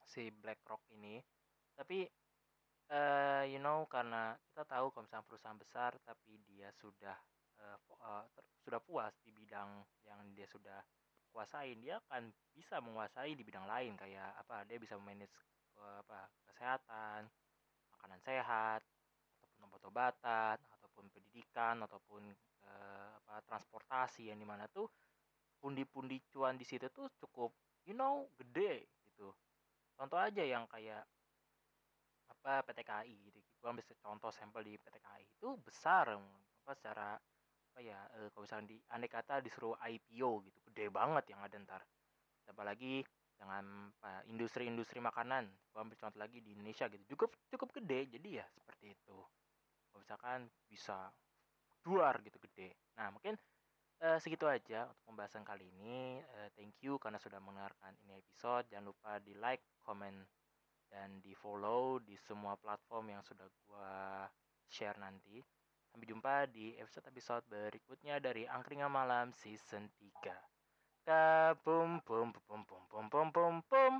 si 0.04 0.30
BlackRock 0.30 0.84
ini. 0.94 1.22
Tapi 1.74 2.04
uh, 2.92 3.44
you 3.48 3.62
know 3.62 3.88
karena 3.88 4.36
kita 4.52 4.66
tahu 4.68 4.92
kalau 4.92 5.04
misalnya 5.06 5.28
perusahaan 5.30 5.60
besar 5.60 5.92
tapi 6.04 6.42
dia 6.44 6.70
sudah 6.76 7.16
uh, 7.64 7.78
uh, 8.04 8.26
sudah 8.66 8.82
puas 8.84 9.14
di 9.24 9.32
bidang 9.32 9.86
yang 10.04 10.20
dia 10.36 10.46
sudah 10.50 10.84
kuasain 11.30 11.78
dia 11.80 12.02
akan 12.10 12.34
bisa 12.58 12.82
menguasai 12.82 13.38
di 13.38 13.46
bidang 13.46 13.70
lain 13.70 13.94
kayak 13.96 14.34
apa 14.42 14.66
dia 14.66 14.82
bisa 14.82 14.98
manage 14.98 15.32
uh, 15.78 16.02
apa 16.02 16.26
kesehatan 16.50 17.30
makanan 17.96 18.20
sehat 18.26 18.82
obat-obatan 19.68 20.58
ataupun 20.60 21.06
pendidikan 21.12 21.84
ataupun 21.84 22.24
uh, 22.68 23.10
apa 23.24 23.44
transportasi 23.46 24.32
yang 24.32 24.40
di 24.40 24.48
mana 24.48 24.68
tuh 24.68 24.88
pundi-pundi 25.60 26.24
cuan 26.32 26.56
di 26.56 26.64
situ 26.64 26.88
tuh 26.92 27.12
cukup 27.20 27.52
you 27.84 27.96
know 27.96 28.28
gede 28.40 28.88
gitu. 29.04 29.32
Contoh 29.96 30.20
aja 30.20 30.44
yang 30.44 30.64
kayak 30.72 31.04
apa 32.32 32.64
PT 32.64 32.80
KAI 32.88 33.16
gitu. 33.28 33.40
Gue 33.60 33.68
ambil 33.68 33.84
contoh 34.00 34.32
sampel 34.32 34.64
di 34.64 34.74
PT 34.80 34.96
KAI 35.04 35.24
itu 35.28 35.50
besar 35.60 36.16
apa 36.16 36.72
secara 36.72 37.20
apa 37.70 37.80
ya 37.84 38.00
e, 38.16 38.32
kalau 38.32 38.44
misalnya 38.48 38.68
di 38.72 38.78
andai 38.96 39.12
kata 39.12 39.44
disuruh 39.44 39.76
IPO 39.76 40.30
gitu 40.48 40.58
gede 40.72 40.88
banget 40.88 41.36
yang 41.36 41.44
ada 41.44 41.56
ntar. 41.60 41.82
Apalagi 42.48 43.04
dengan 43.40 43.88
uh, 44.04 44.22
industri-industri 44.28 45.00
makanan. 45.00 45.48
Gua 45.72 45.88
ambil 45.88 45.96
contoh 45.96 46.20
lagi 46.20 46.44
di 46.44 46.52
Indonesia 46.52 46.92
gitu. 46.92 47.16
Cukup 47.16 47.32
cukup 47.48 47.72
gede 47.80 48.20
jadi 48.20 48.44
ya 48.44 48.46
seperti 48.52 48.92
itu 48.92 49.18
misalkan 49.98 50.46
bisa 50.70 51.10
luar 51.90 52.22
gitu 52.22 52.38
gede. 52.38 52.76
Nah 53.00 53.10
mungkin 53.10 53.34
uh, 54.04 54.20
segitu 54.22 54.46
aja 54.46 54.86
untuk 54.86 55.04
pembahasan 55.10 55.42
kali 55.48 55.66
ini. 55.80 56.22
Uh, 56.22 56.50
thank 56.54 56.76
you 56.84 57.02
karena 57.02 57.18
sudah 57.18 57.42
mendengarkan 57.42 57.96
ini 58.06 58.20
episode. 58.20 58.68
Jangan 58.70 58.86
lupa 58.92 59.18
di 59.24 59.34
like 59.40 59.64
comment 59.82 60.28
dan 60.90 61.22
di 61.22 61.34
follow 61.38 62.02
di 62.02 62.18
semua 62.18 62.58
platform 62.58 63.18
yang 63.18 63.24
sudah 63.24 63.46
gua 63.66 64.26
share 64.70 64.98
nanti. 65.02 65.42
Sampai 65.90 66.06
jumpa 66.06 66.46
di 66.54 66.78
episode-episode 66.78 67.50
berikutnya 67.50 68.22
dari 68.22 68.46
Angkringan 68.46 68.94
Malam 68.94 69.34
season 69.34 69.90
3 69.98 70.38
Ka 71.02 71.58
pum 71.66 71.98
pum 72.06 72.30
pum 72.30 72.62
pum 72.62 72.62
pum 72.86 73.06
pum 73.10 73.28
pum 73.34 73.56
pum 73.66 73.94